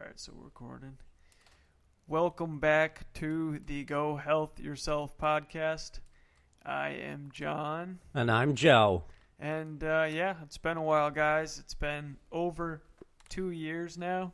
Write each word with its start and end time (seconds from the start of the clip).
All 0.00 0.06
right, 0.06 0.18
so 0.18 0.32
we're 0.36 0.44
recording. 0.44 0.96
Welcome 2.06 2.60
back 2.60 3.12
to 3.14 3.60
the 3.66 3.84
Go 3.84 4.16
Health 4.16 4.60
Yourself 4.60 5.16
podcast. 5.18 6.00
I 6.64 6.90
am 6.90 7.30
John, 7.32 7.98
And 8.14 8.30
I'm 8.30 8.54
Joe. 8.54 9.04
and 9.38 9.82
uh, 9.82 10.06
yeah, 10.10 10.34
it's 10.42 10.58
been 10.58 10.76
a 10.76 10.82
while, 10.82 11.10
guys. 11.10 11.58
It's 11.58 11.74
been 11.74 12.16
over 12.32 12.82
two 13.28 13.50
years 13.50 13.96
now. 13.96 14.32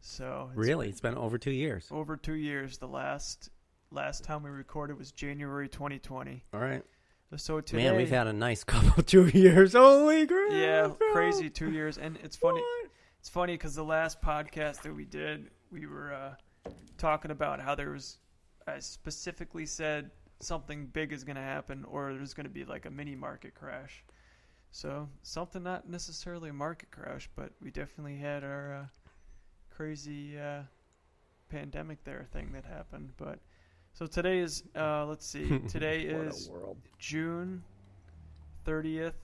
So 0.00 0.48
it's 0.50 0.58
Really? 0.58 0.88
It's 0.88 1.00
been 1.00 1.14
over 1.16 1.38
two 1.38 1.52
years. 1.52 1.86
over 1.90 2.16
two 2.16 2.34
years. 2.34 2.78
The 2.78 2.88
last 2.88 3.50
last 3.90 4.24
time 4.24 4.42
we 4.42 4.50
recorded 4.50 4.98
was 4.98 5.12
January 5.12 5.68
2020. 5.68 6.44
All 6.52 6.60
right. 6.60 6.82
So 7.36 7.60
today, 7.62 7.84
Man, 7.84 7.96
we've 7.96 8.10
had 8.10 8.26
a 8.26 8.32
nice 8.32 8.62
couple 8.64 9.02
two 9.04 9.26
years. 9.28 9.72
Holy 9.72 10.26
crap. 10.26 10.52
yeah, 10.52 10.88
bro. 10.88 11.12
crazy 11.12 11.48
two 11.48 11.70
years, 11.70 11.96
and 11.96 12.18
it's 12.22 12.36
funny. 12.36 12.60
It's 13.22 13.28
funny 13.28 13.52
because 13.52 13.76
the 13.76 13.84
last 13.84 14.20
podcast 14.20 14.82
that 14.82 14.92
we 14.92 15.04
did, 15.04 15.48
we 15.70 15.86
were 15.86 16.12
uh, 16.12 16.70
talking 16.98 17.30
about 17.30 17.60
how 17.60 17.76
there 17.76 17.90
was. 17.90 18.18
I 18.66 18.80
specifically 18.80 19.64
said 19.64 20.10
something 20.40 20.86
big 20.86 21.12
is 21.12 21.22
going 21.22 21.36
to 21.36 21.42
happen, 21.42 21.84
or 21.84 22.14
there's 22.14 22.34
going 22.34 22.46
to 22.46 22.52
be 22.52 22.64
like 22.64 22.84
a 22.84 22.90
mini 22.90 23.14
market 23.14 23.54
crash. 23.54 24.02
So 24.72 25.08
something 25.22 25.62
not 25.62 25.88
necessarily 25.88 26.50
a 26.50 26.52
market 26.52 26.90
crash, 26.90 27.30
but 27.36 27.52
we 27.62 27.70
definitely 27.70 28.16
had 28.16 28.42
our 28.42 28.74
uh, 28.74 28.86
crazy 29.70 30.36
uh, 30.36 30.62
pandemic 31.48 32.02
there 32.02 32.26
thing 32.32 32.50
that 32.54 32.64
happened. 32.64 33.12
But 33.18 33.38
so 33.92 34.06
today 34.08 34.40
is 34.40 34.64
uh, 34.74 35.06
let's 35.06 35.24
see, 35.24 35.60
today 35.68 36.00
is. 36.00 36.50
June 36.98 37.62
thirtieth, 38.64 39.14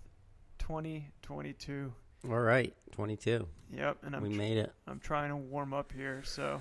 twenty 0.56 1.10
twenty 1.20 1.52
two. 1.52 1.92
All 2.24 2.38
right. 2.40 2.74
22. 2.92 3.46
Yep, 3.72 3.98
and 4.04 4.16
I'm 4.16 4.22
we 4.22 4.30
tr- 4.30 4.34
made 4.36 4.56
it. 4.58 4.72
I'm 4.86 4.98
trying 4.98 5.28
to 5.30 5.36
warm 5.36 5.72
up 5.74 5.92
here, 5.92 6.22
so 6.24 6.60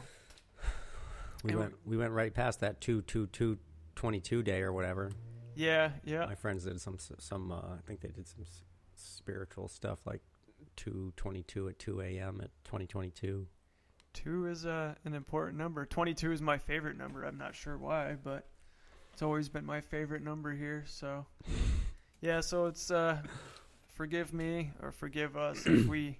We 1.44 1.52
And 1.52 1.60
went 1.60 1.74
we 1.86 1.98
went 1.98 2.12
right 2.12 2.34
past 2.34 2.60
that 2.62 2.82
2 2.82 3.02
2 3.04 3.28
2 3.28 3.58
22 3.96 4.44
day 4.44 4.62
or 4.62 4.72
whatever. 4.74 5.12
yeah, 5.56 5.92
yeah, 6.04 6.26
My 6.26 6.36
friends 6.36 6.66
did 6.66 6.80
some 6.82 6.98
some 7.00 7.52
uh, 7.52 7.56
I 7.56 7.82
think 7.86 8.02
they 8.02 8.10
did 8.10 8.28
some 8.28 8.42
s- 8.42 8.64
spiritual 8.96 9.68
stuff 9.68 10.00
like 10.06 10.22
222 10.76 11.70
at 11.70 11.80
2 11.80 12.02
a.m. 12.02 12.40
at 12.44 12.50
2022. 12.66 13.48
two 14.14 14.48
is 14.48 14.66
uh, 14.66 14.94
an 15.06 15.14
important 15.14 15.58
number. 15.58 15.86
Twenty-two 15.86 16.32
is 16.32 16.42
my 16.42 16.58
favorite 16.58 16.98
number. 16.98 17.24
I'm 17.24 17.38
not 17.38 17.56
sure 17.56 17.78
why, 17.78 18.16
but 18.24 18.48
it's 19.14 19.22
always 19.22 19.48
been 19.50 19.66
my 19.66 19.82
favorite 19.82 20.24
number 20.24 20.54
here. 20.54 20.84
So 20.88 21.26
yeah, 22.22 22.42
so 22.42 22.66
it's 22.66 22.92
uh, 22.92 23.22
forgive 23.98 24.32
me 24.34 24.72
or 24.82 24.92
forgive 24.92 25.36
us 25.36 25.66
if 25.66 25.88
we 25.90 26.20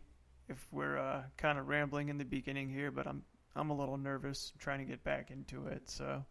if 0.50 0.66
we're 0.72 0.98
uh, 0.98 1.24
kind 1.38 1.60
of 1.60 1.68
rambling 1.68 2.10
in 2.10 2.18
the 2.18 2.26
beginning 2.26 2.70
here, 2.70 2.90
but 2.92 3.06
I'm 3.08 3.22
I'm 3.56 3.70
a 3.70 3.76
little 3.78 3.98
nervous 3.98 4.52
trying 4.60 4.80
to 4.80 4.86
get 4.86 5.04
back 5.04 5.30
into 5.32 5.68
it. 5.68 5.90
So 5.90 6.26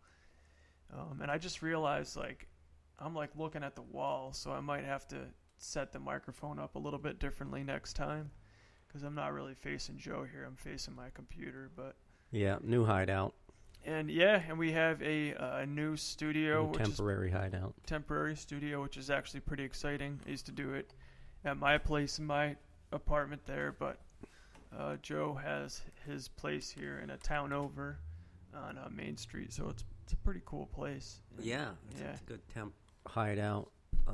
um, 0.92 1.20
and 1.22 1.30
I 1.30 1.38
just 1.38 1.62
realized 1.62 2.16
like 2.16 2.46
I'm 2.98 3.14
like 3.14 3.30
looking 3.36 3.62
at 3.62 3.76
the 3.76 3.82
wall, 3.82 4.32
so 4.32 4.50
I 4.52 4.60
might 4.60 4.84
have 4.84 5.06
to 5.08 5.18
set 5.58 5.92
the 5.92 6.00
microphone 6.00 6.58
up 6.58 6.74
a 6.74 6.78
little 6.78 6.98
bit 6.98 7.18
differently 7.18 7.62
next 7.62 7.94
time 7.94 8.30
because 8.86 9.02
I'm 9.02 9.14
not 9.14 9.32
really 9.32 9.54
facing 9.54 9.96
Joe 9.98 10.26
here. 10.30 10.44
I'm 10.44 10.56
facing 10.56 10.94
my 10.94 11.10
computer, 11.14 11.70
but 11.76 11.96
Yeah, 12.32 12.58
new 12.62 12.84
hideout. 12.84 13.34
and 13.84 14.10
yeah, 14.10 14.42
and 14.48 14.58
we 14.58 14.72
have 14.72 15.00
a 15.02 15.34
uh, 15.34 15.64
new 15.66 15.96
studio, 15.96 16.62
New 16.64 16.70
which 16.70 16.80
is 16.80 16.88
temporary 16.88 17.30
hideout. 17.30 17.74
temporary 17.86 18.34
studio, 18.36 18.82
which 18.82 18.96
is 18.96 19.10
actually 19.10 19.40
pretty 19.40 19.64
exciting. 19.64 20.20
I 20.26 20.30
used 20.30 20.46
to 20.46 20.52
do 20.52 20.72
it 20.74 20.92
at 21.46 21.58
my 21.58 21.78
place 21.78 22.18
in 22.18 22.26
my 22.26 22.56
apartment 22.92 23.42
there, 23.46 23.74
but 23.78 23.98
uh, 24.76 24.96
Joe 25.02 25.34
has 25.34 25.80
his 26.06 26.28
place 26.28 26.70
here 26.70 27.00
in 27.02 27.10
a 27.10 27.16
town 27.18 27.52
over 27.52 27.98
on 28.54 28.78
uh, 28.78 28.88
Main 28.94 29.16
Street, 29.16 29.52
so 29.52 29.68
it's 29.68 29.84
it's 30.04 30.12
a 30.12 30.16
pretty 30.18 30.40
cool 30.44 30.66
place. 30.66 31.20
Yeah, 31.40 31.70
it's, 31.90 32.00
Yeah. 32.00 32.10
it's 32.10 32.20
a 32.20 32.24
good 32.24 32.40
temp 32.54 32.72
hideout. 33.06 33.70
Uh, 34.06 34.12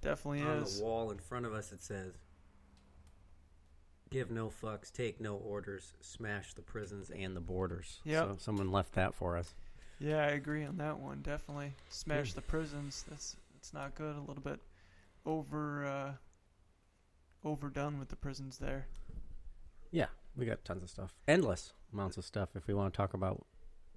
Definitely 0.00 0.40
is 0.40 0.46
on 0.46 0.62
is. 0.62 0.78
the 0.78 0.84
wall 0.84 1.10
in 1.10 1.18
front 1.18 1.46
of 1.46 1.52
us 1.52 1.72
it 1.72 1.82
says 1.82 2.12
give 4.10 4.30
no 4.30 4.48
fucks 4.50 4.92
take 4.92 5.20
no 5.20 5.36
orders 5.36 5.94
smash 6.00 6.52
the 6.54 6.60
prisons 6.60 7.10
and 7.10 7.34
the 7.34 7.40
borders 7.40 8.00
Yep. 8.04 8.24
so 8.24 8.36
someone 8.38 8.70
left 8.70 8.92
that 8.94 9.14
for 9.14 9.36
us 9.38 9.54
Yeah, 9.98 10.18
I 10.18 10.30
agree 10.32 10.64
on 10.64 10.76
that 10.78 10.98
one. 10.98 11.22
Definitely 11.22 11.72
smash 11.88 12.32
the 12.34 12.42
prisons. 12.42 13.04
That's 13.08 13.36
that's 13.54 13.72
not 13.72 13.94
good. 13.94 14.16
A 14.16 14.20
little 14.20 14.42
bit 14.42 14.58
over 15.24 15.86
uh, 15.86 16.12
overdone 17.44 17.98
with 17.98 18.08
the 18.08 18.16
prisons 18.16 18.58
there. 18.58 18.86
yeah 19.90 20.06
we 20.36 20.46
got 20.46 20.64
tons 20.64 20.82
of 20.82 20.90
stuff 20.90 21.14
endless 21.28 21.72
amounts 21.92 22.16
of 22.16 22.24
stuff 22.24 22.50
if 22.54 22.66
we 22.66 22.74
want 22.74 22.92
to 22.92 22.96
talk 22.96 23.14
about 23.14 23.44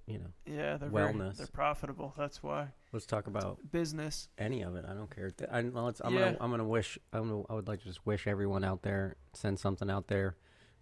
you 0.06 0.18
know 0.18 0.26
Yeah, 0.44 0.76
they're 0.76 0.88
very- 0.88 1.12
Wellness. 1.12 1.36
they're 1.38 1.46
profitable. 1.48 2.12
That's 2.16 2.42
why 2.42 2.68
let's 2.92 3.06
talk 3.06 3.26
about 3.26 3.58
business. 3.72 4.28
any 4.38 4.62
of 4.62 4.74
it 4.76 4.84
i 4.88 4.92
don't 4.94 5.14
care 5.14 5.32
I, 5.50 5.62
well, 5.62 5.88
it's, 5.88 6.00
I'm, 6.04 6.14
Yeah. 6.14 6.26
gonna, 6.26 6.36
I'm 6.40 6.50
gonna 6.50 6.64
wish 6.68 6.98
I'm 7.12 7.28
gonna, 7.28 7.42
i 7.50 7.54
would 7.54 7.68
like 7.68 7.80
to 7.80 7.86
just 7.86 8.04
wish 8.06 8.26
everyone 8.26 8.64
out 8.64 8.82
there 8.82 9.16
send 9.32 9.58
something 9.58 9.90
out 9.90 10.08
there 10.08 10.36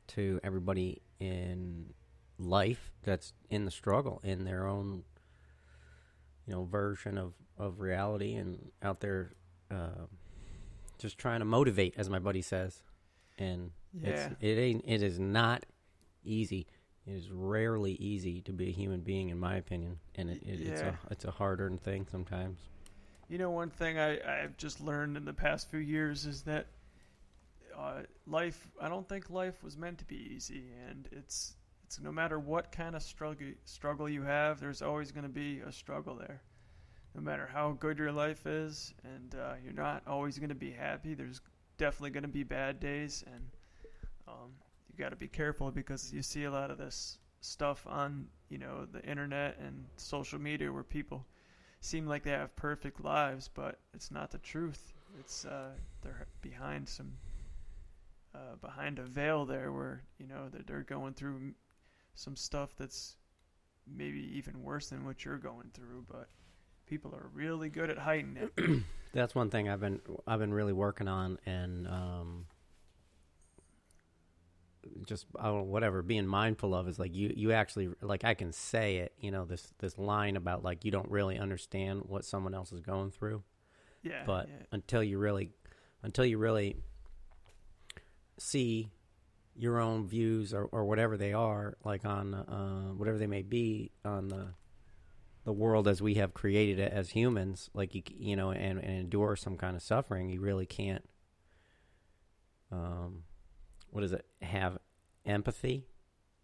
to 0.08 0.41
everybody 0.44 1.00
in 1.20 1.94
life 2.38 2.92
that's 3.02 3.32
in 3.48 3.64
the 3.64 3.70
struggle 3.70 4.20
in 4.25 4.44
their 4.44 4.66
own 4.66 5.04
you 6.46 6.52
know 6.52 6.64
version 6.64 7.16
of 7.16 7.32
of 7.56 7.81
reality 7.81 8.34
and 8.34 8.70
out 8.82 9.00
there 9.00 9.32
uh, 9.70 10.06
just 10.99 11.19
trying 11.19 11.41
to 11.41 11.44
motivate 11.44 11.94
as 11.97 12.09
my 12.10 12.19
buddy 12.19 12.43
says. 12.43 12.82
And 13.38 13.71
Yeah, 13.93 14.10
it's 14.10 14.34
it 14.41 14.59
ain't 14.59 14.84
it 14.87 15.03
is 15.03 15.19
not 15.19 15.66
easy. 16.25 16.66
It 17.06 17.12
is 17.12 17.31
rarely 17.31 17.93
easy 17.93 18.41
to 18.43 18.53
be 18.53 18.69
a 18.69 18.72
human 18.72 19.00
being 19.00 19.28
in 19.28 19.38
my 19.38 19.56
opinion. 19.56 19.99
And 20.15 20.31
it, 20.31 20.43
it, 20.43 20.60
it's 20.60 20.81
a 20.81 20.99
it's 21.10 21.25
a 21.25 21.31
hard 21.31 21.60
earned 21.60 21.82
thing 21.82 22.06
sometimes. 22.10 22.59
You 23.28 23.38
know 23.38 23.50
one 23.50 23.71
thing 23.71 23.99
I 23.99 24.43
I've 24.43 24.56
just 24.56 24.81
learned 24.81 25.16
in 25.16 25.25
the 25.25 25.32
past 25.32 25.71
few 25.71 25.81
years 25.81 26.27
is 26.27 26.43
that 26.43 26.66
uh, 27.76 28.03
life. 28.26 28.69
I 28.81 28.88
don't 28.88 29.09
think 29.09 29.31
life 29.31 29.62
was 29.62 29.76
meant 29.76 29.99
to 29.99 30.05
be 30.05 30.16
easy, 30.16 30.71
and 30.88 31.09
it's 31.12 31.55
it's 31.84 32.00
no 32.00 32.12
matter 32.12 32.38
what 32.38 32.72
kind 32.72 32.94
of 32.97 33.03
struggle 33.03 33.49
struggle 33.65 34.09
you 34.09 34.22
have, 34.22 34.61
there's 34.61 34.82
always 34.82 35.12
going 35.12 35.25
to 35.25 35.28
be 35.28 35.61
a 35.61 35.72
struggle 35.72 36.15
there. 36.16 36.43
No 37.14 37.20
matter 37.20 37.48
how 37.52 37.72
good 37.72 37.98
your 37.98 38.12
life 38.12 38.47
is, 38.47 38.92
and 39.04 39.34
uh, 39.34 39.54
you're 39.62 39.72
not 39.72 40.02
always 40.06 40.38
going 40.38 40.48
to 40.48 40.54
be 40.54 40.72
happy. 40.72 41.14
There's 41.14 41.41
definitely 41.78 42.10
going 42.10 42.22
to 42.22 42.28
be 42.28 42.42
bad 42.42 42.80
days, 42.80 43.22
and 43.26 43.44
um, 44.26 44.50
you 44.91 44.98
got 44.98 45.10
to 45.10 45.16
be 45.16 45.28
careful 45.28 45.70
because 45.70 46.12
you 46.12 46.22
see 46.22 46.44
a 46.44 46.50
lot 46.50 46.70
of 46.70 46.78
this 46.78 47.19
stuff 47.41 47.86
on 47.86 48.26
you 48.48 48.56
know 48.56 48.86
the 48.91 49.04
internet 49.04 49.58
and 49.58 49.84
social 49.97 50.41
media 50.41 50.72
where 50.72 50.82
people 50.82 51.26
seem 51.80 52.06
like 52.06 52.22
they 52.22 52.30
have 52.30 52.56
perfect 52.56 53.04
lives, 53.04 53.50
but 53.52 53.78
it's 53.92 54.10
not 54.10 54.31
the 54.31 54.38
truth. 54.38 54.92
It's 55.20 55.44
uh, 55.44 55.72
they're 56.02 56.26
behind 56.41 56.88
some 56.88 57.12
uh, 58.34 58.56
behind 58.60 58.98
a 58.98 59.04
veil 59.04 59.44
there, 59.44 59.72
where 59.72 60.02
you 60.19 60.26
know 60.26 60.48
that 60.50 60.66
they're 60.66 60.82
going 60.82 61.14
through 61.14 61.52
some 62.14 62.36
stuff 62.36 62.75
that's 62.76 63.16
maybe 63.86 64.20
even 64.36 64.62
worse 64.62 64.88
than 64.88 65.04
what 65.04 65.25
you're 65.25 65.38
going 65.38 65.70
through. 65.75 66.04
But 66.10 66.28
people 66.87 67.15
are 67.15 67.28
really 67.33 67.69
good 67.69 67.91
at 67.91 67.99
hiding 67.99 68.37
it. 68.37 68.83
That's 69.12 69.34
one 69.34 69.50
thing 69.50 69.69
I've 69.69 69.81
been 69.81 70.00
I've 70.27 70.41
been 70.41 70.53
really 70.53 70.72
working 70.72 71.06
on, 71.09 71.39
and 71.47 71.87
um, 71.87 72.47
just 75.06 75.27
I 75.39 75.44
don't 75.44 75.59
know, 75.59 75.62
whatever 75.65 76.03
being 76.03 76.27
mindful 76.27 76.75
of 76.75 76.89
is 76.89 76.99
like 76.99 77.15
you 77.15 77.33
you 77.37 77.53
actually 77.53 77.91
like 78.00 78.25
I 78.25 78.34
can 78.34 78.53
say 78.53 78.97
it, 78.97 79.12
you 79.19 79.31
know 79.31 79.44
this 79.44 79.73
this 79.78 79.99
line 79.99 80.37
about 80.37 80.65
like 80.65 80.84
you 80.84 80.91
don't 80.91 81.11
really 81.11 81.39
understand 81.39 82.03
what 82.06 82.25
someone 82.25 82.55
else 82.55 82.73
is 82.73 82.81
going 82.81 83.11
through, 83.11 83.43
Yeah, 84.03 84.23
but 84.27 84.49
yeah, 84.49 84.67
until 84.73 85.03
you 85.03 85.19
really 85.19 85.50
until 86.03 86.25
you 86.25 86.39
really 86.39 86.77
see 88.39 88.91
your 89.56 89.78
own 89.78 90.06
views 90.06 90.53
or, 90.53 90.65
or 90.65 90.84
whatever 90.84 91.17
they 91.17 91.33
are 91.33 91.77
like 91.84 92.05
on 92.05 92.35
uh, 92.35 92.93
whatever 92.94 93.19
they 93.19 93.29
may 93.29 93.43
be 93.43 93.93
on 94.05 94.26
the 94.26 94.49
the 95.44 95.52
world 95.52 95.87
as 95.87 96.00
we 96.00 96.14
have 96.14 96.35
created 96.35 96.79
it 96.79 96.93
as 96.93 97.11
humans 97.11 97.70
like 97.75 97.94
you 97.94 98.02
you 98.19 98.37
know 98.37 98.50
and, 98.50 98.79
and 98.79 98.99
endure 98.99 99.37
some 99.37 99.56
kind 99.56 99.76
of 99.76 99.82
suffering 99.82 100.31
you 100.31 100.41
really 100.41 100.67
can't 100.67 101.05
um 102.73 103.23
what 103.91 104.02
is 104.02 104.12
it 104.12 104.25
have 104.43 104.79
empathy 105.25 105.87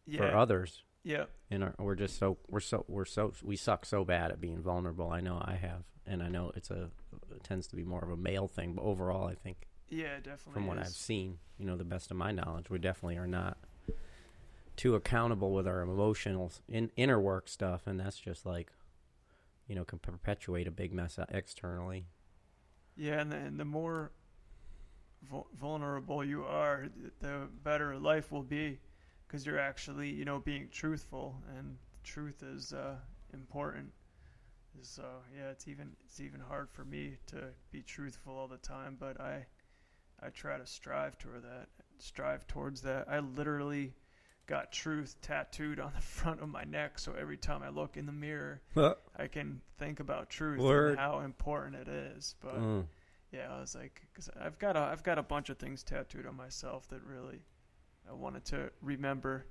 yeah, 0.07 0.19
for 0.19 0.37
others 0.37 0.83
yeah, 1.03 1.25
and 1.51 1.65
our, 1.65 1.75
we're 1.79 1.95
just 1.95 2.19
so 2.19 2.37
we're 2.49 2.61
so 2.61 2.85
we're 2.87 3.07
so 3.07 3.33
we 3.43 3.57
suck 3.57 3.87
so 3.87 4.05
bad 4.05 4.31
at 4.31 4.41
being 4.41 4.61
vulnerable 4.61 5.11
i 5.11 5.21
know 5.21 5.41
i 5.43 5.55
have 5.55 5.85
and 6.07 6.23
i 6.23 6.29
know 6.29 6.53
it's 6.55 6.71
a 6.71 6.91
it 7.35 7.43
tends 7.43 7.67
to 7.67 7.77
be 7.77 7.85
more 7.85 8.05
of 8.05 8.11
a 8.11 8.17
male 8.17 8.47
thing 8.47 8.75
but 8.75 8.83
overall 8.83 9.27
i 9.27 9.35
think 9.35 9.67
yeah, 9.91 10.17
definitely. 10.23 10.53
from 10.53 10.67
what. 10.69 10.79
I've 10.79 10.89
seen, 10.89 11.39
you 11.59 11.67
know, 11.67 11.77
the 11.77 11.85
best 11.85 12.11
of 12.11 12.17
my 12.17 12.31
knowledge, 12.31 12.71
we 12.71 12.79
definitely 12.79 13.17
are 13.17 13.27
not 13.27 13.59
too 14.77 14.95
accountable 14.95 15.53
with 15.53 15.67
our 15.67 15.83
emotional 15.83 16.53
in, 16.69 16.91
inner 16.97 17.21
work 17.21 17.49
stuff, 17.49 17.87
and 17.87 17.99
that's 17.99 18.19
just 18.19 18.47
like, 18.47 18.71
you 19.71 19.77
know, 19.77 19.87
can 19.87 20.01
perpetuate 20.01 20.69
a 20.69 20.73
big 20.73 20.93
mess 20.93 21.19
uh, 21.19 21.27
externally. 21.31 22.09
Yeah, 22.97 23.21
and 23.21 23.33
the, 23.33 23.37
and 23.37 23.61
the 23.61 23.65
more 23.65 24.13
vul- 25.31 25.49
vulnerable 25.59 26.25
you 26.25 26.45
are, 26.45 26.89
the 27.21 27.49
better 27.65 27.97
life 27.99 28.33
will 28.33 28.43
be. 28.45 28.81
because 29.27 29.47
you're 29.47 29.59
actually 29.61 30.11
you 30.11 30.25
know 30.25 30.41
being 30.41 30.69
truthful 30.71 31.43
and 31.59 31.79
truth 32.05 32.43
is 32.43 32.73
uh, 32.75 32.97
important. 33.33 33.93
So 34.83 35.05
yeah, 35.37 35.51
it's 35.51 35.69
even 35.69 35.97
it's 36.07 36.21
even 36.21 36.41
hard 36.41 36.71
for 36.71 36.85
me 36.85 37.19
to 37.29 37.51
be 37.71 37.83
truthful 37.83 38.37
all 38.37 38.49
the 38.49 38.59
time, 38.59 38.97
but 39.01 39.21
I 39.21 39.47
I 40.23 40.31
try 40.31 40.59
to 40.59 40.67
strive 40.67 41.19
toward 41.19 41.45
that, 41.45 41.69
strive 41.99 42.47
towards 42.47 42.83
that. 42.83 43.09
I 43.09 43.21
literally 43.21 43.95
got 44.51 44.73
truth 44.73 45.15
tattooed 45.23 45.79
on 45.81 45.93
the 45.95 46.01
front 46.19 46.41
of 46.43 46.49
my 46.49 46.65
neck, 46.65 46.99
so 46.99 47.15
every 47.19 47.37
time 47.39 47.63
I 47.63 47.69
look 47.71 47.97
in 47.97 48.05
the 48.05 48.13
mirror, 48.13 48.61
I 49.17 49.29
can 49.29 49.61
think 49.79 50.01
about 50.01 50.29
truth 50.29 50.61
Word. 50.61 50.91
and 50.91 50.99
how 50.99 51.21
important 51.21 51.77
it 51.77 51.89
is. 51.89 52.35
But 52.41 52.57
Mm. 52.61 52.87
yeah, 53.33 53.47
I 53.57 53.61
was 53.61 53.75
like, 53.75 54.03
because 54.13 54.29
I've 54.39 54.59
got 54.59 54.77
a 54.77 54.81
I've 54.81 55.03
got 55.05 55.19
a 55.19 55.23
bunch 55.23 55.49
of 55.51 55.59
things 55.59 55.83
tattooed 55.85 56.27
on 56.27 56.37
myself 56.37 56.89
that 56.89 57.03
really 57.05 57.41
I 58.09 58.13
wanted 58.13 58.45
to 58.47 58.71
remember, 58.83 59.47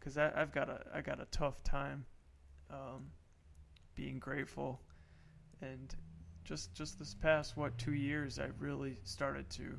because 0.00 0.16
I've 0.16 0.50
got 0.52 0.68
a 0.70 0.80
I 0.94 1.02
got 1.02 1.20
a 1.20 1.26
tough 1.26 1.62
time, 1.62 2.06
um, 2.70 3.10
being 3.94 4.18
grateful, 4.18 4.80
and 5.60 5.94
just 6.44 6.74
just 6.74 6.98
this 6.98 7.14
past 7.14 7.56
what 7.56 7.76
two 7.76 7.92
years 7.92 8.38
I 8.38 8.48
really 8.58 8.96
started 9.04 9.50
to 9.50 9.78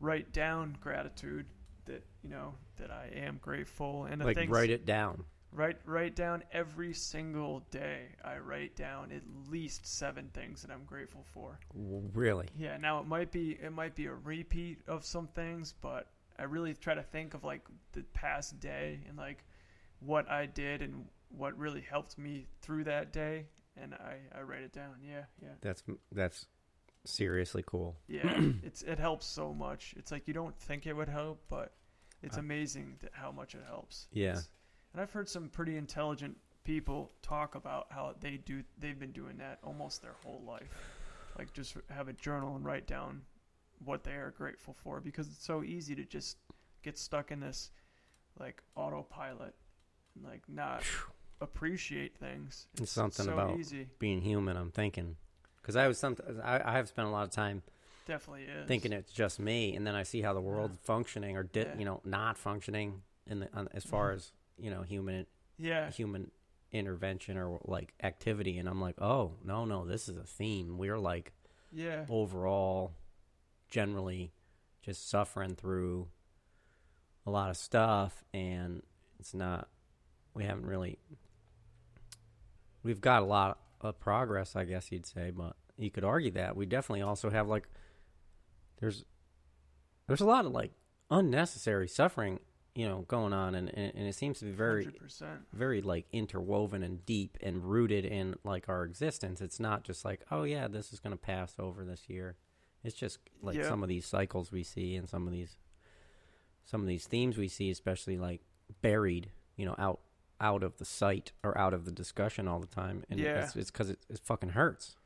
write 0.00 0.32
down 0.32 0.76
gratitude 0.80 1.46
that 1.86 2.04
you 2.22 2.30
know 2.30 2.54
that 2.78 2.90
I 2.90 3.10
am 3.14 3.38
grateful 3.40 4.04
and 4.04 4.20
the 4.20 4.26
Like 4.26 4.36
things 4.36 4.50
write 4.50 4.70
it 4.70 4.86
down. 4.86 5.24
Write 5.52 5.78
write 5.84 6.16
down 6.16 6.42
every 6.52 6.94
single 6.94 7.62
day. 7.70 8.06
I 8.24 8.38
write 8.38 8.74
down 8.74 9.12
at 9.12 9.22
least 9.50 9.86
seven 9.86 10.30
things 10.32 10.62
that 10.62 10.70
I'm 10.70 10.84
grateful 10.84 11.24
for. 11.32 11.58
Really? 11.74 12.48
Yeah, 12.56 12.76
now 12.78 13.00
it 13.00 13.06
might 13.06 13.30
be 13.30 13.58
it 13.62 13.72
might 13.72 13.94
be 13.94 14.06
a 14.06 14.14
repeat 14.14 14.78
of 14.88 15.04
some 15.04 15.26
things, 15.28 15.74
but 15.80 16.08
I 16.38 16.44
really 16.44 16.74
try 16.74 16.94
to 16.94 17.02
think 17.02 17.34
of 17.34 17.44
like 17.44 17.62
the 17.92 18.02
past 18.14 18.60
day 18.60 19.00
and 19.08 19.18
like 19.18 19.44
what 20.00 20.30
I 20.30 20.46
did 20.46 20.80
and 20.80 21.06
what 21.28 21.56
really 21.58 21.82
helped 21.82 22.18
me 22.18 22.46
through 22.62 22.84
that 22.84 23.12
day 23.12 23.46
and 23.76 23.94
I, 23.94 24.16
I 24.36 24.42
write 24.42 24.62
it 24.62 24.72
down. 24.72 24.96
Yeah, 25.06 25.24
yeah. 25.42 25.50
That's 25.60 25.82
that's 26.10 26.46
seriously 27.04 27.62
cool. 27.66 27.96
Yeah. 28.08 28.40
it's 28.62 28.82
it 28.82 28.98
helps 28.98 29.26
so 29.26 29.52
much. 29.52 29.94
It's 29.96 30.12
like 30.12 30.28
you 30.28 30.34
don't 30.34 30.56
think 30.58 30.86
it 30.86 30.92
would 30.94 31.08
help, 31.08 31.42
but 31.48 31.72
it's 32.22 32.36
Uh, 32.36 32.40
amazing 32.40 32.96
that 33.00 33.12
how 33.14 33.32
much 33.32 33.54
it 33.54 33.64
helps. 33.66 34.08
Yeah. 34.12 34.30
It's- 34.30 34.48
and 34.92 35.00
I've 35.00 35.10
heard 35.12 35.28
some 35.28 35.48
pretty 35.48 35.76
intelligent 35.78 36.36
people 36.64 37.10
talk 37.22 37.54
about 37.54 37.86
how 37.90 38.14
they 38.20 38.36
do 38.36 38.62
they've 38.78 38.98
been 38.98 39.10
doing 39.12 39.38
that 39.38 39.58
almost 39.64 40.02
their 40.02 40.14
whole 40.24 40.42
life. 40.46 40.68
Like 41.38 41.52
just 41.54 41.76
have 41.88 42.08
a 42.08 42.12
journal 42.12 42.54
and 42.56 42.64
write 42.64 42.86
down 42.86 43.22
what 43.84 44.04
they 44.04 44.12
are 44.12 44.30
grateful 44.30 44.74
for 44.74 45.00
because 45.00 45.26
it's 45.28 45.44
so 45.44 45.64
easy 45.64 45.94
to 45.96 46.04
just 46.04 46.36
get 46.82 46.98
stuck 46.98 47.30
in 47.32 47.40
this 47.40 47.70
like 48.38 48.62
autopilot 48.76 49.54
and 50.14 50.24
like 50.24 50.42
not 50.48 50.84
appreciate 51.40 52.16
things. 52.16 52.68
It's 52.80 52.92
something 52.92 53.26
so 53.26 53.32
about- 53.32 53.58
easy. 53.58 53.88
Being 53.98 54.20
human, 54.20 54.56
I'm 54.56 54.70
thinking, 54.70 55.16
because 55.62 55.76
I 55.76 55.86
was 55.88 55.98
some 55.98 56.16
I, 56.42 56.60
I 56.64 56.72
have 56.72 56.88
spent 56.88 57.08
a 57.08 57.10
lot 57.10 57.24
of 57.24 57.30
time 57.30 57.62
Definitely 58.06 58.44
is. 58.44 58.66
thinking 58.68 58.92
it's 58.92 59.12
just 59.12 59.38
me, 59.38 59.76
and 59.76 59.86
then 59.86 59.94
I 59.94 60.02
see 60.02 60.20
how 60.20 60.34
the 60.34 60.40
world's 60.40 60.76
functioning 60.82 61.36
or 61.36 61.44
did 61.44 61.68
Yeah. 61.68 61.78
you 61.78 61.84
know 61.84 62.00
not 62.04 62.36
functioning 62.36 63.02
in 63.26 63.40
the 63.40 63.48
on, 63.54 63.68
as 63.72 63.84
far 63.84 64.08
mm-hmm. 64.08 64.16
as 64.16 64.32
you 64.58 64.70
know 64.70 64.82
human 64.82 65.26
Yeah. 65.58 65.90
human 65.90 66.30
intervention 66.72 67.36
or 67.36 67.60
like 67.64 67.92
activity, 68.02 68.58
and 68.58 68.68
I'm 68.68 68.80
like, 68.80 69.00
oh 69.00 69.32
no 69.44 69.64
no, 69.64 69.84
this 69.86 70.08
is 70.08 70.16
a 70.16 70.24
theme. 70.24 70.78
We're 70.78 70.98
like 70.98 71.32
Yeah. 71.72 72.06
overall, 72.08 72.92
generally, 73.70 74.32
just 74.82 75.08
suffering 75.08 75.54
through 75.54 76.08
a 77.24 77.30
lot 77.30 77.50
of 77.50 77.56
stuff, 77.56 78.24
and 78.34 78.82
it's 79.20 79.32
not. 79.32 79.68
We 80.34 80.42
haven't 80.44 80.66
really. 80.66 80.98
We've 82.82 83.00
got 83.00 83.22
a 83.22 83.26
lot 83.26 83.60
of 83.84 83.98
progress, 84.00 84.54
I 84.56 84.64
guess 84.64 84.90
you'd 84.92 85.06
say, 85.06 85.30
but 85.30 85.56
you 85.76 85.90
could 85.90 86.04
argue 86.04 86.30
that 86.32 86.56
we 86.56 86.66
definitely 86.66 87.02
also 87.02 87.30
have 87.30 87.48
like. 87.48 87.68
There's, 88.80 89.04
there's 90.08 90.20
a 90.20 90.26
lot 90.26 90.44
of 90.44 90.52
like 90.52 90.72
unnecessary 91.10 91.86
suffering, 91.88 92.40
you 92.74 92.88
know, 92.88 93.04
going 93.08 93.32
on, 93.32 93.54
and 93.54 93.68
and, 93.68 93.92
and 93.94 94.06
it 94.08 94.14
seems 94.14 94.38
to 94.40 94.44
be 94.46 94.50
very 94.50 94.86
100%. 94.86 95.22
very 95.52 95.82
like 95.82 96.06
interwoven 96.12 96.82
and 96.82 97.04
deep 97.06 97.38
and 97.42 97.64
rooted 97.64 98.04
in 98.04 98.34
like 98.44 98.68
our 98.68 98.84
existence. 98.84 99.40
It's 99.40 99.60
not 99.60 99.84
just 99.84 100.04
like, 100.04 100.22
oh 100.30 100.42
yeah, 100.44 100.68
this 100.68 100.92
is 100.92 100.98
going 101.00 101.12
to 101.16 101.20
pass 101.22 101.54
over 101.58 101.84
this 101.84 102.08
year. 102.08 102.36
It's 102.82 102.96
just 102.96 103.18
like 103.40 103.56
Yeah. 103.56 103.68
some 103.68 103.82
of 103.84 103.88
these 103.88 104.06
cycles 104.06 104.50
we 104.50 104.64
see 104.64 104.96
and 104.96 105.08
some 105.08 105.26
of 105.28 105.32
these 105.32 105.56
some 106.64 106.80
of 106.80 106.86
these 106.88 107.06
themes 107.06 107.36
we 107.38 107.46
see 107.48 107.70
especially 107.70 108.16
like 108.18 108.40
buried, 108.80 109.30
you 109.56 109.64
know, 109.66 109.76
out 109.78 110.00
out 110.42 110.62
of 110.62 110.76
the 110.78 110.84
sight 110.84 111.32
or 111.42 111.56
out 111.56 111.72
of 111.72 111.84
the 111.86 111.92
discussion 111.92 112.46
all 112.48 112.60
the 112.60 112.66
time 112.66 113.04
and 113.08 113.18
Yeah. 113.20 113.48
it's 113.54 113.70
cuz 113.70 113.88
it, 113.88 114.04
it 114.10 114.18
fucking 114.18 114.50
hurts. 114.50 114.96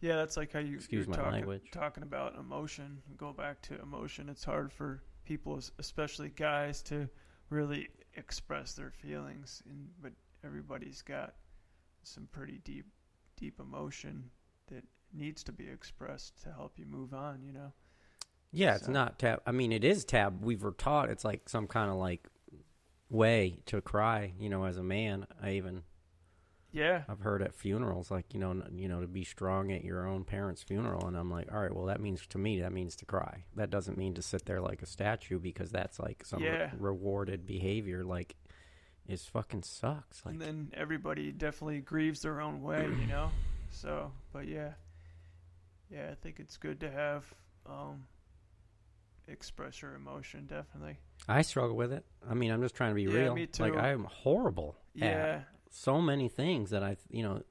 Yeah, 0.00 0.16
that's 0.16 0.36
like 0.36 0.52
how 0.52 0.58
you 0.60 0.76
Excuse 0.76 1.06
you're 1.06 1.10
my 1.10 1.16
talking, 1.16 1.32
language. 1.32 1.70
talking 1.72 2.02
about 2.02 2.36
emotion. 2.36 3.02
Go 3.16 3.32
back 3.32 3.60
to 3.62 3.80
emotion. 3.80 4.28
It's 4.28 4.44
hard 4.44 4.70
for 4.72 5.02
people, 5.24 5.60
especially 5.78 6.28
guys, 6.30 6.82
to 6.84 7.08
really 7.50 7.88
express 8.14 8.74
their 8.74 8.90
feelings. 8.90 9.62
And 9.68 9.88
but 10.00 10.12
everybody's 10.44 11.00
got 11.02 11.34
some 12.02 12.26
pretty 12.32 12.58
deep, 12.58 12.86
deep 13.36 13.58
emotion 13.60 14.30
that 14.66 14.84
needs 15.12 15.42
to 15.44 15.52
be 15.52 15.68
expressed 15.68 16.42
to 16.42 16.52
help 16.52 16.78
you 16.78 16.84
move 16.86 17.14
on. 17.14 17.42
You 17.42 17.52
know. 17.52 17.72
Yeah, 18.52 18.76
it's 18.76 18.88
not 18.88 19.18
tab. 19.18 19.42
I 19.46 19.52
mean, 19.52 19.72
it 19.72 19.82
is 19.84 20.04
tab. 20.04 20.44
We 20.44 20.54
were 20.56 20.72
taught 20.72 21.08
it's 21.10 21.24
like 21.24 21.48
some 21.48 21.66
kind 21.66 21.90
of 21.90 21.96
like 21.96 22.28
way 23.14 23.60
to 23.66 23.80
cry, 23.80 24.32
you 24.38 24.48
know, 24.48 24.64
as 24.64 24.76
a 24.76 24.82
man. 24.82 25.26
I 25.42 25.52
even 25.52 25.82
Yeah. 26.72 27.04
I've 27.08 27.20
heard 27.20 27.40
at 27.40 27.54
funerals, 27.54 28.10
like 28.10 28.34
you 28.34 28.40
know, 28.40 28.62
you 28.74 28.88
know, 28.88 29.00
to 29.00 29.06
be 29.06 29.24
strong 29.24 29.70
at 29.70 29.84
your 29.84 30.06
own 30.06 30.24
parents' 30.24 30.62
funeral, 30.62 31.06
and 31.06 31.16
I'm 31.16 31.30
like, 31.30 31.52
all 31.52 31.60
right, 31.60 31.72
well, 31.74 31.86
that 31.86 32.00
means 32.00 32.26
to 32.28 32.38
me 32.38 32.60
that 32.60 32.72
means 32.72 32.96
to 32.96 33.06
cry. 33.06 33.44
That 33.54 33.70
doesn't 33.70 33.96
mean 33.96 34.14
to 34.14 34.22
sit 34.22 34.44
there 34.44 34.60
like 34.60 34.82
a 34.82 34.86
statue 34.86 35.38
because 35.38 35.70
that's 35.70 36.00
like 36.00 36.24
some 36.24 36.42
re- 36.42 36.70
rewarded 36.76 37.46
behavior. 37.46 38.02
Like, 38.04 38.34
it 39.06 39.20
fucking 39.20 39.62
sucks. 39.62 40.24
Like, 40.24 40.34
and 40.34 40.42
then 40.42 40.72
everybody 40.74 41.30
definitely 41.30 41.80
grieves 41.80 42.20
their 42.22 42.40
own 42.40 42.60
way, 42.62 42.82
you 42.82 43.06
know. 43.08 43.30
So, 43.70 44.10
but 44.32 44.48
yeah, 44.48 44.72
yeah, 45.90 46.08
I 46.10 46.14
think 46.14 46.40
it's 46.40 46.56
good 46.56 46.80
to 46.80 46.90
have 46.90 47.24
um, 47.66 48.06
express 49.28 49.80
your 49.82 49.94
emotion. 49.94 50.46
Definitely. 50.46 50.98
I 51.28 51.42
struggle 51.42 51.76
with 51.76 51.92
it. 51.92 52.04
I 52.28 52.34
mean, 52.34 52.50
I'm 52.50 52.60
just 52.62 52.74
trying 52.74 52.90
to 52.90 52.94
be 52.94 53.02
Yeah, 53.04 53.18
real. 53.18 53.34
me 53.34 53.48
Like. 53.58 53.74
I'm 53.76 54.04
horrible 54.04 54.76
Yeah. 54.94 55.06
at 55.06 55.48
so 55.70 56.00
many 56.00 56.28
things 56.28 56.70
that 56.70 56.82
I, 56.82 56.96
you 57.10 57.22
know, 57.22 57.42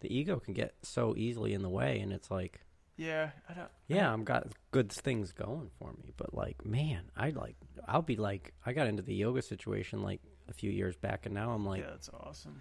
the 0.00 0.14
ego 0.14 0.38
can 0.38 0.54
get 0.54 0.74
so 0.82 1.14
easily 1.16 1.54
in 1.54 1.62
the 1.62 1.68
way, 1.70 2.00
and 2.00 2.12
it's 2.12 2.30
like. 2.30 2.60
Yeah. 2.96 3.30
I 3.48 3.54
don't. 3.54 3.70
Yeah, 3.88 4.12
I'm 4.12 4.22
got 4.24 4.46
good 4.70 4.92
things 4.92 5.32
going 5.32 5.70
for 5.78 5.92
me, 5.94 6.12
but 6.16 6.32
like, 6.34 6.64
man, 6.64 7.10
I 7.16 7.30
like, 7.30 7.56
I'll 7.88 8.02
be 8.02 8.16
like, 8.16 8.52
I 8.64 8.72
got 8.72 8.86
into 8.86 9.02
the 9.02 9.14
yoga 9.14 9.42
situation 9.42 10.02
like 10.02 10.20
a 10.48 10.52
few 10.52 10.70
years 10.70 10.94
back, 10.96 11.26
and 11.26 11.34
now 11.34 11.50
I'm 11.50 11.64
like, 11.66 11.80
yeah, 11.82 11.90
that's 11.90 12.08
awesome. 12.10 12.60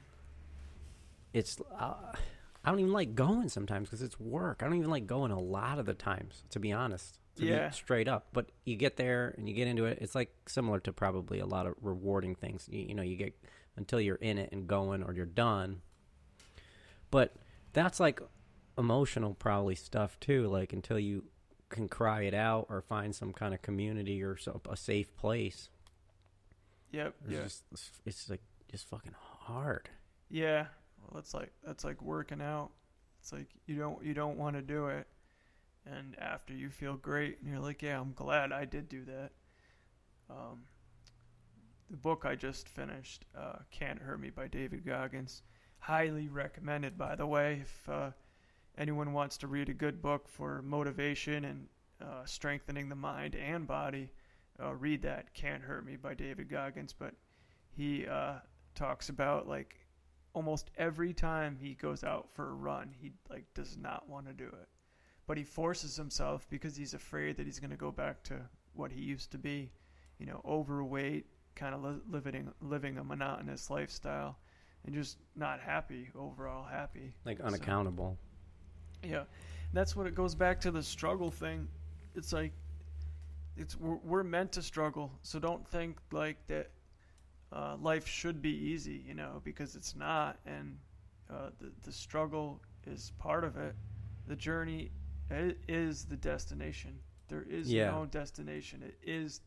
it's, 1.34 1.60
uh, 1.80 1.96
I 2.66 2.70
don't 2.70 2.80
even 2.80 2.94
like 2.94 3.14
going 3.14 3.50
sometimes 3.50 3.90
because 3.90 4.02
it's 4.02 4.20
work. 4.20 4.62
I 4.64 4.66
don't 4.68 4.78
even 4.78 4.90
like 4.90 5.06
going 5.06 5.32
a 5.32 5.40
lot 5.40 5.80
of 5.80 5.86
the 5.86 5.94
times, 5.94 6.44
to 6.52 6.60
be 6.60 6.72
honest. 6.72 7.20
To 7.38 7.46
Yeah. 7.46 7.70
be 7.70 7.74
straight 7.74 8.08
up. 8.08 8.28
But 8.32 8.52
you 8.64 8.76
get 8.76 8.96
there 8.98 9.34
and 9.38 9.48
you 9.50 9.56
get 9.56 9.68
into 9.68 9.86
it. 9.86 9.98
It's 10.02 10.14
like 10.16 10.34
similar 10.48 10.80
to 10.82 10.94
probably 10.94 11.40
a 11.40 11.46
lot 11.46 11.66
of 11.66 11.76
rewarding 11.82 12.36
things. 12.36 12.68
You, 12.72 12.82
you 12.90 12.94
know, 12.96 13.02
you 13.02 13.16
get 13.16 13.34
until 13.76 14.00
you're 14.00 14.18
in 14.18 14.38
it 14.38 14.52
and 14.52 14.68
going 14.68 15.02
or 15.04 15.14
you're 15.14 15.26
done. 15.26 15.82
But 17.10 17.36
that's 17.74 18.00
like 18.00 18.20
emotional 18.78 19.34
probably 19.34 19.76
stuff 19.76 20.20
too. 20.20 20.48
Like 20.48 20.74
until 20.74 21.00
you 21.00 21.26
can 21.70 21.88
cry 21.88 22.22
it 22.24 22.36
out 22.36 22.68
or 22.70 22.82
find 22.82 23.16
some 23.16 23.34
kind 23.34 23.54
of 23.54 23.62
community 23.64 24.22
or 24.22 24.38
so, 24.38 24.62
a 24.70 24.78
safe 24.78 25.16
place. 25.16 25.70
Yep. 26.92 27.16
It's 27.26 27.32
Yeah. 27.34 27.42
just 27.44 27.64
it's 28.06 28.30
like 28.30 28.42
just 28.70 28.88
fucking 28.88 29.16
hard. 29.18 29.90
Yeah. 30.30 30.68
Well, 31.02 31.12
that's 31.16 31.34
like 31.34 31.52
that's 31.64 31.84
like 31.84 32.02
working 32.02 32.42
out. 32.42 32.70
It's 33.20 33.32
like 33.32 33.48
you 33.66 33.76
don't 33.78 34.04
you 34.04 34.14
don't 34.14 34.38
want 34.38 34.56
to 34.56 34.62
do 34.62 34.88
it, 34.88 35.08
and 35.86 36.16
after 36.20 36.54
you 36.54 36.70
feel 36.70 36.96
great, 36.96 37.40
and 37.40 37.50
you're 37.50 37.60
like, 37.60 37.82
yeah, 37.82 38.00
I'm 38.00 38.14
glad 38.14 38.52
I 38.52 38.66
did 38.66 38.90
do 38.90 39.06
that. 39.06 39.32
Um, 40.30 40.64
the 41.90 41.98
book 41.98 42.26
I 42.26 42.36
just 42.36 42.68
finished, 42.70 43.26
uh, 43.38 43.60
"Can't 43.70 44.00
Hurt 44.00 44.20
Me" 44.20 44.30
by 44.30 44.48
David 44.48 44.86
Goggins, 44.86 45.44
highly 45.80 46.28
recommended. 46.28 46.98
By 46.98 47.16
the 47.16 47.28
way, 47.28 47.60
if 47.62 47.90
uh, 47.90 48.12
anyone 48.78 49.14
wants 49.14 49.38
to 49.38 49.48
read 49.48 49.70
a 49.70 49.74
good 49.74 50.02
book 50.02 50.28
for 50.28 50.62
motivation 50.62 51.46
and 51.46 51.68
uh, 52.02 52.26
strengthening 52.26 52.90
the 52.90 52.96
mind 52.96 53.36
and 53.36 53.68
body, 53.68 54.10
uh, 54.62 54.74
read 54.74 55.02
that 55.04 55.34
"Can't 55.34 55.62
Hurt 55.62 55.86
Me" 55.86 55.96
by 55.96 56.14
David 56.14 56.50
Goggins. 56.50 56.94
But 56.94 57.14
he 57.70 58.08
uh, 58.08 58.36
talks 58.76 59.10
about 59.10 59.48
like 59.48 59.76
almost 60.34 60.72
every 60.78 61.14
time 61.14 61.56
he 61.56 61.76
goes 61.76 62.04
out 62.04 62.30
for 62.34 62.50
a 62.50 62.54
run, 62.54 62.94
he 63.00 63.12
like 63.30 63.46
does 63.54 63.78
not 63.78 64.10
want 64.10 64.26
to 64.28 64.34
do 64.34 64.48
it. 64.48 64.68
But 65.26 65.38
he 65.38 65.44
forces 65.44 65.96
himself 65.96 66.46
because 66.50 66.76
he's 66.76 66.94
afraid 66.94 67.38
that 67.38 67.46
he's 67.46 67.60
going 67.60 67.70
to 67.72 67.78
go 67.78 67.92
back 67.92 68.24
to 68.24 68.36
what 68.74 68.92
he 68.92 69.02
used 69.02 69.32
to 69.32 69.38
be, 69.38 69.72
you 70.20 70.26
know, 70.26 70.42
overweight, 70.46 71.26
kind 71.56 71.74
of 71.76 71.84
li- 71.84 72.02
living 72.10 72.50
living 72.62 72.98
a 72.98 73.04
monotonous 73.04 73.70
lifestyle 73.70 74.38
and 74.86 74.94
just 74.94 75.18
not 75.36 75.60
happy 75.62 76.10
overall 76.16 76.66
happy. 76.66 77.14
Like 77.26 77.38
So- 77.40 77.46
unaccountable. 77.46 78.18
Yeah, 79.04 79.24
that's 79.74 79.96
what 79.96 80.08
it 80.08 80.16
goes 80.16 80.34
back 80.36 80.60
to 80.62 80.72
the 80.72 80.84
struggle 80.84 81.30
thing. 81.32 81.68
It's 82.16 82.34
like 82.34 82.54
it's 83.56 83.78
we're, 83.80 83.98
we're 84.04 84.24
meant 84.24 84.52
to 84.54 84.62
struggle, 84.62 85.12
so 85.22 85.40
don't 85.40 85.66
think 85.68 85.98
like 86.12 86.46
that. 86.48 86.72
Uh, 87.52 87.78
life 87.80 88.08
should 88.08 88.42
be 88.42 88.50
easy, 88.50 89.04
you 89.08 89.14
know, 89.14 89.40
because 89.44 89.76
it's 89.76 89.96
not, 89.96 90.40
and 90.48 90.76
uh, 91.30 91.50
the 91.60 91.72
the 91.84 91.92
struggle 91.92 92.60
is 92.88 93.12
part 93.20 93.44
of 93.44 93.58
it. 93.58 93.76
The 94.26 94.36
journey 94.36 94.90
i- 95.34 95.56
is 95.68 96.06
the 96.06 96.18
destination. 96.18 97.00
There 97.28 97.44
is 97.44 97.72
Yeah. 97.72 97.92
no 97.92 98.06
destination. 98.06 98.84
It 98.84 98.98
is 99.04 99.42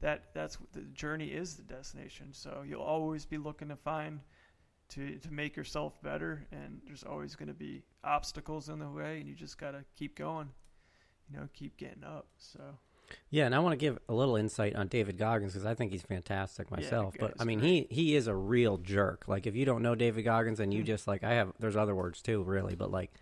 that 0.00 0.32
that's 0.34 0.56
the 0.72 0.82
journey 0.82 1.28
is 1.32 1.56
the 1.56 1.62
destination. 1.62 2.32
So 2.32 2.62
you'll 2.66 2.82
always 2.82 3.24
be 3.26 3.38
looking 3.38 3.68
to 3.68 3.76
find 3.76 4.20
to 4.90 5.18
to 5.18 5.30
make 5.32 5.56
yourself 5.56 6.02
better 6.02 6.46
and 6.50 6.80
there's 6.86 7.04
always 7.04 7.36
going 7.36 7.46
to 7.48 7.54
be 7.54 7.82
obstacles 8.02 8.68
in 8.68 8.78
the 8.80 8.88
way 8.90 9.20
and 9.20 9.28
you 9.28 9.34
just 9.36 9.56
got 9.56 9.70
to 9.70 9.84
keep 9.94 10.16
going 10.16 10.48
you 11.30 11.36
know 11.36 11.48
keep 11.52 11.76
getting 11.76 12.02
up 12.02 12.26
so 12.38 12.76
Yeah, 13.28 13.46
and 13.46 13.54
I 13.54 13.60
want 13.60 13.72
to 13.72 13.76
give 13.76 14.00
a 14.08 14.14
little 14.14 14.34
insight 14.34 14.74
on 14.74 14.88
David 14.88 15.16
Goggins 15.16 15.52
because 15.52 15.64
I 15.64 15.74
think 15.74 15.92
he's 15.92 16.02
fantastic 16.02 16.72
myself. 16.72 17.14
but 17.20 17.34
I 17.38 17.44
mean, 17.44 17.60
he 17.60 17.86
he 17.90 18.16
is 18.16 18.26
a 18.26 18.34
real 18.34 18.78
jerk. 18.78 19.28
Like 19.28 19.46
if 19.46 19.54
you 19.54 19.64
don't 19.64 19.82
know 19.82 19.94
David 19.94 20.22
Goggins, 20.24 20.58
and 20.60 20.74
you 20.74 20.82
Mm. 20.82 20.86
just 20.86 21.06
like 21.06 21.22
I 21.22 21.34
have, 21.34 21.52
there's 21.60 21.76
other 21.76 21.94
words 21.94 22.20
too, 22.22 22.42
really. 22.42 22.74
But 22.74 22.90
like 22.90 23.12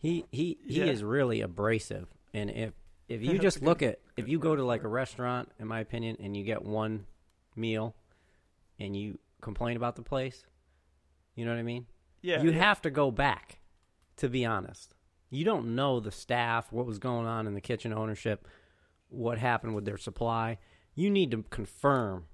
he 0.00 0.24
he 0.32 0.58
he 0.66 0.80
Yeah. 0.80 0.86
is 0.86 1.04
really 1.04 1.40
abrasive. 1.40 2.08
And 2.34 2.50
if 2.50 2.72
if 3.08 3.22
you 3.22 3.38
just 3.48 3.62
look 3.62 3.82
at 3.82 4.00
if 4.16 4.28
you 4.28 4.38
go 4.38 4.56
to 4.56 4.64
like 4.64 4.82
a 4.82 4.88
restaurant, 4.88 5.50
in 5.58 5.68
my 5.68 5.78
opinion, 5.80 6.16
and 6.20 6.36
you 6.36 6.42
get 6.42 6.64
one 6.64 7.06
meal, 7.54 7.94
and 8.78 8.96
you 8.96 9.18
complain 9.40 9.76
about 9.76 9.96
the 9.96 10.02
place, 10.02 10.44
you 11.34 11.44
know 11.44 11.52
what 11.52 11.58
I 11.60 11.62
mean? 11.62 11.86
yeah 12.22 12.42
you 12.42 12.50
yeah. 12.50 12.58
have 12.58 12.82
to 12.82 12.90
go 12.90 13.10
back 13.10 13.60
to 14.18 14.28
be 14.28 14.44
honest 14.44 14.94
you 15.30 15.42
don't 15.42 15.74
know 15.74 16.00
the 16.00 16.10
staff 16.10 16.70
what 16.70 16.84
was 16.84 16.98
going 16.98 17.26
on 17.26 17.46
in 17.46 17.54
the 17.54 17.62
kitchen 17.62 17.94
ownership 17.94 18.46
what 19.08 19.38
happened 19.38 19.74
with 19.74 19.86
their 19.86 19.96
supply 19.96 20.58
you 20.94 21.08
need 21.08 21.30
to 21.30 21.42
confirm 21.48 22.26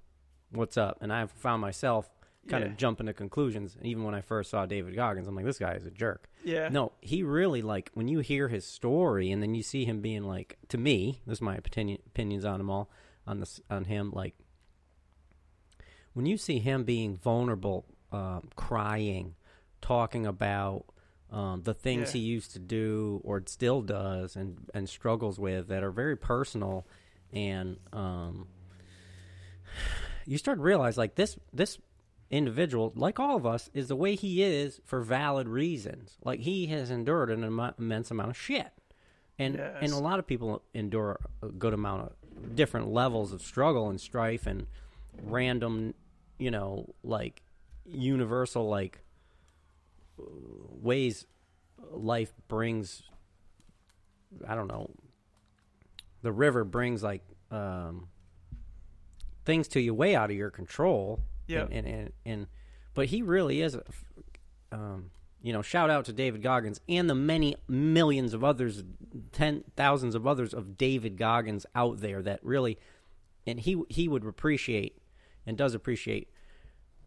what's 0.51 0.77
up 0.77 0.99
and 1.01 1.13
i've 1.13 1.31
found 1.31 1.63
myself 1.63 2.11
kind 2.49 2.65
yeah. 2.65 2.71
of 2.71 2.77
jumping 2.77 3.07
to 3.07 3.13
conclusions 3.13 3.75
And 3.77 3.87
even 3.87 4.05
when 4.05 4.15
i 4.15 4.21
first 4.21 4.51
saw 4.51 4.67
david 4.67 4.95
goggins 4.95 5.27
i'm 5.29 5.35
like 5.35 5.45
this 5.45 5.59
guy 5.59 5.73
is 5.73 5.85
a 5.87 5.91
jerk 5.91 6.29
yeah 6.45 6.69
no 6.69 6.93
he 7.01 7.23
really 7.23 7.63
like 7.63 7.91
when 7.95 8.09
you 8.09 8.21
hear 8.21 8.49
his 8.49 8.65
story 8.67 9.31
and 9.31 9.43
then 9.43 9.55
you 9.55 9.63
see 9.63 9.85
him 9.85 10.01
being 10.01 10.23
like 10.25 10.57
to 10.69 10.79
me 10.79 11.21
this 11.27 11.39
is 11.39 11.43
my 11.43 11.57
opinion 11.57 11.99
opinions 12.07 12.45
on 12.45 12.61
him 12.61 12.71
all 12.71 12.91
on 13.27 13.41
this 13.41 13.61
on 13.71 13.85
him 13.85 14.11
like 14.13 14.35
when 16.13 16.27
you 16.27 16.37
see 16.37 16.59
him 16.59 16.85
being 16.85 17.17
vulnerable 17.17 17.85
um, 18.13 18.49
crying 18.57 19.35
talking 19.83 20.27
about 20.27 20.85
um, 21.31 21.63
the 21.65 21.75
things 21.75 22.15
Yeah. 22.15 22.21
he 22.21 22.27
used 22.27 22.53
to 22.53 22.59
do 22.61 23.21
or 23.25 23.43
still 23.47 23.83
does 23.83 24.37
and 24.37 24.57
and 24.73 24.89
struggles 24.89 25.39
with 25.39 25.69
that 25.69 25.83
are 25.83 25.91
very 25.91 26.17
personal 26.17 26.87
and 27.33 27.77
um, 27.93 28.47
you 30.25 30.39
start 30.39 30.59
to 30.59 30.63
realize 30.63 30.97
like 30.97 31.17
this 31.17 31.37
this 31.53 31.79
individual 32.31 32.93
like 32.97 33.21
all 33.21 33.37
of 33.37 33.47
us 33.47 33.71
is 33.73 33.89
the 33.89 33.97
way 33.97 34.15
he 34.15 34.43
is 34.43 34.81
for 34.85 35.01
valid 35.01 35.49
reasons. 35.49 36.17
Like 36.25 36.41
he 36.41 36.67
has 36.67 36.91
endured 36.91 37.31
an 37.31 37.45
im- 37.45 37.75
immense 37.79 38.11
amount 38.11 38.31
of 38.31 38.37
shit. 38.37 38.73
And 39.39 39.57
and 39.81 39.93
a 39.93 39.99
lot 39.99 40.19
of 40.19 40.27
people 40.27 40.63
endure 40.73 41.21
a 41.43 41.49
good 41.49 41.75
amount 41.75 42.03
of 42.03 42.55
different 42.57 42.89
levels 42.89 43.33
of 43.33 43.43
struggle 43.43 43.89
and 43.91 44.01
strife 44.01 44.47
and 44.47 44.67
random 45.23 45.95
you 46.39 46.51
know 46.51 46.95
like 47.03 47.43
universal 47.87 48.69
like 48.69 49.01
ways 50.19 51.27
life 51.91 52.33
brings 52.49 53.03
i 54.47 54.55
don't 54.55 54.69
know 54.69 54.91
the 56.23 56.33
river 56.33 56.65
brings 56.65 57.03
like 57.03 57.23
um 57.51 58.09
things 59.45 59.69
to 59.69 59.81
you 59.81 59.95
way 59.95 60.15
out 60.15 60.31
of 60.31 60.37
your 60.37 60.51
control 60.51 61.21
yeah. 61.47 61.63
And, 61.63 61.73
and, 61.73 61.87
and, 61.87 62.13
and 62.25 62.47
but 62.95 63.07
he 63.07 63.23
really 63.23 63.61
is 63.63 63.75
a 63.75 63.83
um 64.73 65.11
you 65.43 65.53
know 65.53 65.63
shout 65.63 65.91
out 65.91 66.07
to 66.07 66.13
david 66.13 66.43
goggins 66.43 66.81
and 66.89 67.09
the 67.09 67.15
many 67.15 67.55
millions 67.69 68.35
of 68.35 68.43
others 68.43 68.83
ten 69.33 69.63
thousands 69.77 70.15
of 70.15 70.27
others 70.27 70.53
of 70.53 70.77
david 70.77 71.17
goggins 71.17 71.65
out 71.75 71.99
there 72.01 72.21
that 72.23 72.41
really 72.43 72.79
and 73.47 73.61
he 73.61 73.81
he 73.89 74.09
would 74.09 74.27
appreciate 74.27 74.99
and 75.47 75.57
does 75.57 75.75
appreciate 75.75 76.29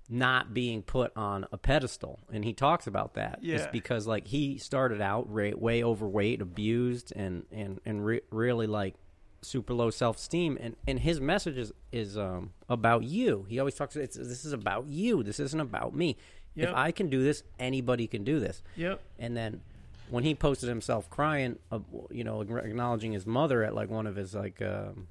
not 0.10 0.54
being 0.54 0.82
put 0.82 1.16
on 1.16 1.46
a 1.52 1.58
pedestal. 1.58 2.20
And 2.34 2.44
he 2.44 2.54
talks 2.54 2.88
about 2.88 3.14
that. 3.14 3.40
Yeah. 3.42 3.58
it's 3.58 3.68
because 3.68 4.08
like 4.08 4.28
he 4.28 4.58
started 4.58 5.02
out 5.02 5.30
way, 5.30 5.54
way 5.54 5.84
overweight 5.84 6.42
abused 6.42 7.14
and 7.16 7.44
and 7.52 7.80
and 7.86 8.04
re- 8.04 8.22
really 8.32 8.66
like 8.66 8.96
super 9.42 9.74
low 9.74 9.90
self-esteem 9.90 10.58
and 10.60 10.76
and 10.88 11.00
his 11.00 11.22
message 11.22 11.58
is 11.58 11.72
is 11.92 12.18
um 12.18 12.52
about 12.68 13.04
you. 13.04 13.46
He 13.50 13.60
always 13.60 13.76
talks 13.76 13.96
it's 13.96 14.18
this 14.18 14.46
is 14.46 14.54
about 14.54 14.88
you. 14.88 15.24
This 15.24 15.40
isn't 15.40 15.60
about 15.60 15.96
me. 15.96 16.18
Yep. 16.56 16.70
if 16.70 16.76
i 16.76 16.92
can 16.92 17.10
do 17.10 17.24
this 17.24 17.44
anybody 17.60 18.08
can 18.08 18.24
do 18.24 18.40
this. 18.40 18.62
Yep. 18.76 19.02
And 19.20 19.38
then 19.38 19.62
when 20.10 20.24
he 20.24 20.34
posted 20.34 20.68
himself 20.68 21.10
crying, 21.10 21.58
uh, 21.72 21.80
you 22.10 22.24
know, 22.24 22.42
acknowledging 22.42 23.12
his 23.12 23.26
mother 23.26 23.64
at 23.64 23.76
like 23.76 23.90
one 23.90 24.08
of 24.08 24.16
his 24.16 24.34
like 24.34 24.62
um, 24.62 25.08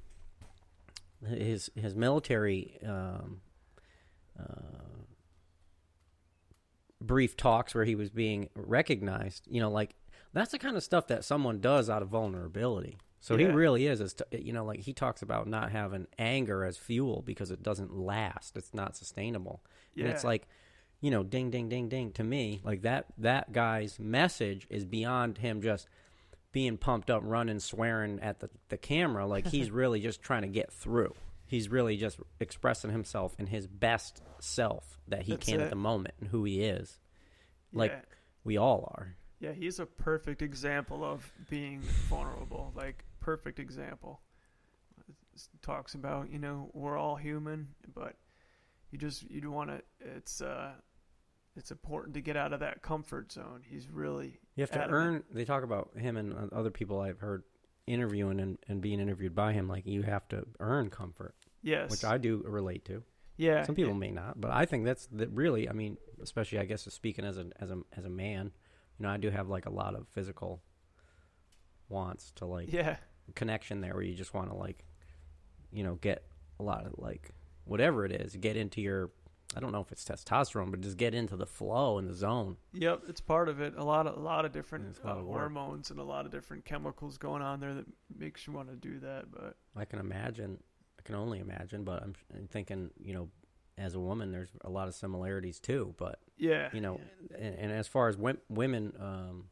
his 1.25 1.71
his 1.75 1.95
military 1.95 2.77
um, 2.85 3.41
uh, 4.39 5.03
brief 7.01 7.37
talks 7.37 7.73
where 7.73 7.85
he 7.85 7.95
was 7.95 8.09
being 8.09 8.49
recognized, 8.55 9.47
you 9.49 9.61
know, 9.61 9.71
like 9.71 9.95
that's 10.33 10.51
the 10.51 10.59
kind 10.59 10.75
of 10.75 10.83
stuff 10.83 11.07
that 11.07 11.23
someone 11.23 11.59
does 11.59 11.89
out 11.89 12.01
of 12.01 12.09
vulnerability. 12.09 12.97
So 13.21 13.37
he 13.37 13.45
really 13.45 13.85
is, 13.85 13.99
is 13.99 14.13
t- 14.13 14.39
you 14.39 14.53
know, 14.53 14.63
like 14.63 14.79
he 14.79 14.93
talks 14.93 15.21
about 15.21 15.47
not 15.47 15.71
having 15.71 16.07
anger 16.17 16.63
as 16.63 16.77
fuel 16.77 17.21
because 17.25 17.51
it 17.51 17.61
doesn't 17.61 17.93
last. 17.93 18.55
It's 18.55 18.73
not 18.73 18.95
sustainable. 18.95 19.61
yeah 19.93 20.05
And 20.05 20.13
it's 20.13 20.23
like, 20.23 20.47
you 21.01 21.11
know, 21.11 21.23
ding, 21.23 21.49
ding, 21.49 21.67
ding, 21.69 21.89
ding. 21.89 22.11
To 22.13 22.23
me, 22.23 22.61
like 22.63 22.83
that 22.83 23.07
that 23.17 23.51
guy's 23.51 23.99
message 23.99 24.67
is 24.69 24.85
beyond 24.85 25.37
him 25.37 25.61
just 25.61 25.87
being 26.51 26.77
pumped 26.77 27.09
up, 27.09 27.21
running, 27.25 27.59
swearing 27.59 28.19
at 28.21 28.39
the, 28.39 28.49
the 28.69 28.77
camera. 28.77 29.27
Like 29.27 29.47
he's 29.47 29.69
really 29.71 29.99
just 29.99 30.21
trying 30.21 30.43
to 30.43 30.47
get 30.47 30.71
through. 30.71 31.13
He's 31.45 31.67
really 31.67 31.97
just 31.97 32.19
expressing 32.39 32.91
himself 32.91 33.35
in 33.39 33.47
his 33.47 33.67
best 33.67 34.21
self 34.39 34.99
that 35.07 35.23
he 35.23 35.33
That's 35.33 35.45
can 35.45 35.59
it. 35.59 35.63
at 35.65 35.69
the 35.71 35.75
moment 35.75 36.15
and 36.19 36.29
who 36.29 36.43
he 36.45 36.63
is. 36.63 36.99
Like 37.73 37.91
yeah. 37.91 38.01
we 38.43 38.57
all 38.57 38.91
are. 38.95 39.15
yeah 39.39 39.51
he's 39.51 39.79
a 39.79 39.85
perfect 39.85 40.41
example 40.41 41.03
of 41.03 41.31
being 41.49 41.81
vulnerable 42.09 42.71
like 42.75 43.05
perfect 43.29 43.59
example 43.59 44.21
It 45.35 45.43
talks 45.61 45.93
about 45.93 46.31
you 46.31 46.39
know 46.39 46.69
we're 46.73 46.97
all 46.97 47.15
human 47.15 47.67
but 47.93 48.15
you 48.91 48.97
just 48.97 49.29
you 49.29 49.39
do 49.41 49.51
want 49.51 49.69
to 49.69 49.81
it's 50.17 50.41
uh 50.41 50.71
it's 51.55 51.71
important 51.71 52.13
to 52.15 52.21
get 52.21 52.35
out 52.37 52.53
of 52.53 52.59
that 52.61 52.81
comfort 52.81 53.31
zone 53.31 53.61
he's 53.69 53.87
really 53.89 54.39
You 54.55 54.61
have 54.63 54.71
to 54.71 54.81
adamant. 54.81 54.93
earn. 54.93 55.23
They 55.31 55.45
talk 55.45 55.63
about 55.63 55.91
him 55.97 56.17
and 56.17 56.51
other 56.53 56.71
people 56.71 56.99
I've 57.01 57.19
heard 57.19 57.43
interviewing 57.85 58.39
and, 58.39 58.57
and 58.67 58.81
being 58.81 58.99
interviewed 58.99 59.35
by 59.35 59.53
him. 59.53 59.67
Like 59.67 59.85
you 59.85 60.01
have 60.03 60.27
to 60.29 60.45
earn 60.59 60.89
comfort, 60.89 61.35
yes 61.61 61.91
which 61.91 62.03
I 62.05 62.17
do 62.17 62.43
relate 62.47 62.85
to. 62.85 63.03
yeah 63.37 63.63
Some 63.63 63.75
people 63.75 63.93
may 63.93 64.11
not, 64.11 64.39
but 64.41 64.51
I 64.51 64.65
think 64.65 64.85
that's 64.85 65.07
that 65.13 65.29
really. 65.31 65.67
I 65.69 65.73
mean, 65.73 65.97
especially 66.21 66.59
I 66.59 66.65
guess 66.65 66.83
speaking 66.93 67.25
as 67.25 67.37
a 67.37 67.45
as 67.59 67.69
a 67.71 67.77
as 67.97 68.05
a 68.05 68.09
man, 68.09 68.51
you 68.97 69.03
know, 69.03 69.09
I 69.09 69.17
do 69.17 69.29
have 69.29 69.49
like 69.49 69.65
a 69.65 69.71
lot 69.81 69.95
of 69.95 70.07
physical 70.09 70.61
wants 71.89 72.31
to 72.35 72.45
like 72.45 72.71
yeah 72.71 72.97
connection 73.35 73.81
there, 73.81 73.93
where 73.93 74.03
you 74.03 74.15
just 74.15 74.33
want 74.33 74.49
to 74.49 74.55
like, 74.55 74.85
you 75.71 75.83
know, 75.83 75.95
get 75.95 76.23
a 76.59 76.63
lot 76.63 76.85
of 76.85 76.93
like 76.97 77.31
whatever 77.65 78.05
it 78.05 78.11
is, 78.11 78.35
get 78.35 78.57
into 78.57 78.81
your. 78.81 79.11
I 79.55 79.59
don't 79.59 79.71
know 79.71 79.81
if 79.81 79.91
it's 79.91 80.05
testosterone, 80.05 80.69
but 80.69 80.81
just 80.81 80.97
get 80.97 81.15
into 81.15 81.35
the 81.35 81.47
flow 81.47 81.97
and 81.97 82.07
the 82.07 82.13
zone. 82.13 82.57
Yep, 82.73 83.05
it's 83.07 83.19
part 83.19 83.49
of 83.49 83.59
it. 83.59 83.73
A 83.77 83.83
lot 83.83 84.05
of 84.05 84.15
a 84.15 84.19
lot 84.19 84.45
of 84.45 84.51
different 84.51 85.03
lot 85.03 85.17
uh, 85.17 85.19
of 85.21 85.25
hormones 85.25 85.89
and 85.89 85.99
a 85.99 86.03
lot 86.03 86.25
of 86.25 86.31
different 86.31 86.65
chemicals 86.65 87.17
going 87.17 87.41
on 87.41 87.59
there 87.59 87.73
that 87.73 87.85
makes 88.15 88.45
you 88.45 88.53
want 88.53 88.69
to 88.69 88.75
do 88.75 88.99
that. 88.99 89.31
But 89.31 89.55
I 89.75 89.85
can 89.85 89.99
imagine. 89.99 90.59
I 90.99 91.01
can 91.01 91.15
only 91.15 91.39
imagine, 91.39 91.83
but 91.83 92.03
I'm, 92.03 92.13
I'm 92.35 92.47
thinking, 92.47 92.91
you 93.01 93.13
know, 93.13 93.29
as 93.77 93.95
a 93.95 93.99
woman, 93.99 94.31
there's 94.31 94.51
a 94.61 94.69
lot 94.69 94.87
of 94.87 94.93
similarities 94.93 95.59
too. 95.59 95.95
But 95.97 96.19
yeah, 96.37 96.69
you 96.71 96.81
know, 96.81 96.99
and, 97.35 97.55
and 97.55 97.71
as 97.71 97.87
far 97.87 98.07
as 98.09 98.17
wom- 98.17 98.41
women 98.49 98.93
um, 98.99 99.45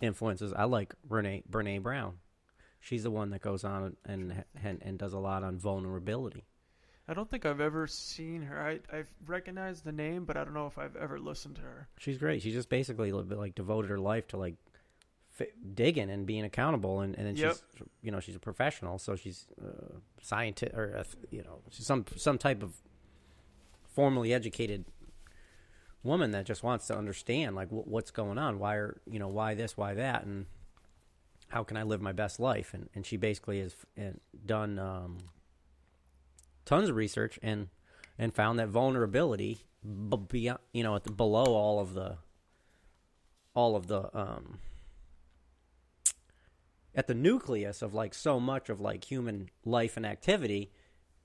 influences, 0.00 0.52
I 0.52 0.64
like 0.64 0.94
Brene 1.06 1.46
Brene 1.48 1.82
Brown. 1.82 2.14
She's 2.86 3.02
the 3.02 3.10
one 3.10 3.30
that 3.30 3.40
goes 3.40 3.64
on 3.64 3.96
and 4.04 4.44
and, 4.62 4.80
and 4.80 4.96
does 4.96 5.12
a 5.12 5.18
lot 5.18 5.42
on 5.42 5.58
vulnerability. 5.58 6.44
I 7.08 7.14
don't 7.14 7.28
think 7.28 7.44
I've 7.44 7.60
ever 7.60 7.88
seen 7.88 8.42
her. 8.42 8.60
I 8.62 8.78
I've 8.96 9.08
recognized 9.26 9.82
the 9.84 9.90
name, 9.90 10.24
but 10.24 10.36
I 10.36 10.44
don't 10.44 10.54
know 10.54 10.68
if 10.68 10.78
I've 10.78 10.94
ever 10.94 11.18
listened 11.18 11.56
to 11.56 11.62
her. 11.62 11.88
She's 11.98 12.16
great. 12.16 12.42
She 12.42 12.52
just 12.52 12.68
basically 12.68 13.10
like 13.10 13.56
devoted 13.56 13.90
her 13.90 13.98
life 13.98 14.28
to 14.28 14.36
like 14.36 14.54
fi- 15.30 15.50
digging 15.74 16.10
and 16.10 16.26
being 16.26 16.44
accountable, 16.44 17.00
and 17.00 17.16
and 17.16 17.26
then 17.26 17.34
Yep. 17.34 17.54
she's 17.56 17.86
you 18.02 18.12
know 18.12 18.20
she's 18.20 18.36
a 18.36 18.40
professional, 18.40 18.98
so 19.00 19.16
she's 19.16 19.48
uh, 19.60 19.96
scientist 20.22 20.72
or 20.72 20.96
uh, 20.96 21.04
you 21.32 21.42
know 21.42 21.62
she's 21.70 21.86
some 21.86 22.04
some 22.16 22.38
type 22.38 22.62
of 22.62 22.72
formally 23.82 24.32
educated 24.32 24.84
woman 26.04 26.30
that 26.30 26.44
just 26.44 26.62
wants 26.62 26.86
to 26.86 26.96
understand 26.96 27.56
like 27.56 27.68
wh- 27.70 27.88
what's 27.88 28.12
going 28.12 28.38
on 28.38 28.58
why 28.60 28.74
are 28.76 29.00
you 29.10 29.18
know 29.18 29.26
why 29.26 29.54
this 29.54 29.76
why 29.76 29.94
that 29.94 30.24
and 30.24 30.46
how 31.48 31.62
can 31.62 31.76
i 31.76 31.82
live 31.82 32.00
my 32.00 32.12
best 32.12 32.38
life 32.40 32.74
and, 32.74 32.88
and 32.94 33.06
she 33.06 33.16
basically 33.16 33.60
has 33.60 33.74
done 34.44 34.78
um, 34.78 35.18
tons 36.64 36.88
of 36.88 36.96
research 36.96 37.38
and 37.42 37.68
and 38.18 38.34
found 38.34 38.58
that 38.58 38.68
vulnerability 38.68 39.60
b- 39.84 40.16
beyond 40.28 40.58
you 40.72 40.82
know 40.82 40.94
at 40.96 41.04
the, 41.04 41.12
below 41.12 41.44
all 41.44 41.80
of 41.80 41.94
the 41.94 42.16
all 43.54 43.76
of 43.76 43.86
the 43.86 44.16
um 44.18 44.58
at 46.94 47.06
the 47.06 47.14
nucleus 47.14 47.82
of 47.82 47.94
like 47.94 48.14
so 48.14 48.40
much 48.40 48.68
of 48.68 48.80
like 48.80 49.04
human 49.04 49.50
life 49.64 49.96
and 49.96 50.06
activity 50.06 50.70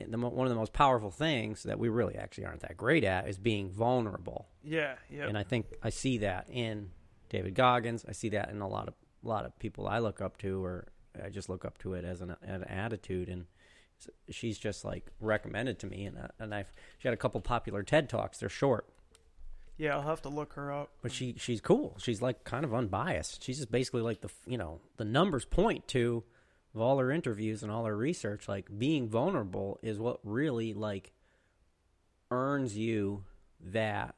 the, 0.10 0.18
mo- 0.18 0.30
one 0.30 0.48
of 0.48 0.50
the 0.50 0.56
most 0.58 0.74
powerful 0.74 1.12
things 1.12 1.62
that 1.64 1.78
we 1.78 1.88
really 1.88 2.16
actually 2.16 2.44
aren't 2.46 2.62
that 2.62 2.76
great 2.76 3.04
at 3.04 3.28
is 3.28 3.38
being 3.38 3.70
vulnerable 3.70 4.48
Yeah, 4.64 4.96
yeah. 5.12 5.28
and 5.28 5.38
I 5.38 5.44
think 5.44 5.68
I 5.84 5.92
see 5.92 6.18
that 6.20 6.48
in 6.50 6.90
David 7.30 7.54
Goggins. 7.54 8.04
I 8.10 8.12
see 8.12 8.30
that 8.30 8.50
in 8.50 8.62
a 8.62 8.68
lot 8.68 8.88
of 8.88 8.96
a 9.24 9.28
lot 9.28 9.46
of 9.46 9.58
people 9.60 9.88
I 9.88 10.00
look 10.00 10.22
up 10.22 10.38
to, 10.38 10.64
or 10.64 10.88
I 11.24 11.30
just 11.30 11.50
look 11.50 11.66
up 11.66 11.78
to 11.80 11.94
it 11.94 12.06
as 12.06 12.22
an, 12.22 12.36
an 12.42 12.64
attitude. 12.64 13.30
And 13.30 13.46
she's 14.30 14.58
just 14.58 14.84
like 14.86 15.12
recommended 15.20 15.80
to 15.80 15.88
me, 15.88 16.06
and 16.06 16.18
I, 16.18 16.30
and 16.40 16.54
I've 16.54 16.72
she 16.98 17.08
had 17.08 17.14
a 17.14 17.18
couple 17.18 17.42
popular 17.42 17.84
TED 17.84 18.10
talks. 18.10 18.40
They're 18.40 18.50
short, 18.50 18.88
yeah, 19.82 19.96
I'll 19.96 20.04
have 20.04 20.22
to 20.22 20.30
look 20.30 20.54
her 20.54 20.72
up. 20.72 20.92
but 21.02 21.12
she 21.12 21.36
she's 21.40 21.60
cool. 21.60 21.96
She's 21.98 22.22
like 22.22 22.44
kind 22.44 22.64
of 22.64 22.72
unbiased. 22.72 23.44
She's 23.44 23.58
just 23.58 23.72
basically 23.72 24.02
like 24.02 24.22
the 24.22 24.30
you 24.46 24.58
know 24.58 24.80
the 24.98 25.06
numbers 25.06 25.44
point 25.44 25.88
to 25.90 26.24
of 26.76 26.82
all 26.82 27.00
her 27.00 27.12
interviews 27.12 27.64
and 27.64 27.72
all 27.72 27.86
her 27.86 27.98
research. 27.98 28.48
Like 28.48 28.68
being 28.78 29.10
vulnerable 29.10 29.80
is 29.82 29.98
what 29.98 30.20
really 30.24 30.76
like 30.76 31.14
earns 32.30 32.78
you 32.78 33.24
that 33.60 34.16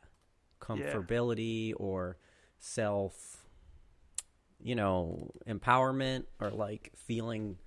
comfortability 0.59 1.73
or 1.77 2.17
self 2.59 3.42
you 4.63 4.75
know 4.75 5.29
empowerment 5.47 6.23
or 6.39 6.49
like 6.49 6.91
feeling 6.95 7.57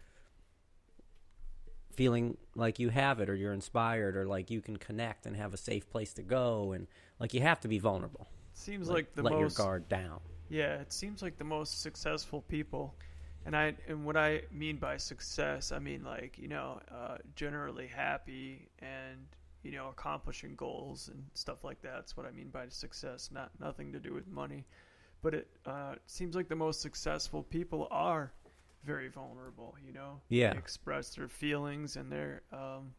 feeling 1.94 2.36
like 2.54 2.78
you 2.78 2.88
have 2.90 3.20
it 3.20 3.28
or 3.30 3.34
you're 3.34 3.52
inspired 3.52 4.16
or 4.16 4.26
like 4.26 4.50
you 4.50 4.60
can 4.60 4.76
connect 4.76 5.26
and 5.26 5.36
have 5.36 5.54
a 5.54 5.56
safe 5.56 5.88
place 5.90 6.12
to 6.14 6.22
go 6.22 6.72
and 6.72 6.86
like 7.20 7.32
you 7.32 7.40
have 7.40 7.60
to 7.60 7.68
be 7.68 7.78
vulnerable 7.78 8.26
Seems 8.54 8.88
like, 8.88 9.14
the 9.14 9.22
let 9.22 9.32
most 9.32 9.40
your 9.40 9.66
guard 9.66 9.88
down 9.88 10.20
Yeah, 10.48 10.80
it 10.80 10.92
seems 10.92 11.22
like 11.22 11.38
the 11.38 11.44
most 11.44 11.82
successful 11.82 12.42
people, 12.42 12.94
and 13.44 13.56
I 13.56 13.74
and 13.88 14.04
what 14.04 14.16
I 14.16 14.42
mean 14.52 14.76
by 14.76 14.96
success, 14.96 15.72
I 15.72 15.78
mean 15.78 16.04
like 16.04 16.38
you 16.38 16.48
know, 16.48 16.80
uh, 16.90 17.18
generally 17.34 17.86
happy 17.88 18.68
and 18.78 19.26
you 19.62 19.72
know 19.72 19.88
accomplishing 19.88 20.54
goals 20.54 21.08
and 21.12 21.24
stuff 21.34 21.64
like 21.64 21.82
that. 21.82 21.94
That's 21.94 22.16
what 22.16 22.26
I 22.26 22.30
mean 22.30 22.48
by 22.48 22.68
success. 22.68 23.30
Not 23.32 23.50
nothing 23.60 23.92
to 23.92 23.98
do 23.98 24.14
with 24.14 24.26
money, 24.28 24.64
but 25.22 25.34
it 25.34 25.48
uh, 25.66 25.94
seems 26.06 26.34
like 26.36 26.48
the 26.48 26.56
most 26.56 26.80
successful 26.80 27.42
people 27.42 27.88
are 27.90 28.32
very 28.84 29.08
vulnerable. 29.08 29.74
You 29.84 29.92
know, 29.92 30.20
Yeah. 30.28 30.52
they 30.52 30.58
express 30.58 31.14
their 31.14 31.28
feelings 31.28 31.96
and 31.96 32.10
they're 32.10 32.42
um, 32.52 32.94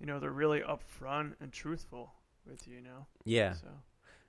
you 0.00 0.06
know 0.06 0.20
they're 0.20 0.30
really 0.30 0.60
upfront 0.60 1.34
and 1.40 1.52
truthful 1.52 2.12
with 2.46 2.66
you. 2.68 2.76
You 2.76 2.82
know, 2.82 3.06
yeah 3.24 3.54
so. 3.54 3.68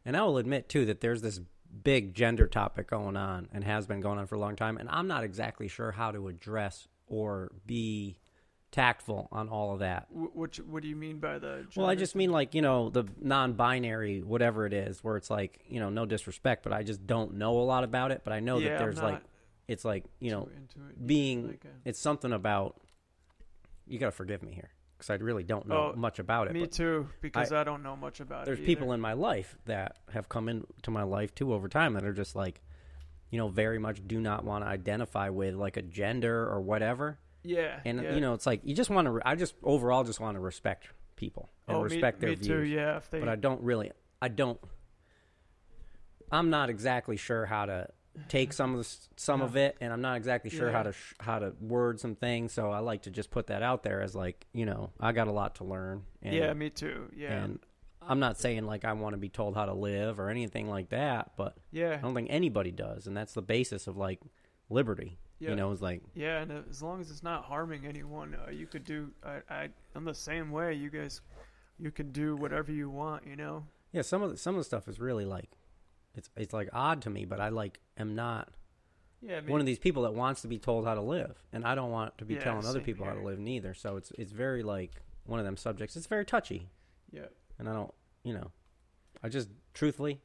And 0.06 0.16
I 0.16 0.24
will 0.24 0.38
admit 0.38 0.70
too 0.70 0.86
that 0.86 1.02
there's 1.02 1.22
this 1.22 1.42
big 1.84 2.14
gender 2.14 2.48
topic 2.48 2.90
going 2.90 3.18
on 3.18 3.50
and 3.54 3.62
has 3.66 3.86
been 3.88 4.00
going 4.00 4.18
on 4.20 4.26
for 4.28 4.36
a 4.36 4.40
long 4.40 4.56
time, 4.56 4.78
and 4.78 4.88
I'm 4.90 5.08
not 5.08 5.24
exactly 5.26 5.68
sure 5.68 5.92
how 5.92 6.12
to 6.12 6.30
address 6.30 6.88
or 7.08 7.52
be 7.66 8.18
tactful 8.72 9.28
on 9.32 9.50
all 9.50 9.74
of 9.74 9.80
that. 9.80 10.08
Which, 10.12 10.58
what 10.58 10.82
do 10.84 10.90
you 10.90 10.96
mean 10.96 11.20
by 11.20 11.40
the? 11.40 11.66
Well, 11.76 11.88
I 11.88 11.96
just 11.96 12.16
mean 12.16 12.32
like 12.32 12.54
you 12.54 12.62
know 12.62 12.90
the 12.90 13.06
non-binary, 13.22 14.22
whatever 14.22 14.66
it 14.66 14.74
is, 14.74 15.04
where 15.04 15.18
it's 15.18 15.30
like 15.30 15.62
you 15.68 15.80
know 15.80 15.90
no 15.90 16.06
disrespect, 16.06 16.64
but 16.64 16.74
I 16.74 16.84
just 16.84 17.06
don't 17.06 17.36
know 17.36 17.60
a 17.60 17.64
lot 17.64 17.84
about 17.84 18.12
it. 18.12 18.22
But 18.24 18.34
I 18.34 18.40
know 18.40 18.58
Yeah, 18.60 18.70
that 18.70 18.80
there's 18.80 19.02
like 19.02 19.22
it's 19.68 19.86
like 19.86 20.06
you 20.20 20.32
know 20.32 20.50
it. 20.54 21.08
being 21.08 21.48
Like, 21.48 21.66
uh, 21.66 21.70
it's 21.86 22.00
something 22.00 22.32
about. 22.34 22.80
You 23.86 24.00
gotta 24.00 24.12
forgive 24.12 24.44
me 24.44 24.52
here 24.52 24.70
because 24.98 25.10
I 25.10 25.14
really 25.16 25.44
don't 25.44 25.68
know 25.68 25.94
Oh, 25.94 25.98
much 25.98 26.20
about 26.20 26.48
it. 26.48 26.54
Me 26.54 26.68
too, 26.68 27.08
because 27.22 27.54
I, 27.54 27.64
don't 27.64 27.84
know 27.84 27.96
much 27.96 28.20
about 28.20 28.46
there's 28.46 28.58
it. 28.58 28.62
There's 28.62 28.68
people 28.68 28.92
in 28.92 29.00
my 29.00 29.14
life 29.14 29.56
that 29.66 29.98
have 30.12 30.28
come 30.28 30.50
into 30.50 30.92
my 30.92 31.04
life 31.04 31.34
too 31.34 31.54
over 31.54 31.70
time 31.70 31.94
that 31.94 32.04
are 32.04 32.14
just 32.14 32.36
like 32.36 32.62
you 33.30 33.38
know 33.38 33.48
very 33.48 33.80
much 33.80 34.02
do 34.06 34.20
not 34.20 34.44
want 34.44 34.64
to 34.66 34.70
identify 34.70 35.30
with 35.30 35.56
like 35.56 35.78
a 35.78 35.82
gender 35.82 36.50
or 36.50 36.60
whatever 36.62 37.20
Yeah, 37.48 37.80
and 37.86 38.02
yeah. 38.02 38.16
you 38.16 38.22
know 38.22 38.34
it's 38.34 38.46
like 38.46 38.62
you 38.64 38.76
just 38.76 38.90
want 38.90 39.06
to 39.06 39.12
re- 39.12 39.22
i 39.26 39.36
just 39.36 39.56
overall 39.64 40.04
just 40.04 40.20
want 40.20 40.36
to 40.36 40.40
respect 40.40 40.88
people 41.16 41.50
and 41.68 41.78
oh, 41.78 41.82
respect 41.82 42.22
me, 42.22 42.22
their 42.22 42.30
me 42.30 42.36
views 42.36 42.48
too. 42.48 42.64
Yeah, 42.64 43.00
they, 43.10 43.20
but 43.20 43.30
i 43.30 43.36
don't 43.36 43.62
really 43.62 43.92
i 44.22 44.28
don't 44.28 44.60
i'm 46.32 46.50
not 46.50 46.70
exactly 46.70 47.18
sure 47.18 47.46
how 47.46 47.66
to 47.66 47.88
take 48.30 48.52
some 48.52 48.74
of 48.74 48.84
the, 48.84 48.98
some 49.16 49.42
of 49.42 49.56
it 49.56 49.78
and 49.80 49.94
i'm 49.94 50.02
not 50.02 50.18
exactly 50.18 50.50
sure 50.50 50.72
how 50.72 50.84
to 50.84 50.92
sh- 50.92 51.14
how 51.20 51.40
to 51.40 51.54
word 51.62 52.00
some 52.00 52.16
things 52.16 52.52
so 52.52 52.72
i 52.72 52.80
like 52.80 53.04
to 53.04 53.12
just 53.12 53.30
put 53.30 53.48
that 53.48 53.62
out 53.62 53.84
there 53.84 54.02
as 54.02 54.16
like 54.16 54.46
you 54.54 54.66
know 54.66 54.90
i 55.00 55.12
got 55.12 55.28
a 55.28 55.32
lot 55.32 55.56
to 55.56 55.64
learn 55.64 56.04
and, 56.22 56.36
yeah, 56.36 56.54
me 56.54 56.70
too. 56.70 57.10
Yeah, 57.16 57.34
and 57.34 57.60
I'm 58.02 58.20
not 58.20 58.38
saying 58.38 58.66
like 58.66 58.86
I 58.86 58.94
want 58.94 59.14
to 59.14 59.18
be 59.18 59.30
told 59.30 59.56
how 59.56 59.66
to 59.66 59.74
live 59.74 60.20
or 60.20 60.30
anything 60.30 60.70
like 60.70 60.90
that, 60.90 61.32
but 61.38 61.56
yeah, 61.72 61.94
I 61.94 61.98
don't 61.98 62.16
think 62.16 62.30
anybody 62.30 62.72
does, 62.72 63.08
and 63.08 63.16
that's 63.16 63.34
the 63.34 63.42
basis 63.42 63.88
of 63.88 63.98
like 63.98 64.20
liberty. 64.70 65.18
Yeah, 65.40 65.50
You 65.52 65.56
know, 65.56 65.72
it's 65.72 65.82
like 65.82 66.02
yeah. 66.16 66.40
And 66.42 66.52
as 66.70 66.82
long 66.82 67.00
as 67.02 67.12
it's 67.12 67.24
not 67.24 67.46
harming 67.46 67.86
anyone, 67.86 68.36
uh, 68.48 68.52
you 68.52 68.66
could 68.68 68.84
do. 68.84 69.12
I, 69.24 69.42
I, 69.50 69.70
I'm 69.96 70.06
the 70.06 70.14
same 70.14 70.52
way. 70.52 70.74
You 70.74 70.90
guys, 70.90 71.22
you 71.78 71.92
can 71.92 72.12
do 72.12 72.36
whatever 72.36 72.72
you 72.72 72.90
want. 72.90 73.26
You 73.28 73.36
know. 73.36 73.66
yeah, 73.92 74.02
some 74.02 74.22
of 74.22 74.32
the, 74.32 74.38
some 74.38 74.56
of 74.56 74.60
the 74.60 74.66
stuff 74.66 74.88
is 74.88 75.00
really 75.00 75.26
like 75.26 75.50
it's 76.16 76.30
it's 76.36 76.54
like 76.54 76.70
odd 76.74 77.02
to 77.04 77.10
me, 77.10 77.26
but 77.26 77.40
I 77.40 77.50
like 77.50 77.80
am 77.98 78.16
not 78.16 78.50
Yeah, 79.22 79.38
I 79.38 79.42
mean, 79.42 79.52
one 79.52 79.60
of 79.60 79.68
these 79.68 79.80
people 79.80 80.04
that 80.04 80.14
wants 80.14 80.42
to 80.42 80.48
be 80.48 80.58
told 80.58 80.86
how 80.86 80.96
to 80.96 81.02
live, 81.02 81.38
and 81.54 81.64
I 81.66 81.76
don't 81.76 81.92
want 81.92 82.18
to 82.18 82.26
be 82.26 82.34
Yeah, 82.36 82.44
telling 82.44 82.66
other 82.66 82.82
people 82.82 83.06
how 83.06 83.14
to 83.14 83.22
live 83.22 83.38
neither. 83.40 83.74
So 83.74 83.98
it's 83.98 84.12
it's 84.18 84.32
very 84.32 84.64
like 84.64 84.92
one 85.26 85.40
of 85.40 85.46
them 85.46 85.58
subjects. 85.58 85.96
It's 85.96 86.08
very 86.08 86.26
touchy, 86.26 86.70
Yeah, 87.12 87.28
and 87.60 87.68
I 87.70 87.74
don't, 87.74 87.94
you 88.24 88.34
know, 88.34 88.52
I 89.22 89.30
just 89.30 89.50
truthfully, 89.74 90.22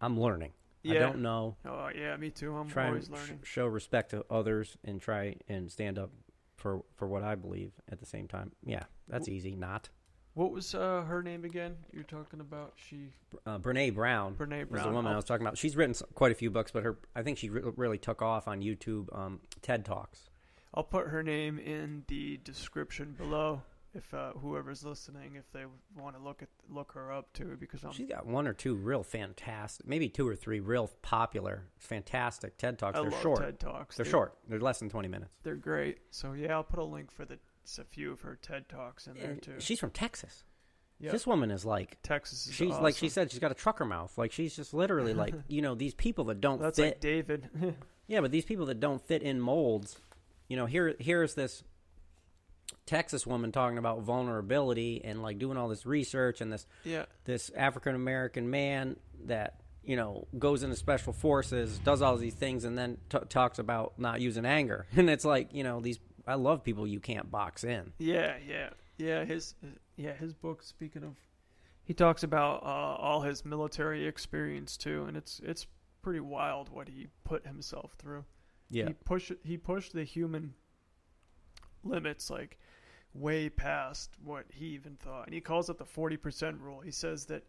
I'm 0.00 0.20
learning. 0.20 0.52
I 0.88 0.94
don't 0.94 1.20
know. 1.22 1.56
Oh, 1.64 1.88
yeah, 1.94 2.16
me 2.16 2.30
too. 2.30 2.54
I'm 2.56 2.68
try 2.68 2.88
always 2.88 3.06
sh- 3.06 3.10
learning. 3.10 3.40
show 3.44 3.66
respect 3.66 4.10
to 4.10 4.24
others 4.30 4.76
and 4.84 5.00
try 5.00 5.36
and 5.48 5.70
stand 5.70 5.98
up 5.98 6.10
for 6.56 6.82
for 6.96 7.06
what 7.08 7.22
I 7.22 7.34
believe 7.34 7.72
at 7.90 7.98
the 8.00 8.06
same 8.06 8.28
time. 8.28 8.52
Yeah, 8.64 8.82
that's 9.08 9.28
easy. 9.28 9.54
Not 9.54 9.88
What 10.34 10.50
was 10.52 10.74
uh, 10.74 11.02
her 11.02 11.22
name 11.22 11.44
again? 11.44 11.76
You're 11.92 12.04
talking 12.04 12.40
about 12.40 12.72
she, 12.76 13.08
uh, 13.46 13.58
Brene 13.58 13.94
Brown 13.94 14.34
Brene 14.34 14.60
was 14.70 14.80
Brown. 14.80 14.86
the 14.88 14.92
woman 14.94 15.06
I 15.08 15.10
I'll- 15.12 15.16
was 15.18 15.24
talking 15.24 15.46
about. 15.46 15.58
She's 15.58 15.76
written 15.76 15.94
quite 16.14 16.32
a 16.32 16.34
few 16.36 16.50
books, 16.50 16.70
but 16.70 16.82
her 16.84 16.98
I 17.14 17.22
think 17.22 17.38
she 17.38 17.50
re- 17.50 17.62
really 17.76 17.98
took 17.98 18.22
off 18.22 18.46
on 18.48 18.60
YouTube. 18.60 19.14
Um, 19.16 19.40
TED 19.62 19.84
Talks. 19.84 20.30
I'll 20.74 20.84
put 20.84 21.08
her 21.08 21.22
name 21.22 21.58
in 21.58 22.04
the 22.08 22.36
description 22.44 23.14
below 23.18 23.62
if 23.94 24.12
uh, 24.12 24.32
whoever's 24.32 24.84
listening, 24.84 25.36
if 25.36 25.50
they 25.52 25.64
want 25.96 26.16
to 26.16 26.22
look 26.22 26.42
at 26.42 26.48
look 26.68 26.92
her 26.92 27.12
up 27.12 27.32
too, 27.32 27.56
because 27.58 27.84
I'm 27.84 27.92
She's 27.92 28.08
got 28.08 28.26
one 28.26 28.46
or 28.46 28.52
two 28.52 28.74
real 28.74 29.02
fantastic, 29.02 29.86
maybe 29.86 30.08
two 30.08 30.28
or 30.28 30.36
three 30.36 30.60
real 30.60 30.90
popular, 31.02 31.64
fantastic 31.78 32.58
TED 32.58 32.78
Talks. 32.78 32.98
I 32.98 33.02
They're 33.02 33.10
love 33.10 33.22
short. 33.22 33.40
TED 33.40 33.60
talks. 33.60 33.96
They're 33.96 34.04
short. 34.04 34.36
They're 34.48 34.60
less 34.60 34.78
than 34.78 34.90
twenty 34.90 35.08
minutes. 35.08 35.34
They're 35.42 35.56
great. 35.56 35.98
So 36.10 36.32
yeah, 36.34 36.54
I'll 36.54 36.64
put 36.64 36.78
a 36.78 36.84
link 36.84 37.10
for 37.10 37.24
the 37.24 37.38
a 37.78 37.84
few 37.84 38.12
of 38.12 38.22
her 38.22 38.38
TED 38.40 38.68
talks 38.68 39.06
in 39.06 39.14
there 39.14 39.34
too. 39.34 39.56
She's 39.58 39.78
from 39.78 39.90
Texas. 39.90 40.44
Yeah, 41.00 41.12
This 41.12 41.26
woman 41.26 41.50
is 41.50 41.64
like 41.64 41.98
Texas 42.02 42.46
is 42.46 42.54
she's 42.54 42.76
like 42.76 42.96
she 42.96 43.08
said 43.08 43.30
she's 43.30 43.38
got 43.38 43.52
a 43.52 43.54
trucker 43.54 43.84
mouth. 43.84 44.16
Like 44.16 44.32
she's 44.32 44.56
just 44.56 44.74
literally 44.74 45.14
like 45.14 45.34
you 45.48 45.62
know 45.62 45.74
these 45.74 45.94
people 45.94 46.24
that 46.24 46.40
don't 46.40 46.60
That's 46.60 46.78
fit 46.78 46.84
like 46.84 47.00
David. 47.00 47.48
Yeah, 48.08 48.22
but 48.22 48.30
these 48.30 48.46
people 48.46 48.64
that 48.66 48.80
don't 48.80 49.06
fit 49.06 49.22
in 49.22 49.38
molds, 49.38 50.00
you 50.48 50.56
know, 50.56 50.64
here 50.64 50.96
here's 50.98 51.34
this 51.34 51.62
Texas 52.86 53.26
woman 53.26 53.52
talking 53.52 53.78
about 53.78 54.00
vulnerability 54.02 55.02
and 55.04 55.22
like 55.22 55.38
doing 55.38 55.56
all 55.56 55.68
this 55.68 55.84
research 55.86 56.40
and 56.40 56.52
this 56.52 56.66
yeah, 56.84 57.04
this 57.24 57.50
African 57.56 57.94
American 57.94 58.50
man 58.50 58.96
that 59.26 59.60
you 59.84 59.96
know 59.96 60.26
goes 60.38 60.62
into 60.62 60.76
special 60.76 61.12
forces, 61.12 61.78
does 61.80 62.02
all 62.02 62.16
these 62.16 62.34
things, 62.34 62.64
and 62.64 62.76
then 62.76 62.98
t- 63.08 63.18
talks 63.28 63.58
about 63.58 63.98
not 63.98 64.20
using 64.20 64.44
anger. 64.44 64.86
And 64.96 65.08
it's 65.10 65.24
like 65.24 65.52
you 65.52 65.64
know 65.64 65.80
these. 65.80 65.98
I 66.26 66.34
love 66.34 66.62
people 66.62 66.86
you 66.86 67.00
can't 67.00 67.30
box 67.30 67.64
in. 67.64 67.92
yeah, 67.98 68.36
yeah, 68.46 68.70
yeah. 68.98 69.24
His 69.24 69.54
yeah 69.96 70.12
his 70.12 70.34
book. 70.34 70.62
Speaking 70.62 71.04
of, 71.04 71.14
he 71.84 71.94
talks 71.94 72.22
about 72.22 72.62
uh, 72.62 72.66
all 72.66 73.22
his 73.22 73.44
military 73.44 74.06
experience 74.06 74.76
too, 74.76 75.04
and 75.08 75.16
it's 75.16 75.40
it's 75.44 75.66
pretty 76.02 76.20
wild 76.20 76.68
what 76.70 76.88
he 76.88 77.08
put 77.24 77.46
himself 77.46 77.94
through. 77.98 78.24
Yeah, 78.70 78.88
he 78.88 78.92
pushed 78.92 79.32
he 79.42 79.56
pushed 79.56 79.94
the 79.94 80.04
human 80.04 80.54
limits 81.84 82.30
like 82.30 82.58
way 83.14 83.48
past 83.48 84.10
what 84.22 84.44
he 84.52 84.66
even 84.66 84.96
thought. 84.96 85.26
And 85.26 85.34
he 85.34 85.40
calls 85.40 85.70
it 85.70 85.78
the 85.78 85.84
40% 85.84 86.60
rule. 86.60 86.80
He 86.80 86.90
says 86.90 87.26
that 87.26 87.44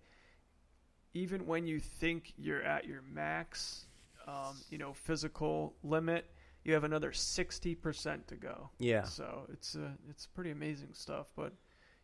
even 1.14 1.46
when 1.46 1.68
you 1.68 1.80
think 1.80 2.34
you're 2.38 2.64
at 2.64 2.86
your 2.86 3.02
max 3.02 3.86
um, 4.28 4.56
you 4.70 4.78
know 4.78 4.94
physical 4.94 5.74
limit 5.84 6.30
you 6.64 6.74
have 6.74 6.84
another 6.84 7.12
60% 7.12 8.28
to 8.28 8.36
go. 8.36 8.70
Yeah, 8.80 9.04
so 9.04 9.48
it's 9.52 9.76
uh, 9.76 9.90
it's 10.10 10.28
pretty 10.28 10.52
amazing 10.52 10.90
stuff. 10.94 11.28
But 11.36 11.54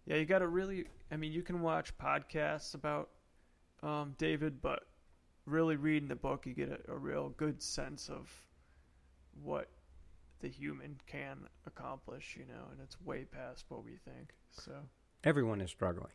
Yeah, 0.06 0.18
you 0.18 0.26
got 0.26 0.40
to 0.40 0.48
really. 0.48 0.86
I 1.12 1.18
mean, 1.18 1.32
you 1.32 1.44
can 1.44 1.62
watch 1.62 1.96
podcasts 1.98 2.74
about 2.74 3.10
um, 3.84 4.16
David, 4.18 4.62
but 4.62 4.84
really 5.46 5.76
reading 5.76 6.08
the 6.08 6.16
book, 6.16 6.46
you 6.46 6.54
get 6.54 6.70
a, 6.70 6.92
a 6.92 6.98
real 6.98 7.30
good 7.38 7.62
sense 7.62 8.10
of 8.10 8.32
what 9.44 9.70
the 10.42 10.48
human 10.50 11.00
can 11.08 11.48
accomplish. 11.66 12.36
You 12.38 12.46
know, 12.46 12.66
and 12.72 12.80
it's 12.82 13.00
way 13.02 13.26
past 13.26 13.66
what 13.70 13.84
we 13.84 13.98
think. 14.06 14.34
So 14.52 14.72
Everyone 15.24 15.60
is 15.62 15.72
struggling, 15.72 16.12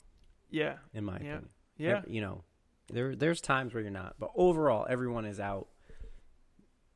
yeah, 0.51 0.77
in 0.95 1.05
my 1.05 1.15
Yeah. 1.15 1.19
opinion. 1.19 1.49
yeah, 1.77 1.97
Ev- 1.99 2.09
you 2.09 2.21
know, 2.21 2.45
there 2.93 3.17
there's 3.17 3.41
times 3.41 3.75
where 3.75 3.83
you're 3.83 3.91
not, 3.91 4.17
but 4.19 4.31
overall, 4.37 4.87
everyone 4.89 5.25
is 5.25 5.41
out 5.41 5.69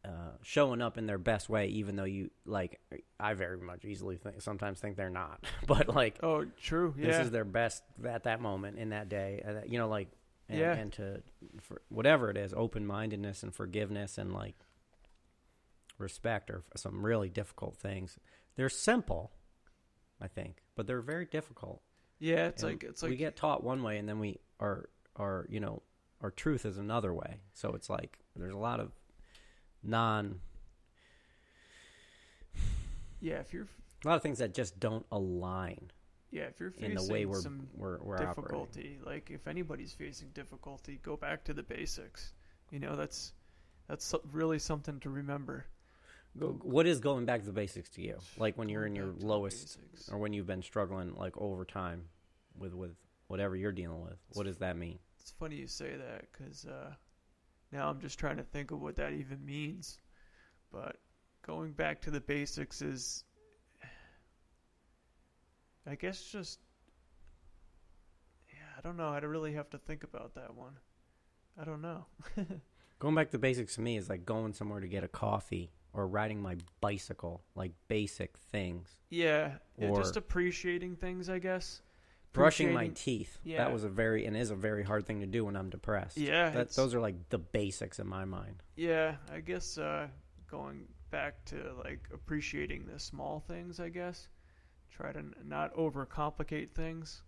uh, 0.04 0.32
showing 0.42 0.82
up 0.82 0.98
in 0.98 1.06
their 1.06 1.18
best 1.18 1.48
way. 1.48 1.66
Even 1.68 1.96
though 1.96 2.04
you 2.04 2.30
like, 2.44 2.78
I 3.18 3.34
very 3.34 3.56
much 3.58 3.84
easily 3.84 4.16
think 4.16 4.42
sometimes 4.42 4.78
think 4.80 4.96
they're 4.96 5.08
not, 5.10 5.44
but 5.66 5.88
like 5.88 6.18
oh, 6.22 6.44
true, 6.60 6.94
yeah, 6.96 7.06
this 7.06 7.18
is 7.26 7.30
their 7.30 7.44
best 7.44 7.82
at 8.06 8.24
that 8.24 8.40
moment 8.40 8.78
in 8.78 8.90
that 8.90 9.08
day. 9.08 9.42
Uh, 9.46 9.66
you 9.66 9.78
know, 9.78 9.88
like 9.88 10.08
and, 10.48 10.58
Yeah. 10.60 10.74
and 10.74 10.92
to 10.94 11.22
for 11.62 11.80
whatever 11.88 12.30
it 12.30 12.37
is, 12.37 12.52
open 12.54 12.87
mindedness 12.87 13.42
and 13.42 13.54
forgiveness 13.54 14.18
and 14.18 14.32
like 14.34 14.54
respect 15.98 16.50
are 16.50 16.62
some 16.76 17.04
really 17.04 17.28
difficult 17.28 17.76
things. 17.76 18.18
They're 18.57 18.68
simple, 18.68 19.33
I 20.20 20.28
think, 20.28 20.62
but 20.76 20.87
they're 20.87 21.00
very 21.00 21.26
difficult. 21.26 21.83
yeah. 22.18 22.46
It's 22.46 22.62
And 22.62 22.72
like 22.72 22.85
it's 22.85 23.02
like 23.02 23.11
we 23.11 23.16
get 23.16 23.37
taught 23.37 23.62
one 23.64 23.83
way, 23.83 23.98
and 23.98 24.09
then 24.09 24.18
we 24.18 24.38
our 24.61 24.88
our 25.16 25.46
you 25.48 25.61
know 25.61 25.83
our 26.20 26.30
truth 26.30 26.64
is 26.64 26.78
another 26.78 27.12
way. 27.12 27.40
So 27.52 27.72
it's 27.74 27.90
like 27.90 28.18
there's 28.37 28.54
a 28.54 28.59
lot 28.59 28.80
of 28.80 28.92
non 29.83 30.40
yeah. 33.20 33.37
If 33.40 33.52
you're 33.52 33.68
a 34.04 34.09
lot 34.09 34.16
of 34.16 34.22
things 34.22 34.38
that 34.38 34.54
just 34.54 34.78
don't 34.78 35.07
align 35.11 35.90
yeah, 36.35 36.42
if 36.42 36.59
you're 36.59 36.72
facing 36.72 36.90
in 36.90 36.96
the 36.96 37.12
way 37.12 37.26
we're 37.26 37.40
some 37.40 37.68
we're, 37.76 37.98
we're 38.02 38.16
operating. 38.16 38.35
difficulty, 38.35 38.98
like 39.07 39.30
if 39.30 39.46
anybody's 39.46 39.92
facing 39.92 40.30
difficulty, 40.35 40.98
go 41.00 41.16
back 41.16 41.44
to 41.44 41.54
the 41.54 41.62
basics. 41.62 42.33
You 42.72 42.80
know, 42.80 42.96
that's 42.96 43.33
that's 43.88 44.12
really 44.33 44.59
something 44.59 44.98
to 45.00 45.11
remember. 45.11 45.64
What 46.36 46.86
is 46.86 46.98
going 46.98 47.26
back 47.26 47.40
to 47.40 47.46
the 47.46 47.52
basics 47.52 47.88
to 47.90 48.02
you? 48.02 48.18
Like 48.36 48.58
when 48.58 48.68
you're 48.68 48.86
in 48.86 48.96
your 48.96 49.06
back 49.06 49.14
to 49.16 49.20
the 49.20 49.26
lowest, 49.26 49.78
or 50.10 50.18
when 50.18 50.32
you've 50.32 50.46
been 50.46 50.62
struggling 50.62 51.14
like 51.14 51.36
over 51.36 51.64
time 51.64 52.06
with 52.58 52.74
with 52.74 52.96
whatever 53.28 53.54
you're 53.56 53.72
dealing 53.72 54.02
with. 54.02 54.18
What 54.32 54.46
does 54.46 54.58
that 54.58 54.76
mean? 54.76 54.98
It's 55.20 55.32
funny 55.32 55.56
you 55.56 55.66
say 55.66 55.96
that 55.96 56.26
because 56.32 56.66
uh, 56.66 56.92
now 57.72 57.88
I'm 57.88 58.00
just 58.00 58.18
trying 58.18 58.36
to 58.38 58.42
think 58.42 58.72
of 58.72 58.80
what 58.80 58.96
that 58.96 59.12
even 59.12 59.44
means. 59.44 59.98
But 60.72 60.96
going 61.46 61.72
back 61.72 62.02
to 62.02 62.10
the 62.10 62.20
basics 62.20 62.82
is, 62.82 63.24
I 65.86 65.94
guess, 65.94 66.22
just 66.22 66.58
yeah. 68.48 68.56
I 68.76 68.80
don't 68.80 68.96
know. 68.96 69.10
I'd 69.10 69.24
really 69.24 69.54
have 69.54 69.70
to 69.70 69.78
think 69.78 70.02
about 70.02 70.34
that 70.34 70.54
one. 70.54 70.78
I 71.60 71.64
don't 71.64 71.80
know. 71.82 72.06
Going 72.98 73.14
back 73.14 73.30
to 73.30 73.38
basics 73.38 73.74
to 73.74 73.80
me 73.80 73.96
is 73.96 74.08
like 74.08 74.24
going 74.24 74.54
somewhere 74.54 74.80
to 74.80 74.88
get 74.88 75.04
a 75.04 75.08
coffee 75.08 75.70
or 75.94 76.07
riding 76.09 76.42
my 76.42 76.57
bicycle, 76.80 77.42
like 77.54 77.72
basic 77.88 78.37
things. 78.37 78.96
Yeah, 79.11 79.52
yeah 79.78 79.88
Or- 79.88 79.96
just 79.96 80.16
appreciating 80.16 80.96
things, 80.96 81.30
I 81.30 81.38
guess. 81.38 81.80
Brushing 82.33 82.72
my 82.72 82.88
teeth. 82.88 83.38
Yeah. 83.44 83.59
That 83.59 83.72
was 83.72 83.85
a 83.85 83.88
very 83.88 84.26
and 84.26 84.37
is 84.37 84.50
a 84.50 84.57
very 84.57 84.83
hard 84.83 85.07
thing 85.07 85.20
to 85.20 85.26
do 85.26 85.44
when 85.44 85.54
I'm 85.57 85.70
depressed. 85.70 86.16
Yeah, 86.18 86.50
That, 86.50 86.70
those 86.70 86.92
are 86.92 87.00
like 87.00 87.28
the 87.28 87.38
basics 87.38 88.00
in 88.00 88.09
my 88.09 88.24
mind. 88.24 88.57
Yeah, 88.74 89.14
I 89.33 89.38
guess 89.38 89.78
uh, 89.78 90.09
going 90.50 90.88
back 91.12 91.44
to 91.46 91.74
like 91.85 92.09
appreciating 92.12 92.87
the 92.92 92.98
small 92.98 93.38
things, 93.46 93.78
I 93.78 93.88
guess. 93.88 94.26
Try 94.90 95.12
to 95.12 95.20
n- 95.20 95.35
not 95.44 95.74
overcomplicate 95.76 96.72
things. 96.72 97.22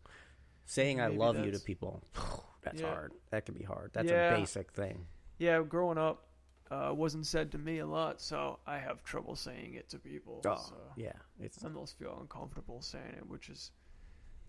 Saying 0.64 1.00
I 1.00 1.07
love 1.07 1.38
you 1.44 1.52
to 1.52 1.61
people, 1.61 2.02
that's 2.62 2.81
Yeah. 2.81 2.88
hard. 2.92 3.12
That 3.31 3.46
can 3.46 3.55
be 3.55 3.62
hard. 3.62 3.92
That's 3.92 4.11
a 4.11 4.35
basic 4.37 4.72
thing. 4.72 5.07
Yeah, 5.38 5.62
growing 5.62 5.98
up 5.98 6.25
uh, 6.70 6.92
wasn't 6.92 7.26
said 7.26 7.52
to 7.52 7.59
me 7.59 7.79
a 7.79 7.87
lot, 7.87 8.20
so 8.20 8.59
I 8.66 8.79
have 8.79 9.02
trouble 9.05 9.37
saying 9.37 9.74
it 9.74 9.88
to 9.90 9.98
people. 9.98 10.42
Oh, 10.46 10.57
so 10.57 10.76
yeah. 10.96 11.12
It's 11.40 11.62
I 11.62 11.68
almost 11.68 11.98
feel 11.98 12.18
uncomfortable 12.20 12.83
saying 12.83 13.14
it, 13.16 13.29
which 13.29 13.48
is 13.48 13.70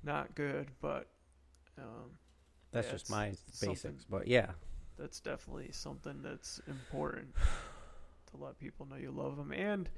not 0.04 0.34
good. 0.36 0.68
But 0.82 1.08
um, 1.78 2.12
that's 2.72 2.88
yeah, 2.88 2.94
just 2.94 3.10
my 3.10 3.34
basics. 3.62 4.06
But 4.10 4.28
yeah, 4.28 4.52
that's 4.98 5.20
definitely 5.20 5.70
something 5.72 6.22
that's 6.22 6.60
important 6.68 7.34
to 8.32 8.38
let 8.38 8.60
people 8.60 8.86
know 8.86 8.96
you 8.96 9.12
love 9.12 9.38
them 9.38 9.52
and 9.52 9.90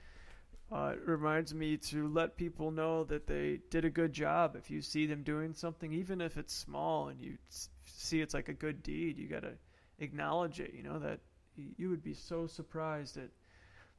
uh, 0.71 0.93
it 0.93 1.07
reminds 1.07 1.53
me 1.53 1.77
to 1.77 2.07
let 2.09 2.37
people 2.37 2.69
know 2.69 3.03
that 3.03 3.25
they 3.25 3.59
did 3.71 3.85
a 3.85 3.89
good 3.89 4.13
job 4.13 4.55
if 4.55 4.69
you 4.69 4.81
see 4.81 5.07
them 5.07 5.23
doing 5.23 5.53
something 5.53 5.91
even 5.93 6.21
if 6.21 6.37
it's 6.37 6.53
small 6.53 7.07
and 7.07 7.19
you 7.19 7.37
see 7.85 8.21
it's 8.21 8.33
like 8.33 8.49
a 8.49 8.53
good 8.53 8.83
deed 8.83 9.17
you 9.17 9.27
got 9.27 9.41
to 9.41 9.53
acknowledge 9.99 10.59
it 10.59 10.73
you 10.73 10.83
know 10.83 10.99
that 10.99 11.19
you 11.55 11.89
would 11.89 12.03
be 12.03 12.13
so 12.13 12.47
surprised 12.47 13.17
at 13.17 13.29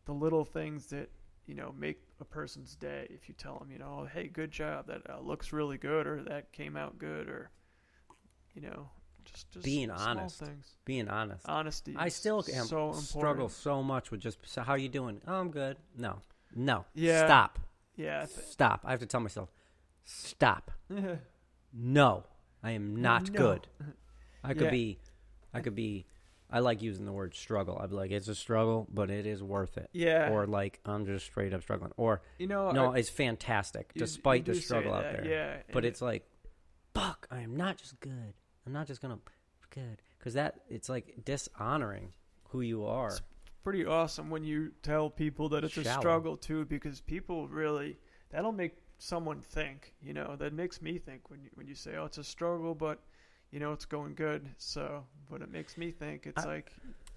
the 0.06 0.12
little 0.12 0.44
things 0.44 0.86
that 0.86 1.10
you 1.46 1.54
know 1.54 1.74
make 1.78 2.00
a 2.20 2.24
person's 2.24 2.74
day 2.76 3.06
if 3.10 3.28
you 3.28 3.34
tell 3.36 3.58
them 3.58 3.70
you 3.70 3.78
know 3.78 4.06
hey 4.12 4.26
good 4.28 4.50
job 4.50 4.86
that 4.86 5.02
uh, 5.10 5.18
looks 5.20 5.52
really 5.52 5.76
good 5.78 6.06
or 6.06 6.22
that 6.22 6.52
came 6.52 6.76
out 6.76 6.98
good 6.98 7.28
or 7.28 7.50
you 8.54 8.60
know 8.62 8.88
just 9.24 9.50
just 9.50 9.64
Being 9.64 9.88
small 9.88 9.98
honest. 10.00 10.38
things 10.38 10.76
being 10.84 11.08
honest. 11.08 11.44
honesty. 11.48 11.94
I 11.98 12.08
still 12.08 12.38
am 12.38 12.66
so 12.66 12.78
important. 12.86 12.96
struggle 13.04 13.48
so 13.50 13.82
much 13.82 14.10
with 14.10 14.20
just 14.20 14.38
so 14.46 14.62
how 14.62 14.74
you 14.74 14.88
doing? 14.88 15.20
Oh, 15.28 15.34
I'm 15.40 15.50
good. 15.50 15.76
No, 15.96 16.20
no. 16.54 16.86
Yeah. 16.94 17.26
Stop. 17.26 17.58
Yeah, 17.96 18.22
I 18.22 18.26
thi- 18.26 18.42
Stop. 18.50 18.80
I 18.84 18.92
have 18.92 19.00
to 19.00 19.06
tell 19.06 19.20
myself, 19.20 19.50
stop. 20.04 20.70
No, 21.72 22.24
I 22.62 22.72
am 22.72 22.96
not 22.96 23.30
No. 23.30 23.38
good. 23.38 23.68
I 24.44 24.54
could 24.54 24.62
Yeah. 24.64 24.70
be, 24.70 24.98
I 25.54 25.60
could 25.60 25.74
be. 25.74 26.06
I 26.52 26.58
like 26.60 26.82
using 26.82 27.04
the 27.04 27.12
word 27.12 27.34
struggle. 27.34 27.78
I'd 27.80 27.90
be 27.90 27.96
like, 27.96 28.10
it's 28.10 28.28
a 28.28 28.34
struggle, 28.34 28.88
but 28.92 29.10
it 29.10 29.26
is 29.26 29.42
worth 29.42 29.78
it. 29.78 29.88
yeah. 29.92 30.30
Or 30.30 30.46
like, 30.46 30.80
I'm 30.84 31.06
just 31.06 31.26
straight 31.26 31.54
up 31.54 31.62
struggling. 31.62 31.92
Or 31.96 32.22
you 32.38 32.46
know, 32.46 32.70
no, 32.72 32.92
I- 32.92 32.98
it's 32.98 33.08
fantastic 33.10 33.92
you- 33.94 34.00
despite 34.00 34.46
you 34.46 34.54
the 34.54 34.60
struggle 34.60 34.92
out 34.94 35.02
there. 35.04 35.24
Yeah, 35.26 35.62
But 35.72 35.84
it's 35.84 36.02
like, 36.02 36.26
fuck, 36.94 37.26
I 37.30 37.40
am 37.40 37.56
not 37.56 37.76
just 37.78 37.98
good. 38.00 38.34
I'm 38.66 38.72
not 38.72 38.86
just 38.86 39.00
gonna 39.00 39.18
good 39.70 40.02
because 40.18 40.34
that 40.34 40.60
it's 40.68 40.88
like 40.88 41.24
dishonoring 41.24 42.12
who 42.48 42.60
you 42.60 42.84
are. 42.84 43.08
It's 43.08 43.22
pretty 43.62 43.86
awesome 43.86 44.30
when 44.30 44.42
you 44.44 44.72
tell 44.82 45.08
people 45.10 45.48
that 45.50 45.64
it's 45.64 45.76
a 45.76 45.84
struggle 46.00 46.36
too, 46.36 46.64
because 46.64 47.00
people 47.00 47.46
really 47.48 47.98
that'll 48.30 48.52
make 48.52 48.76
someone 48.98 49.40
think. 49.40 49.94
You 50.02 50.12
know, 50.14 50.36
that 50.36 50.52
makes 50.52 50.82
me 50.82 50.98
think 50.98 51.30
when 51.30 51.42
you 51.42 51.50
when 51.54 51.66
you 51.68 51.74
say, 51.74 51.96
"Oh, 51.96 52.04
it's 52.06 52.18
a 52.18 52.24
struggle," 52.24 52.74
but 52.74 53.00
you 53.50 53.60
know, 53.60 53.72
it's 53.72 53.84
going 53.84 54.14
good. 54.14 54.48
So, 54.58 55.04
but 55.30 55.42
it 55.42 55.50
makes 55.50 55.76
me 55.76 55.90
think. 55.90 56.26
It's 56.26 56.44
I- 56.44 56.46
like, 56.54 56.72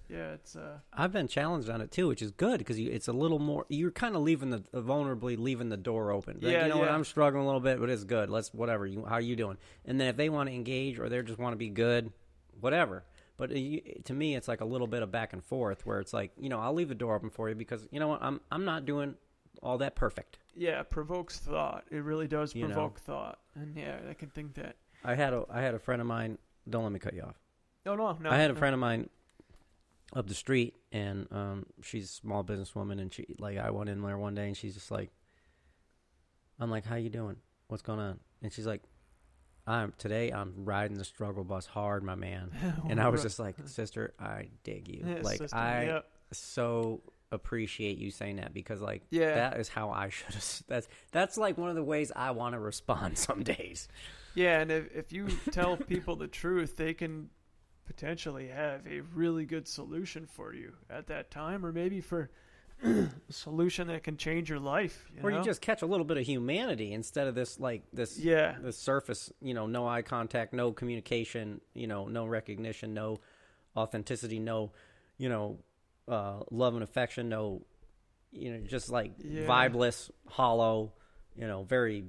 yeah, 0.08 0.32
it's 0.32 0.54
uh, 0.54 0.78
I've 0.92 1.12
been 1.12 1.28
challenged 1.28 1.70
on 1.70 1.80
it 1.80 1.90
too, 1.90 2.08
which 2.08 2.20
is 2.20 2.30
good 2.32 2.58
because 2.58 2.78
it's 2.78 3.08
a 3.08 3.12
little 3.12 3.38
more. 3.38 3.64
You're 3.68 3.90
kind 3.90 4.14
of 4.16 4.22
leaving 4.22 4.50
the 4.50 4.60
vulnerably 4.74 5.38
leaving 5.38 5.70
the 5.70 5.76
door 5.78 6.10
open. 6.10 6.34
Like, 6.42 6.52
Yeah, 6.52 6.64
you 6.64 6.68
know 6.68 6.78
what? 6.78 6.90
I'm 6.90 7.04
struggling 7.04 7.42
a 7.42 7.46
little 7.46 7.60
bit, 7.60 7.80
but 7.80 7.88
it's 7.88 8.04
good. 8.04 8.28
Let's 8.28 8.52
whatever. 8.52 8.86
You, 8.86 9.04
how 9.06 9.14
are 9.14 9.20
you 9.20 9.34
doing? 9.36 9.56
And 9.86 9.98
then 10.00 10.08
if 10.08 10.16
they 10.16 10.28
want 10.28 10.48
to 10.50 10.54
engage 10.54 10.98
or 10.98 11.08
they 11.08 11.22
just 11.22 11.38
want 11.38 11.54
to 11.54 11.58
be 11.58 11.70
good, 11.70 12.12
whatever. 12.60 13.04
But 13.36 13.50
uh, 13.50 13.54
to 14.04 14.12
me, 14.12 14.36
it's 14.36 14.46
like 14.46 14.60
a 14.60 14.64
little 14.66 14.86
bit 14.86 15.02
of 15.02 15.10
back 15.10 15.32
and 15.32 15.42
forth 15.42 15.86
where 15.86 16.00
it's 16.00 16.12
like 16.12 16.32
you 16.38 16.48
know 16.50 16.60
I'll 16.60 16.74
leave 16.74 16.88
the 16.90 16.94
door 16.94 17.14
open 17.16 17.30
for 17.30 17.48
you 17.48 17.54
because 17.54 17.88
you 17.90 17.98
know 17.98 18.08
what 18.08 18.22
I'm 18.22 18.40
I'm 18.52 18.64
not 18.66 18.84
doing 18.84 19.14
all 19.62 19.78
that 19.78 19.94
perfect. 19.96 20.36
yeah, 20.54 20.80
it 20.80 20.90
provokes 20.90 21.38
thought. 21.38 21.84
It 21.90 22.04
really 22.04 22.28
does 22.28 22.54
You 22.54 22.68
know. 22.68 22.74
provoke 22.74 23.00
thought, 23.00 23.38
and 23.54 23.74
yeah, 23.76 23.96
I 24.08 24.12
can 24.14 24.28
think 24.28 24.54
that. 24.54 24.76
I 25.04 25.14
had 25.14 25.32
a 25.32 25.44
I 25.50 25.60
had 25.60 25.74
a 25.74 25.78
friend 25.78 26.00
of 26.00 26.06
mine. 26.08 26.38
Don't 26.68 26.82
let 26.82 26.92
me 26.92 26.98
cut 26.98 27.14
you 27.14 27.22
off. 27.22 27.38
No, 27.84 27.94
no, 27.96 28.16
no. 28.20 28.30
I 28.30 28.36
had 28.36 28.50
a 28.50 28.54
no. 28.54 28.58
friend 28.58 28.72
of 28.74 28.80
mine 28.80 29.10
up 30.14 30.26
the 30.26 30.34
street, 30.34 30.74
and 30.92 31.26
um, 31.30 31.66
she's 31.82 32.04
a 32.04 32.12
small 32.12 32.42
businesswoman, 32.44 33.00
and 33.00 33.12
she 33.12 33.26
like 33.38 33.58
I 33.58 33.70
went 33.70 33.90
in 33.90 34.00
there 34.02 34.16
one 34.18 34.34
day, 34.34 34.46
and 34.46 34.56
she's 34.56 34.74
just 34.74 34.90
like, 34.90 35.10
I'm 36.58 36.70
like, 36.70 36.84
how 36.86 36.96
you 36.96 37.10
doing? 37.10 37.36
What's 37.68 37.82
going 37.82 37.98
on? 37.98 38.20
And 38.42 38.52
she's 38.52 38.66
like, 38.66 38.82
I'm 39.66 39.92
today. 39.98 40.30
I'm 40.30 40.52
riding 40.64 40.96
the 40.96 41.04
struggle 41.04 41.44
bus 41.44 41.66
hard, 41.66 42.02
my 42.02 42.14
man. 42.14 42.50
And 42.88 43.00
I 43.00 43.08
was 43.08 43.22
just 43.22 43.38
like, 43.38 43.56
sister, 43.66 44.14
I 44.18 44.48
dig 44.62 44.88
you. 44.88 45.04
Yeah, 45.06 45.20
like 45.22 45.38
sister, 45.38 45.56
I 45.56 45.84
yeah. 45.86 45.98
so 46.32 47.02
appreciate 47.32 47.98
you 47.98 48.10
saying 48.10 48.36
that 48.36 48.54
because 48.54 48.80
like 48.80 49.02
Yeah. 49.10 49.34
that 49.34 49.58
is 49.58 49.68
how 49.68 49.90
I 49.90 50.08
should 50.10 50.34
have. 50.34 50.62
That's 50.68 50.88
that's 51.10 51.36
like 51.36 51.58
one 51.58 51.70
of 51.70 51.76
the 51.76 51.82
ways 51.84 52.12
I 52.14 52.30
want 52.32 52.54
to 52.54 52.60
respond 52.60 53.18
some 53.28 53.42
days. 53.42 53.88
Yeah, 54.34 54.60
and 54.60 54.70
if, 54.70 54.94
if 54.94 55.12
you 55.12 55.28
tell 55.50 55.76
people 55.76 56.16
the 56.16 56.28
truth, 56.28 56.76
they 56.76 56.94
can 56.94 57.30
potentially 57.86 58.48
have 58.48 58.86
a 58.86 59.00
really 59.14 59.44
good 59.44 59.68
solution 59.68 60.26
for 60.26 60.54
you 60.54 60.72
at 60.90 61.06
that 61.08 61.30
time, 61.30 61.64
or 61.64 61.72
maybe 61.72 62.00
for 62.00 62.30
a 62.84 63.08
solution 63.30 63.88
that 63.88 64.02
can 64.02 64.16
change 64.16 64.48
your 64.50 64.58
life. 64.58 65.08
You 65.14 65.22
Or 65.22 65.30
know? 65.30 65.38
you 65.38 65.44
just 65.44 65.60
catch 65.60 65.82
a 65.82 65.86
little 65.86 66.04
bit 66.04 66.16
of 66.16 66.24
humanity 66.26 66.92
instead 66.92 67.28
of 67.28 67.34
this 67.34 67.60
like 67.60 67.82
this 67.92 68.18
yeah, 68.18 68.56
the 68.60 68.72
surface, 68.72 69.32
you 69.40 69.54
know, 69.54 69.66
no 69.66 69.86
eye 69.86 70.02
contact, 70.02 70.52
no 70.52 70.72
communication, 70.72 71.60
you 71.74 71.86
know, 71.86 72.06
no 72.06 72.26
recognition, 72.26 72.94
no 72.94 73.20
authenticity, 73.76 74.38
no, 74.38 74.72
you 75.18 75.28
know, 75.28 75.58
uh, 76.08 76.40
love 76.50 76.74
and 76.74 76.82
affection, 76.82 77.28
no, 77.28 77.62
you 78.32 78.52
know, 78.52 78.60
just 78.66 78.90
like 78.90 79.12
Yeah. 79.18 79.46
vibeless, 79.46 80.10
hollow, 80.26 80.92
you 81.36 81.46
know, 81.46 81.62
very 81.64 82.04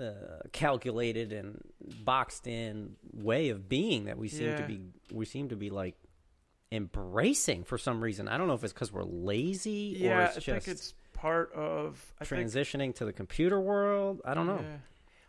uh, 0.00 0.12
calculated 0.52 1.32
and 1.32 1.62
boxed 2.04 2.46
in 2.46 2.96
way 3.12 3.48
of 3.48 3.68
being 3.68 4.04
that 4.04 4.18
we 4.18 4.28
seem 4.28 4.56
to 4.56 4.62
be 4.64 4.80
we 5.12 5.24
seem 5.24 5.48
to 5.48 5.56
be 5.56 5.70
like 5.70 5.96
embracing 6.70 7.64
for 7.64 7.78
some 7.78 8.02
reason. 8.02 8.28
I 8.28 8.36
don't 8.36 8.46
know 8.46 8.54
if 8.54 8.64
it's 8.64 8.72
because 8.72 8.92
we're 8.92 9.04
lazy 9.04 9.96
or 10.02 10.08
Yeah, 10.08 10.26
it's 10.26 10.36
I 10.36 10.40
just 10.40 10.46
think 10.46 10.68
it's 10.68 10.94
part 11.14 11.52
of 11.52 12.14
I 12.20 12.24
think 12.24 12.46
transitioning 12.46 12.94
to 12.96 13.04
the 13.04 13.12
computer 13.12 13.60
world. 13.60 14.20
I 14.24 14.34
don't 14.34 14.46
know. 14.46 14.60
Yeah. 14.62 14.76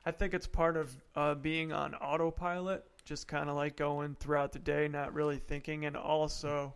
I 0.06 0.12
think 0.12 0.34
it's 0.34 0.48
part 0.48 0.78
of 0.78 0.96
uh, 1.16 1.36
being 1.36 1.72
on 1.72 1.94
autopilot, 1.96 2.84
just 3.06 3.28
kind 3.28 3.50
of 3.50 3.56
like 3.56 3.76
going 3.76 4.16
throughout 4.20 4.52
the 4.52 4.60
day, 4.60 4.88
not 4.88 5.14
really 5.14 5.38
thinking. 5.38 5.86
And 5.86 5.96
also, 5.96 6.74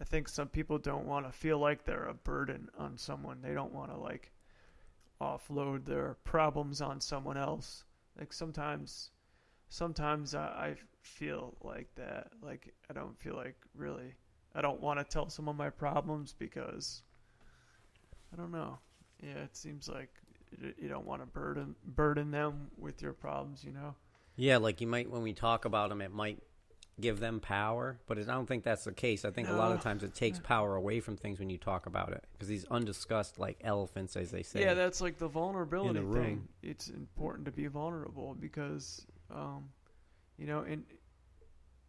I 0.00 0.04
think 0.04 0.28
some 0.28 0.48
people 0.48 0.78
don't 0.78 1.06
want 1.06 1.26
to 1.26 1.32
feel 1.32 1.58
like 1.58 1.84
they're 1.84 2.06
a 2.06 2.14
burden 2.14 2.68
on 2.78 2.96
someone. 2.96 3.38
They 3.42 3.54
don't 3.54 3.72
want 3.72 3.90
to 3.90 3.98
like 3.98 4.30
offload 5.20 5.84
their 5.84 6.16
problems 6.24 6.80
on 6.80 7.00
someone 7.00 7.36
else. 7.36 7.84
Like 8.18 8.32
sometimes, 8.32 9.10
sometimes 9.68 10.34
I, 10.34 10.46
I 10.46 10.76
feel 11.02 11.56
like 11.62 11.88
that. 11.96 12.28
Like 12.42 12.74
I 12.90 12.94
don't 12.94 13.18
feel 13.18 13.36
like 13.36 13.56
really. 13.74 14.14
I 14.54 14.62
don't 14.62 14.80
want 14.80 14.98
to 14.98 15.04
tell 15.04 15.28
someone 15.28 15.56
my 15.56 15.70
problems 15.70 16.34
because 16.38 17.02
I 18.32 18.36
don't 18.36 18.52
know. 18.52 18.78
Yeah, 19.22 19.42
it 19.44 19.56
seems 19.56 19.88
like 19.88 20.10
you 20.60 20.72
you 20.78 20.88
don't 20.88 21.06
want 21.06 21.22
to 21.22 21.26
burden 21.26 21.74
burden 21.84 22.30
them 22.30 22.70
with 22.76 23.02
your 23.02 23.12
problems, 23.12 23.64
you 23.64 23.72
know. 23.72 23.94
Yeah, 24.36 24.58
like 24.58 24.80
you 24.80 24.86
might 24.86 25.10
when 25.10 25.22
we 25.22 25.32
talk 25.32 25.64
about 25.64 25.90
them, 25.90 26.00
it 26.00 26.12
might 26.12 26.42
give 27.00 27.20
them 27.20 27.40
power, 27.40 27.98
but 28.06 28.18
it, 28.18 28.28
I 28.28 28.32
don't 28.32 28.46
think 28.46 28.64
that's 28.64 28.84
the 28.84 28.92
case. 28.92 29.24
I 29.24 29.30
think 29.30 29.48
a 29.48 29.52
lot 29.52 29.72
of 29.72 29.80
times 29.80 30.02
it 30.02 30.14
takes 30.14 30.38
power 30.38 30.76
away 30.76 31.00
from 31.00 31.16
things 31.16 31.38
when 31.38 31.50
you 31.50 31.58
talk 31.58 31.86
about 31.86 32.12
it 32.12 32.24
because 32.32 32.48
these 32.48 32.64
undiscussed 32.70 33.38
like 33.38 33.58
elephants, 33.62 34.16
as 34.16 34.30
they 34.30 34.42
say. 34.42 34.60
Yeah, 34.60 34.74
that's 34.74 35.00
like 35.00 35.18
the 35.18 35.28
vulnerability 35.28 36.00
room. 36.00 36.24
thing. 36.24 36.48
It's 36.62 36.88
important 36.88 37.46
to 37.46 37.52
be 37.52 37.66
vulnerable 37.66 38.36
because, 38.38 39.06
um, 39.30 39.68
you 40.36 40.46
know, 40.46 40.60
and 40.60 40.84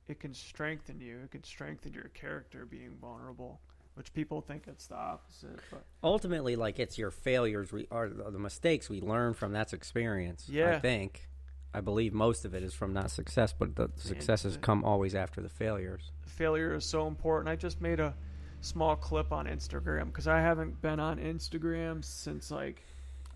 it 0.08 0.19
can 0.19 0.34
strengthen 0.34 1.00
you. 1.00 1.19
It 1.24 1.32
can 1.32 1.43
strengthen 1.43 1.93
your 1.93 2.10
character 2.13 2.65
being 2.65 2.91
vulnerable, 3.00 3.62
which 3.95 4.13
people 4.13 4.41
think 4.41 4.63
it's 4.67 4.88
the 4.88 4.95
opposite. 4.95 5.60
But 5.72 5.84
ultimately 6.04 6.56
like 6.56 6.80
it's 6.80 6.98
your 6.98 7.12
failures 7.12 7.72
we 7.72 7.88
are 7.91 8.10
the 8.10 8.39
mistakes 8.39 8.89
we 8.89 9.02
learn 9.02 9.34
from 9.34 9.52
that's 9.52 9.74
experience 9.74 10.48
Yeah, 10.50 10.76
i 10.76 10.80
think 10.80 11.29
i 11.74 11.82
believe 11.82 12.14
most 12.14 12.46
of 12.46 12.54
it 12.54 12.64
is 12.64 12.74
from 12.74 12.94
not 12.94 13.12
success 13.12 13.54
but 13.58 13.76
the 13.76 13.90
successes 13.96 14.58
come 14.62 14.84
always 14.84 15.14
after 15.16 15.42
the 15.42 15.50
failures 15.50 16.12
failure 16.40 16.74
is 16.74 16.86
so 16.86 17.06
important. 17.08 17.50
I 17.50 17.58
just 17.58 17.82
made 17.82 18.00
a 18.00 18.16
small 18.62 18.96
clip 18.96 19.34
on 19.34 19.46
Instagram 19.46 20.06
because 20.06 20.28
I 20.28 20.40
haven't 20.40 20.82
been 20.82 21.00
on 21.00 21.18
Instagram 21.18 22.04
since 22.04 22.50
like 22.50 22.86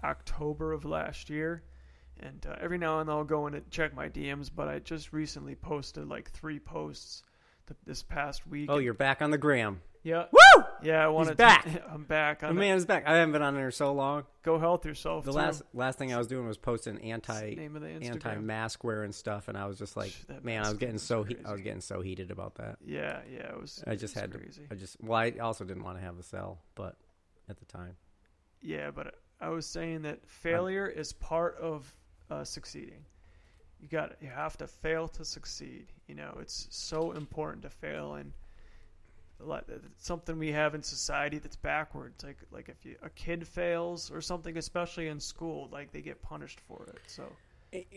October 0.03 0.71
of 0.71 0.85
last 0.85 1.29
year. 1.29 1.63
And 2.21 2.45
uh, 2.49 2.55
every 2.61 2.77
now 2.77 2.99
and 2.99 3.09
then 3.09 3.15
I'll 3.15 3.25
go 3.25 3.47
in 3.47 3.55
and 3.55 3.69
check 3.69 3.93
my 3.93 4.07
DMs, 4.07 4.49
but 4.55 4.69
I 4.69 4.79
just 4.79 5.11
recently 5.11 5.55
posted 5.55 6.07
like 6.07 6.31
three 6.31 6.59
posts 6.59 7.23
th- 7.67 7.77
this 7.85 8.03
past 8.03 8.47
week. 8.47 8.69
oh 8.71 8.77
you're 8.77 8.93
back 8.93 9.21
on 9.21 9.31
the 9.31 9.37
gram 9.37 9.81
yeah, 10.03 10.25
woo 10.31 10.63
yeah. 10.83 11.03
I 11.03 11.07
wanted 11.07 11.37
back. 11.37 11.63
To, 11.63 11.83
I'm 11.91 12.03
back. 12.03 12.39
the 12.41 12.47
I'm 12.47 12.55
man 12.55 12.75
is 12.77 12.85
back 12.85 13.07
i 13.07 13.15
haven't 13.15 13.31
been 13.31 13.41
on 13.41 13.55
there 13.55 13.71
so 13.71 13.93
long 13.93 14.23
go 14.43 14.59
health 14.59 14.85
yourself. 14.85 15.23
the 15.25 15.31
too. 15.31 15.37
last 15.37 15.61
last 15.73 15.97
thing 15.97 16.13
i 16.13 16.17
was 16.17 16.27
doing 16.27 16.45
was 16.47 16.57
posting 16.57 16.99
anti 17.01 17.55
name 17.55 17.75
of 17.75 17.81
the 17.81 17.87
Instagram. 17.87 18.05
anti 18.11 18.35
mask 18.37 18.83
wearing 18.83 19.11
stuff 19.13 19.47
and 19.47 19.57
i 19.57 19.65
was 19.65 19.77
just 19.77 19.95
like 19.95 20.13
That 20.27 20.43
man 20.43 20.57
i 20.57 20.59
was 20.61 20.67
mask 20.69 20.79
getting 20.79 20.95
was 20.95 21.03
so 21.03 21.23
he- 21.23 21.35
i 21.35 21.37
was 21.39 21.47
crazy. 21.51 21.63
getting 21.63 21.81
so 21.81 22.01
heated 22.01 22.31
about 22.31 22.55
that 22.55 22.77
Yeah, 22.85 23.19
yeah. 23.31 23.49
It 23.49 23.61
was. 23.61 23.83
i 23.87 23.91
it 23.91 23.95
just 23.97 24.15
was 24.15 24.21
had 24.21 24.31
crazy. 24.33 24.61
to 24.67 24.73
i 24.73 24.75
just 24.75 24.97
well 25.01 25.17
i 25.19 25.31
also 25.41 25.63
didn't 25.63 25.83
want 25.83 25.97
to 25.97 26.03
have 26.03 26.19
a 26.19 26.23
cell 26.23 26.59
but 26.75 26.97
at 27.49 27.57
the 27.59 27.65
time 27.65 27.95
Yeah, 28.61 28.91
but 28.91 29.15
I 29.41 29.49
was 29.49 29.65
saying 29.65 30.03
that 30.03 30.25
failure 30.25 30.87
is 30.87 31.11
part 31.11 31.57
of 31.59 31.93
uh, 32.29 32.45
succeeding. 32.45 33.03
You 33.81 33.89
got 33.89 34.15
you 34.21 34.29
have 34.29 34.55
to 34.59 34.67
fail 34.67 35.09
to 35.09 35.25
succeed. 35.25 35.87
You 36.07 36.15
know, 36.15 36.37
it's 36.39 36.67
so 36.69 37.11
important 37.11 37.63
to 37.63 37.69
fail, 37.69 38.13
and 38.13 38.27
a 38.27 38.31
lot- 38.31 38.31
it's 38.31 38.42
Uh, 39.49 39.59
something 39.97 40.37
we 40.37 40.51
have 40.51 40.75
in 40.75 40.83
society 40.83 41.39
that's 41.39 41.55
backwards. 41.55 42.23
Like 42.23 42.37
like 42.51 42.69
if 42.69 42.85
you, 42.85 42.95
a 43.03 43.09
kid 43.09 43.47
fails 43.47 44.11
or 44.11 44.21
something, 44.21 44.57
especially 44.57 45.07
in 45.07 45.19
school, 45.19 45.69
like 45.71 45.91
they 45.91 46.01
get 46.01 46.21
punished 46.21 46.59
for 46.61 46.85
it. 46.87 46.99
So 47.07 47.23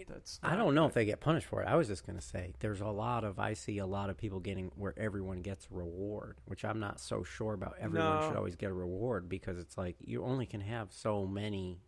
that's 0.08 0.40
I 0.42 0.56
don't 0.56 0.74
know 0.74 0.82
good. 0.82 0.88
if 0.88 0.94
they 0.94 1.04
get 1.04 1.20
punished 1.20 1.46
for 1.46 1.62
it. 1.62 1.68
I 1.68 1.76
was 1.76 1.88
just 1.88 2.06
going 2.06 2.18
to 2.18 2.24
say 2.24 2.52
there's 2.60 2.80
a 2.80 2.86
lot 2.86 3.24
of 3.24 3.38
I 3.38 3.52
see 3.52 3.78
a 3.78 3.86
lot 3.86 4.10
of 4.10 4.16
people 4.16 4.40
getting 4.40 4.70
where 4.76 4.94
everyone 4.96 5.42
gets 5.42 5.68
a 5.70 5.74
reward, 5.74 6.38
which 6.46 6.64
I'm 6.64 6.80
not 6.80 7.00
so 7.00 7.22
sure 7.22 7.54
about. 7.54 7.76
Everyone 7.80 8.22
should 8.22 8.36
always 8.36 8.56
get 8.56 8.70
a 8.70 8.74
reward 8.74 9.28
because 9.28 9.58
it's 9.58 9.76
like 9.76 9.96
you 10.00 10.24
only 10.24 10.46
can 10.46 10.60
have 10.60 10.88
so 10.92 11.26
many, 11.26 11.78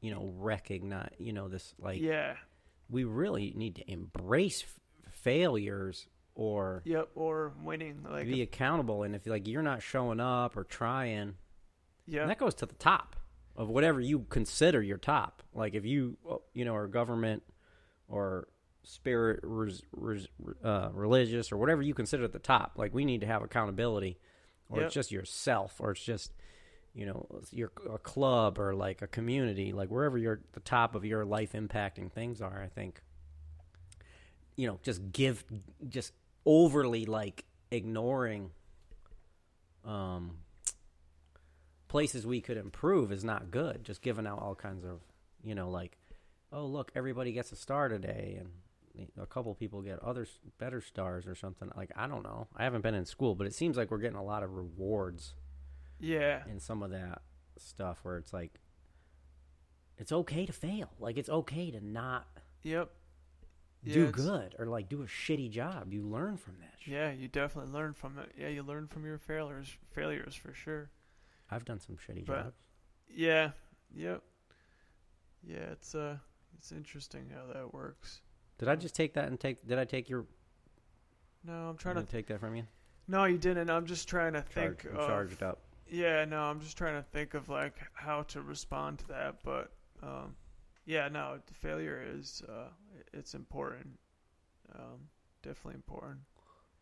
you 0.00 0.12
know, 0.12 0.32
recognize, 0.36 1.10
you 1.18 1.32
know, 1.32 1.48
this 1.48 1.74
like 1.78 2.00
yeah, 2.00 2.34
we 2.90 3.04
really 3.04 3.52
need 3.56 3.76
to 3.76 3.90
embrace 3.90 4.64
failures 5.10 6.06
or 6.34 6.82
yep, 6.84 7.10
or 7.14 7.52
winning. 7.62 8.06
Like 8.08 8.26
be 8.26 8.42
accountable 8.42 9.02
and 9.02 9.14
if 9.14 9.26
like 9.26 9.46
you're 9.46 9.62
not 9.62 9.82
showing 9.82 10.20
up 10.20 10.56
or 10.56 10.64
trying, 10.64 11.34
yeah, 12.06 12.26
that 12.26 12.38
goes 12.38 12.54
to 12.56 12.66
the 12.66 12.74
top 12.74 13.16
of 13.56 13.68
whatever 13.68 14.00
you 14.00 14.20
consider 14.30 14.82
your 14.82 14.98
top. 14.98 15.42
Like 15.54 15.74
if 15.74 15.84
you, 15.84 16.16
uh, 16.30 16.36
you 16.54 16.64
know, 16.64 16.74
are 16.74 16.86
government 16.86 17.42
or 18.08 18.48
spirit, 18.82 19.40
res, 19.42 19.82
res, 19.92 20.26
uh, 20.64 20.88
religious, 20.92 21.52
or 21.52 21.56
whatever 21.56 21.82
you 21.82 21.94
consider 21.94 22.24
at 22.24 22.32
the 22.32 22.38
top. 22.38 22.72
Like 22.76 22.94
we 22.94 23.04
need 23.04 23.20
to 23.20 23.26
have 23.26 23.42
accountability, 23.42 24.18
or 24.68 24.78
Yep. 24.78 24.86
it's 24.86 24.94
just 24.94 25.12
yourself, 25.12 25.76
or 25.80 25.92
it's 25.92 26.02
just, 26.02 26.32
you 26.94 27.06
know, 27.06 27.26
your 27.50 27.70
a 27.90 27.98
club 27.98 28.58
or 28.58 28.74
like 28.74 29.02
a 29.02 29.06
community, 29.06 29.72
like 29.72 29.90
wherever 29.90 30.18
you're 30.18 30.40
the 30.52 30.60
top 30.60 30.94
of 30.94 31.04
your 31.04 31.24
life 31.24 31.52
impacting 31.52 32.10
things 32.10 32.40
are. 32.40 32.62
I 32.62 32.68
think, 32.68 33.00
you 34.56 34.66
know, 34.66 34.78
just 34.82 35.12
give, 35.12 35.44
just 35.88 36.12
overly 36.44 37.06
like 37.06 37.44
ignoring, 37.70 38.50
um 39.84 40.38
places 41.88 42.26
we 42.26 42.40
could 42.40 42.56
improve 42.56 43.12
is 43.12 43.22
not 43.22 43.50
good. 43.50 43.84
Just 43.84 44.00
giving 44.00 44.26
out 44.26 44.40
all 44.40 44.54
kinds 44.54 44.82
of, 44.82 45.00
you 45.42 45.54
know, 45.54 45.68
like, 45.68 45.98
oh 46.50 46.64
look, 46.64 46.90
everybody 46.94 47.32
gets 47.32 47.52
a 47.52 47.56
star 47.56 47.88
today, 47.88 48.38
and 48.40 49.08
a 49.20 49.26
couple 49.26 49.54
people 49.54 49.82
get 49.82 49.98
other 49.98 50.26
better 50.58 50.80
stars 50.80 51.26
or 51.26 51.34
something. 51.34 51.70
Like 51.76 51.90
I 51.94 52.06
don't 52.06 52.22
know. 52.22 52.48
I 52.56 52.64
haven't 52.64 52.82
been 52.82 52.94
in 52.94 53.04
school, 53.04 53.34
but 53.34 53.46
it 53.46 53.54
seems 53.54 53.76
like 53.76 53.90
we're 53.90 53.98
getting 53.98 54.16
a 54.16 54.24
lot 54.24 54.42
of 54.42 54.54
rewards 54.54 55.34
yeah, 56.00 56.42
in 56.50 56.58
some 56.58 56.82
of 56.82 56.90
that 56.90 57.22
stuff 57.58 58.00
where 58.02 58.16
it's 58.16 58.32
like, 58.32 58.58
it's 59.98 60.12
okay 60.12 60.46
to 60.46 60.52
fail. 60.52 60.90
Like 60.98 61.16
it's 61.16 61.28
okay 61.30 61.70
to 61.70 61.80
not 61.84 62.26
yep. 62.62 62.90
Yeah, 63.84 63.94
do 63.94 64.10
good 64.12 64.54
or 64.58 64.66
like 64.66 64.88
do 64.88 65.02
a 65.02 65.06
shitty 65.06 65.50
job. 65.50 65.92
You 65.92 66.02
learn 66.02 66.36
from 66.36 66.54
that. 66.60 66.72
Shit. 66.80 66.92
Yeah, 66.94 67.10
you 67.12 67.28
definitely 67.28 67.72
learn 67.72 67.94
from 67.94 68.18
it. 68.18 68.30
Yeah, 68.38 68.48
you 68.48 68.62
learn 68.62 68.86
from 68.86 69.04
your 69.04 69.18
failures, 69.18 69.76
failures 69.90 70.34
for 70.34 70.52
sure. 70.54 70.90
I've 71.50 71.64
done 71.64 71.80
some 71.80 71.96
shitty 71.96 72.24
But- 72.26 72.42
jobs. 72.44 72.56
Yeah. 73.08 73.50
Yep. 73.94 74.22
Yeah, 75.44 75.56
it's 75.72 75.94
uh 75.94 76.16
it's 76.56 76.70
interesting 76.72 77.28
how 77.34 77.52
that 77.52 77.74
works. 77.74 78.20
Did 78.58 78.68
I 78.68 78.76
just 78.76 78.94
take 78.94 79.14
that 79.14 79.26
and 79.28 79.38
take? 79.40 79.66
Did 79.66 79.78
I 79.78 79.84
take 79.84 80.08
your? 80.08 80.24
No, 81.44 81.68
I'm 81.68 81.76
trying 81.76 81.96
to 81.96 82.02
to 82.02 82.06
take 82.10 82.28
that 82.28 82.38
from 82.40 82.54
you. 82.54 82.64
No, 83.08 83.24
you 83.24 83.36
didn't. 83.38 83.68
I'm 83.68 83.86
just 83.86 84.08
trying 84.08 84.34
to 84.34 84.42
Charge, 84.42 84.78
think 84.82 84.86
I'm 84.94 85.00
of 85.00 85.06
charged 85.08 85.42
up. 85.42 85.58
Yeah, 85.90 86.24
no, 86.24 86.40
I'm 86.42 86.60
just 86.60 86.78
trying 86.78 86.94
to 86.94 87.02
think 87.10 87.34
of 87.34 87.48
like 87.48 87.74
how 87.94 88.22
to 88.22 88.40
respond 88.40 89.00
to 89.00 89.08
that, 89.08 89.36
but 89.42 89.72
um 90.02 90.36
yeah, 90.84 91.08
no, 91.08 91.38
failure 91.52 92.02
is 92.14 92.42
uh 92.48 92.68
it's 93.12 93.34
important. 93.34 93.98
Um 94.74 95.08
definitely 95.42 95.74
important. 95.74 96.20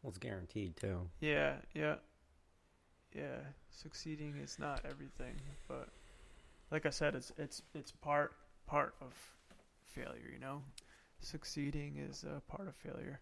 Well, 0.02 0.10
it's 0.10 0.18
guaranteed 0.18 0.76
too. 0.76 1.08
Yeah, 1.20 1.56
yeah. 1.74 1.96
Yeah, 3.14 3.40
succeeding 3.70 4.36
is 4.42 4.58
not 4.58 4.82
everything, 4.88 5.34
but 5.66 5.88
like 6.70 6.86
I 6.86 6.90
said, 6.90 7.14
it's 7.14 7.32
it's 7.36 7.62
it's 7.74 7.90
part 7.90 8.32
part 8.66 8.94
of 9.00 9.12
failure. 9.84 10.30
You 10.32 10.38
know, 10.38 10.62
succeeding 11.20 11.96
is 11.98 12.24
a 12.24 12.40
part 12.40 12.68
of 12.68 12.76
failure. 12.76 13.20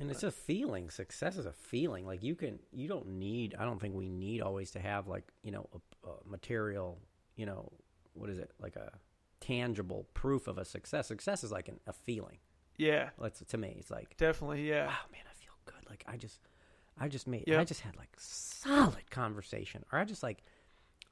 And 0.00 0.10
it's 0.10 0.24
a 0.24 0.30
feeling. 0.30 0.90
Success 0.90 1.36
is 1.36 1.46
a 1.46 1.52
feeling. 1.52 2.04
Like 2.04 2.22
you 2.22 2.34
can, 2.34 2.58
you 2.72 2.88
don't 2.88 3.06
need. 3.06 3.54
I 3.58 3.64
don't 3.64 3.80
think 3.80 3.94
we 3.94 4.08
need 4.08 4.40
always 4.42 4.72
to 4.72 4.80
have 4.80 5.06
like 5.06 5.24
you 5.42 5.52
know 5.52 5.68
a, 5.72 6.08
a 6.08 6.12
material. 6.26 6.98
You 7.36 7.46
know 7.46 7.72
what 8.12 8.28
is 8.28 8.38
it 8.38 8.50
like 8.60 8.76
a 8.76 8.92
tangible 9.46 10.06
proof 10.14 10.46
of 10.48 10.58
a 10.58 10.64
success? 10.64 11.08
Success 11.08 11.44
is 11.44 11.52
like 11.52 11.68
an, 11.68 11.80
a 11.86 11.92
feeling. 11.92 12.38
Yeah, 12.76 13.10
Let's 13.18 13.40
to 13.40 13.56
me, 13.56 13.76
it's 13.78 13.90
like 13.90 14.16
definitely. 14.16 14.68
Yeah, 14.68 14.86
wow, 14.86 15.06
man, 15.12 15.22
I 15.30 15.34
feel 15.34 15.52
good. 15.64 15.88
Like 15.88 16.04
I 16.08 16.16
just, 16.16 16.40
I 16.98 17.08
just 17.08 17.28
made, 17.28 17.44
Yeah. 17.46 17.60
I 17.60 17.64
just 17.64 17.82
had 17.82 17.96
like 17.96 18.10
solid 18.18 19.10
conversation, 19.10 19.84
or 19.92 19.98
I 19.98 20.04
just 20.04 20.22
like, 20.22 20.42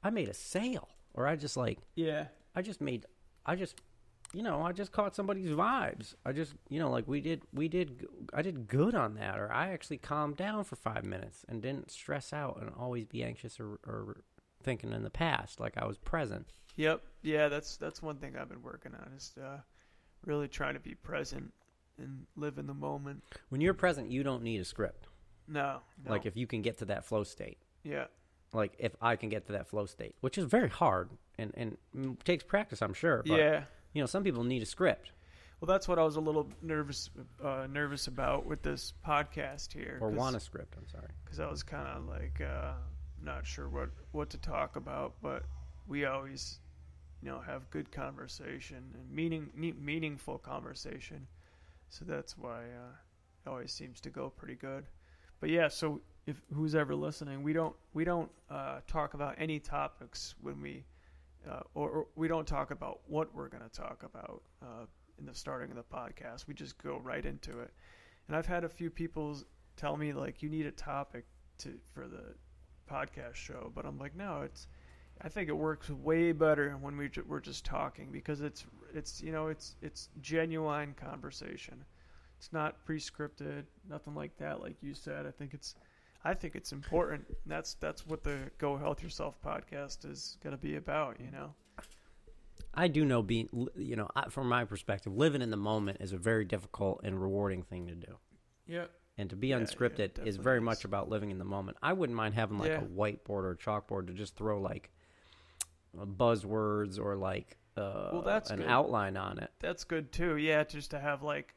I 0.03 0.09
made 0.09 0.27
a 0.27 0.33
sale, 0.33 0.89
or 1.13 1.25
I 1.27 1.35
just 1.37 1.55
like, 1.55 1.79
yeah, 1.95 2.25
I 2.53 2.61
just 2.61 2.81
made, 2.81 3.05
I 3.45 3.55
just, 3.55 3.79
you 4.33 4.43
know, 4.43 4.61
I 4.61 4.73
just 4.73 4.91
caught 4.91 5.15
somebody's 5.15 5.51
vibes. 5.51 6.15
I 6.25 6.33
just, 6.33 6.53
you 6.69 6.79
know, 6.79 6.89
like 6.89 7.07
we 7.07 7.21
did, 7.21 7.43
we 7.53 7.69
did, 7.69 8.05
I 8.33 8.41
did 8.41 8.67
good 8.67 8.93
on 8.95 9.13
that, 9.15 9.39
or 9.39 9.49
I 9.53 9.69
actually 9.69 9.99
calmed 9.99 10.35
down 10.35 10.65
for 10.65 10.75
five 10.75 11.05
minutes 11.05 11.45
and 11.47 11.61
didn't 11.61 11.91
stress 11.91 12.33
out 12.33 12.57
and 12.59 12.71
always 12.77 13.05
be 13.05 13.23
anxious 13.23 13.57
or, 13.59 13.79
or 13.87 14.17
thinking 14.61 14.91
in 14.91 15.03
the 15.03 15.09
past. 15.09 15.61
Like 15.61 15.77
I 15.77 15.85
was 15.85 15.97
present. 15.97 16.47
Yep, 16.75 17.01
yeah. 17.21 17.49
That's 17.49 17.77
that's 17.77 18.01
one 18.01 18.17
thing 18.17 18.35
I've 18.39 18.49
been 18.49 18.61
working 18.63 18.93
on 18.93 19.11
is 19.15 19.33
uh, 19.41 19.57
really 20.25 20.47
trying 20.47 20.73
to 20.75 20.79
be 20.79 20.95
present 20.95 21.51
and 21.97 22.25
live 22.35 22.57
in 22.57 22.67
the 22.67 22.73
moment. 22.73 23.23
When 23.49 23.61
you're 23.61 23.73
present, 23.73 24.09
you 24.11 24.23
don't 24.23 24.43
need 24.43 24.59
a 24.61 24.65
script. 24.65 25.07
No, 25.47 25.79
no. 26.03 26.11
Like 26.11 26.25
if 26.25 26.35
you 26.37 26.47
can 26.47 26.61
get 26.61 26.77
to 26.79 26.85
that 26.85 27.05
flow 27.05 27.23
state. 27.23 27.57
yeah, 27.83 28.05
Like 28.53 28.73
if 28.79 28.95
I 29.01 29.15
can 29.15 29.29
get 29.29 29.45
to 29.47 29.53
that 29.53 29.67
flow 29.67 29.85
state, 29.85 30.15
which 30.21 30.37
is 30.37 30.45
very 30.45 30.69
hard 30.69 31.09
and 31.37 31.51
and 31.55 32.17
takes 32.23 32.43
practice, 32.43 32.81
I'm 32.81 32.93
sure. 32.93 33.23
But, 33.25 33.37
yeah. 33.37 33.63
You 33.93 34.01
know, 34.01 34.07
some 34.07 34.23
people 34.23 34.43
need 34.43 34.63
a 34.63 34.65
script 34.65 35.11
Well, 35.59 35.67
that's 35.67 35.87
what 35.87 35.99
I 35.99 36.03
was 36.03 36.15
a 36.15 36.19
little 36.19 36.49
nervous 36.63 37.09
uh, 37.43 37.67
nervous 37.69 38.07
about 38.07 38.45
with 38.45 38.63
this 38.63 38.93
podcast 39.05 39.71
here. 39.73 39.99
or 40.01 40.09
want 40.09 40.35
a 40.35 40.39
script. 40.39 40.75
I'm 40.77 40.87
sorry. 40.87 41.09
because 41.23 41.39
I 41.39 41.47
was 41.47 41.61
kind 41.61 41.87
of 41.87 42.07
like 42.07 42.41
uh, 42.41 42.71
not 43.21 43.45
sure 43.45 43.69
what 43.69 43.89
what 44.13 44.29
to 44.31 44.37
talk 44.39 44.77
about, 44.77 45.13
but 45.21 45.43
we 45.87 46.05
always, 46.05 46.59
you 47.23 47.31
know, 47.31 47.39
have 47.39 47.69
good 47.69 47.89
conversation 47.91 48.83
and 48.95 49.09
meaning 49.09 49.49
meaningful 49.55 50.37
conversation, 50.37 51.25
so 51.87 52.03
that's 52.03 52.37
why 52.37 52.63
uh, 52.63 52.95
it 53.45 53.49
always 53.49 53.71
seems 53.71 54.01
to 54.01 54.09
go 54.09 54.29
pretty 54.29 54.55
good. 54.55 54.85
But 55.39 55.49
yeah, 55.49 55.69
so 55.69 56.01
if 56.25 56.41
who's 56.53 56.75
ever 56.75 56.95
listening, 56.95 57.41
we 57.41 57.53
don't 57.53 57.75
we 57.93 58.03
don't 58.03 58.29
uh, 58.49 58.79
talk 58.87 59.13
about 59.13 59.35
any 59.37 59.59
topics 59.59 60.35
when 60.41 60.61
we. 60.61 60.85
Uh, 61.49 61.59
or, 61.73 61.89
or 61.89 62.07
we 62.15 62.29
don't 62.29 62.47
talk 62.47 62.71
about 62.71 63.01
what 63.07 63.35
we're 63.35 63.49
going 63.49 63.63
to 63.63 63.69
talk 63.69 64.03
about 64.03 64.41
uh, 64.61 64.85
in 65.19 65.25
the 65.25 65.35
starting 65.35 65.69
of 65.71 65.75
the 65.75 65.83
podcast. 65.83 66.47
We 66.47 66.53
just 66.53 66.81
go 66.81 67.01
right 67.03 67.25
into 67.25 67.59
it. 67.59 67.73
And 68.27 68.37
I've 68.37 68.45
had 68.45 68.63
a 68.63 68.69
few 68.69 68.89
people 68.89 69.37
tell 69.75 69.97
me 69.97 70.13
like 70.13 70.41
you 70.41 70.47
need 70.47 70.65
a 70.65 70.71
topic 70.71 71.25
to 71.57 71.73
for 71.93 72.07
the 72.07 72.35
podcast 72.89 73.35
show, 73.35 73.73
but 73.75 73.85
I'm 73.85 73.97
like, 73.97 74.15
no, 74.15 74.43
it's. 74.43 74.67
I 75.23 75.29
think 75.29 75.47
it 75.49 75.57
works 75.57 75.89
way 75.89 76.31
better 76.33 76.71
when 76.81 76.97
we 76.97 77.09
we're 77.27 77.39
just 77.39 77.63
talking 77.65 78.09
because 78.11 78.41
it's 78.41 78.65
it's 78.93 79.21
you 79.21 79.31
know 79.31 79.47
it's 79.47 79.75
it's 79.81 80.09
genuine 80.21 80.93
conversation. 80.95 81.83
It's 82.37 82.51
not 82.51 82.83
pre-scripted, 82.85 83.63
nothing 83.89 84.15
like 84.15 84.35
that. 84.37 84.59
Like 84.59 84.75
you 84.81 84.93
said, 84.93 85.25
I 85.25 85.31
think 85.31 85.53
it's. 85.53 85.75
I 86.25 86.33
think 86.33 86.55
it's 86.55 86.71
important. 86.71 87.25
That's 87.45 87.73
that's 87.75 88.07
what 88.07 88.23
the 88.23 88.49
Go 88.57 88.77
Health 88.77 89.03
Yourself 89.03 89.35
podcast 89.41 90.09
is 90.09 90.37
going 90.43 90.55
to 90.55 90.61
be 90.61 90.75
about. 90.75 91.19
You 91.19 91.31
know. 91.31 91.53
I 92.73 92.87
do 92.87 93.05
know 93.05 93.21
being, 93.21 93.49
you 93.75 93.95
know, 93.95 94.09
from 94.29 94.49
my 94.49 94.65
perspective, 94.65 95.13
living 95.15 95.41
in 95.41 95.51
the 95.51 95.57
moment 95.57 95.97
is 96.01 96.11
a 96.11 96.17
very 96.17 96.43
difficult 96.43 97.01
and 97.03 97.21
rewarding 97.21 97.61
thing 97.63 97.87
to 97.87 97.95
do. 97.95 98.17
Yeah. 98.65 98.85
And 99.17 99.29
to 99.29 99.35
be 99.35 99.49
Yeah, 99.49 99.57
yeah, 99.57 99.63
unscripted 99.65 100.25
is 100.25 100.37
very 100.37 100.57
is. 100.57 100.63
much 100.63 100.85
about 100.85 101.07
living 101.07 101.29
in 101.29 101.37
the 101.37 101.45
moment. 101.45 101.77
I 101.83 101.93
wouldn't 101.93 102.15
mind 102.17 102.33
having 102.33 102.57
like 102.57 102.69
Yeah. 102.71 102.81
a 102.81 102.85
whiteboard 102.85 103.43
or 103.43 103.51
a 103.51 103.57
chalkboard 103.57 104.07
to 104.07 104.13
just 104.13 104.35
throw 104.35 104.59
like 104.59 104.89
buzzwords 105.97 106.99
or 106.99 107.15
like 107.15 107.57
uh, 107.77 108.09
Well, 108.13 108.21
that's 108.21 108.49
an 108.51 108.57
good. 108.59 108.67
outline 108.67 109.17
on 109.17 109.39
it. 109.39 109.51
That's 109.59 109.83
good 109.83 110.11
too. 110.11 110.37
Yeah, 110.37 110.63
just 110.63 110.91
to 110.91 110.99
have 110.99 111.23
like, 111.23 111.55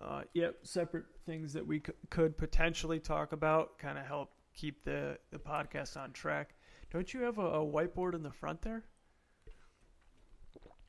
uh, 0.00 0.22
yep, 0.34 0.56
separate 0.62 1.06
things 1.24 1.52
that 1.54 1.66
we 1.66 1.78
c- 1.80 1.92
could 2.10 2.36
potentially 2.36 3.00
talk 3.00 3.32
about, 3.32 3.78
kind 3.78 3.98
of 3.98 4.06
help 4.06 4.30
keep 4.54 4.84
the 4.84 5.18
the 5.30 5.38
podcast 5.38 5.96
on 5.96 6.12
track. 6.12 6.54
Don't 6.92 7.12
you 7.12 7.22
have 7.22 7.38
a, 7.38 7.46
a 7.46 7.64
whiteboard 7.66 8.14
in 8.14 8.22
the 8.22 8.30
front 8.30 8.62
there? 8.62 8.84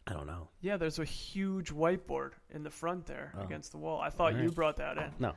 I 0.06 0.14
don't 0.14 0.28
know. 0.28 0.48
Yeah, 0.62 0.78
there's 0.78 1.00
a 1.00 1.06
huge 1.06 1.70
whiteboard 1.74 2.32
in 2.52 2.64
the 2.64 2.70
front 2.70 3.06
there 3.08 3.34
Oh. 3.38 3.42
against 3.44 3.72
the 3.72 3.78
wall. 3.78 4.00
I 4.00 4.10
thought 4.10 4.36
you 4.36 4.50
brought 4.52 4.78
that 4.78 4.98
in. 4.98 5.12
No. 5.20 5.34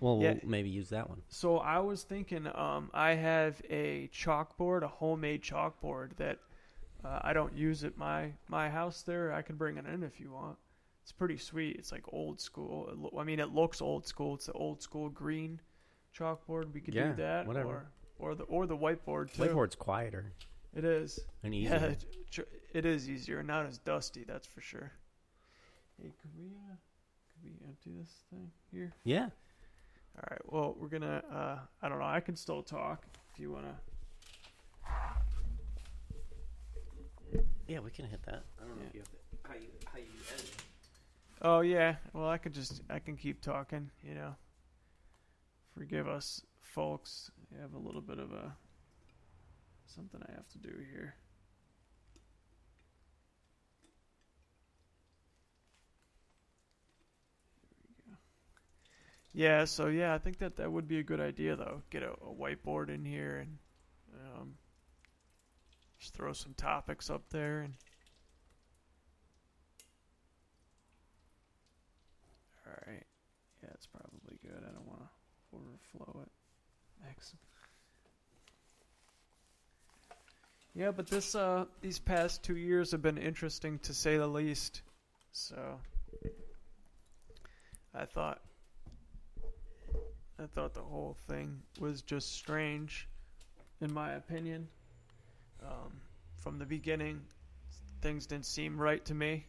Well, 0.00 0.18
Yeah. 0.22 0.32
we'll 0.42 0.50
maybe 0.50 0.70
use 0.70 0.88
that 0.90 1.08
one. 1.10 1.22
So 1.28 1.58
I 1.58 1.78
was 1.80 2.04
thinking, 2.04 2.46
um, 2.54 2.90
I 2.94 3.10
have 3.14 3.60
a 3.68 4.08
chalkboard, 4.14 4.82
a 4.82 4.88
homemade 4.88 5.42
chalkboard 5.42 6.16
that 6.16 6.38
uh, 7.04 7.18
I 7.22 7.32
don't 7.32 7.54
use 7.56 7.84
it 7.84 7.96
my 7.98 8.32
my 8.48 8.68
house. 8.70 9.02
There, 9.02 9.32
I 9.32 9.42
can 9.42 9.56
bring 9.56 9.76
it 9.76 9.86
in 9.86 10.02
if 10.02 10.18
you 10.20 10.30
want. 10.32 10.56
It's 11.02 11.12
pretty 11.12 11.36
sweet. 11.36 11.76
It's 11.76 11.92
like 11.92 12.02
old 12.12 12.40
school. 12.40 12.88
It 12.90 12.96
lo- 12.98 13.18
I 13.20 13.24
mean, 13.24 13.38
it 13.40 13.50
looks 13.54 13.82
old 13.82 14.06
school. 14.06 14.34
It's 14.36 14.46
the 14.46 14.52
old 14.52 14.80
school 14.82 15.10
green 15.10 15.60
chalkboard. 16.18 16.72
We 16.72 16.80
could 16.80 16.94
Yeah, 16.94 17.08
do 17.08 17.16
that, 17.16 17.46
whatever. 17.46 17.68
or 18.18 18.30
or 18.30 18.34
the 18.34 18.44
or 18.44 18.66
the 18.66 18.76
whiteboard 18.76 19.32
too. 19.32 19.42
Whiteboard's 19.42 19.74
quieter 19.74 20.32
It 20.74 20.84
is. 20.84 21.20
and 21.42 21.54
easier. 21.54 21.70
Yeah, 21.76 21.84
it, 22.38 22.48
it 22.72 22.86
is 22.86 23.08
easier. 23.10 23.42
Not 23.42 23.66
as 23.66 23.78
dusty, 23.78 24.24
that's 24.24 24.46
for 24.46 24.60
sure. 24.62 24.92
Hey, 26.00 26.12
could 26.22 26.30
we 26.38 26.46
uh, 26.56 26.74
could 27.28 27.44
we 27.44 27.50
empty 27.66 27.90
this 28.00 28.10
thing 28.30 28.50
here? 28.72 28.92
Yeah. 29.04 29.28
All 30.16 30.24
right. 30.30 30.40
Well, 30.46 30.76
we're 30.78 30.88
gonna. 30.88 31.22
Uh, 31.30 31.58
I 31.82 31.88
don't 31.88 31.98
know. 31.98 32.06
I 32.06 32.20
can 32.20 32.36
still 32.36 32.62
talk 32.62 33.04
if 33.32 33.38
you 33.38 33.50
wanna. 33.52 33.74
Yeah, 37.66 37.80
we 37.80 37.90
can 37.90 38.04
hit 38.06 38.22
that. 38.26 38.44
I 38.60 38.66
don't 38.66 38.76
know 38.76 38.82
Yeah. 38.82 38.88
if 38.88 38.94
you 38.94 39.00
have 39.00 39.10
to, 39.10 39.48
how 39.48 39.54
you 39.54 39.68
how 39.92 39.98
you 39.98 40.04
edit. 40.34 40.44
it. 40.44 40.62
Oh 41.42 41.60
yeah. 41.60 41.96
Well, 42.12 42.28
I 42.28 42.38
could 42.38 42.52
just. 42.54 42.82
I 42.90 42.98
can 42.98 43.16
keep 43.16 43.40
talking. 43.40 43.90
You 44.02 44.14
know. 44.14 44.34
Forgive 45.76 46.06
us, 46.08 46.42
folks. 46.60 47.30
I 47.56 47.60
have 47.60 47.74
a 47.74 47.78
little 47.78 48.00
bit 48.00 48.18
of 48.18 48.32
a 48.32 48.54
something 49.86 50.20
I 50.28 50.32
have 50.32 50.48
to 50.50 50.58
do 50.58 50.70
here. 50.92 51.14
There 57.62 57.84
we 57.88 58.10
go. 58.12 58.16
Yeah. 59.32 59.64
So 59.64 59.86
yeah, 59.88 60.14
I 60.14 60.18
think 60.18 60.38
that 60.38 60.56
that 60.56 60.70
would 60.70 60.88
be 60.88 60.98
a 60.98 61.02
good 61.02 61.20
idea 61.20 61.56
though. 61.56 61.82
Get 61.90 62.02
a, 62.02 62.10
a 62.12 62.32
whiteboard 62.38 62.88
in 62.88 63.04
here 63.04 63.38
and 63.38 63.58
um, 64.38 64.54
just 66.04 66.14
throw 66.14 66.34
some 66.34 66.52
topics 66.52 67.08
up 67.08 67.22
there 67.30 67.60
and. 67.60 67.72
All 72.66 72.74
right. 72.86 73.06
Yeah, 73.62 73.70
it's 73.72 73.86
probably 73.86 74.38
good. 74.42 74.62
I 74.62 74.70
don't 74.70 74.86
want 74.86 75.00
to 75.00 75.56
overflow 75.56 76.20
it. 76.24 76.28
Excellent. 77.08 77.40
Yeah, 80.74 80.90
but 80.90 81.06
this 81.06 81.34
uh 81.34 81.64
these 81.80 81.98
past 81.98 82.42
2 82.42 82.56
years 82.56 82.90
have 82.90 83.00
been 83.00 83.16
interesting 83.16 83.78
to 83.78 83.94
say 83.94 84.18
the 84.18 84.26
least. 84.26 84.82
So 85.32 85.80
I 87.94 88.04
thought 88.04 88.42
I 90.38 90.44
thought 90.54 90.74
the 90.74 90.82
whole 90.82 91.16
thing 91.28 91.62
was 91.80 92.02
just 92.02 92.32
strange 92.32 93.08
in 93.80 93.90
my 93.90 94.12
opinion. 94.12 94.68
Um, 95.64 96.00
from 96.36 96.58
the 96.58 96.66
beginning 96.66 97.22
things 98.02 98.26
didn't 98.26 98.44
seem 98.44 98.78
right 98.78 99.02
to 99.06 99.14
me 99.14 99.46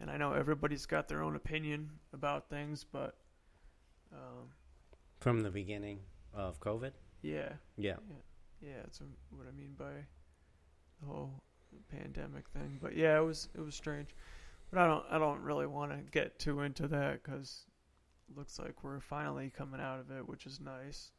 and 0.00 0.10
I 0.10 0.16
know 0.18 0.32
everybody's 0.32 0.84
got 0.86 1.08
their 1.08 1.22
own 1.22 1.36
opinion 1.36 1.90
about 2.12 2.50
things, 2.50 2.84
but 2.84 3.16
um, 4.12 4.50
From 5.20 5.40
the 5.40 5.50
beginning 5.50 6.00
of 6.34 6.60
COVID. 6.60 6.92
yeah, 7.22 7.52
Yeah. 7.76 7.96
yeah, 8.60 8.76
that's 8.82 9.00
what 9.30 9.46
I 9.48 9.52
mean 9.52 9.74
by 9.78 9.92
the 11.00 11.06
whole 11.06 11.42
pandemic 11.88 12.48
thing. 12.50 12.78
But 12.82 12.96
yeah, 12.96 13.16
it 13.18 13.24
was 13.24 13.48
it 13.54 13.60
was 13.60 13.74
strange, 13.74 14.14
but 14.70 14.78
I 14.80 14.86
don't 14.86 15.04
I 15.10 15.18
don't 15.18 15.40
really 15.40 15.66
want 15.66 15.92
to 15.92 15.98
get 16.10 16.38
too 16.38 16.60
into 16.60 16.88
that 16.88 17.22
because 17.22 17.64
it 18.28 18.36
looks 18.36 18.58
like 18.58 18.82
we're 18.84 19.00
finally 19.00 19.50
coming 19.56 19.80
out 19.80 20.00
of 20.00 20.10
it, 20.10 20.28
which 20.28 20.46
is 20.46 20.60
nice. 20.60 21.12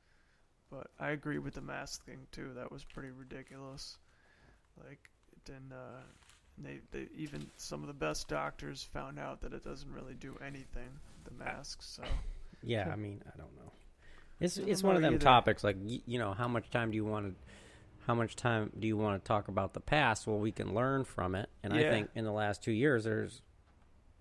But 0.70 0.88
I 1.00 1.10
agree 1.12 1.40
with 1.40 1.54
the 1.56 1.62
mask 1.62 2.06
thing 2.06 2.28
too. 2.32 2.52
That 2.56 2.72
was 2.72 2.84
pretty 2.84 3.12
ridiculous. 3.12 3.98
Like 4.84 5.10
didn't. 5.46 5.72
Uh, 5.72 6.02
they 6.58 6.80
they 6.92 7.08
even 7.16 7.48
some 7.58 7.82
of 7.82 7.88
the 7.88 7.94
best 7.94 8.28
doctors 8.28 8.84
found 8.84 9.20
out 9.20 9.42
that 9.42 9.54
it 9.54 9.64
doesn't 9.64 9.92
really 9.92 10.14
do 10.14 10.38
anything. 10.46 10.90
The 11.26 11.32
masks. 11.32 11.86
So 11.88 12.04
Yeah, 12.64 12.90
I 12.92 12.96
mean, 12.96 13.22
I 13.28 13.38
don't 13.38 13.56
know. 13.56 13.72
It's 14.40 14.58
it's 14.58 14.84
one 14.84 14.96
of 14.96 15.02
them 15.02 15.16
either. 15.16 15.24
topics 15.24 15.64
like 15.64 15.78
you 15.80 16.20
know, 16.20 16.34
how 16.34 16.48
much 16.48 16.70
time 16.70 16.92
do 16.92 16.96
you 16.96 17.06
want 17.06 17.28
to 17.28 17.36
how 18.06 18.16
much 18.16 18.36
time 18.36 18.72
do 18.78 18.88
you 18.88 18.98
want 18.98 19.24
to 19.24 19.28
talk 19.28 19.48
about 19.48 19.74
the 19.74 19.80
past? 19.80 20.28
Well, 20.28 20.38
we 20.38 20.52
can 20.52 20.74
learn 20.74 21.06
from 21.06 21.36
it. 21.36 21.50
And 21.64 21.74
I 21.74 21.84
think 21.84 22.10
in 22.16 22.24
the 22.24 22.32
last 22.32 22.64
2 22.64 22.72
years 22.72 23.04
there's 23.06 23.42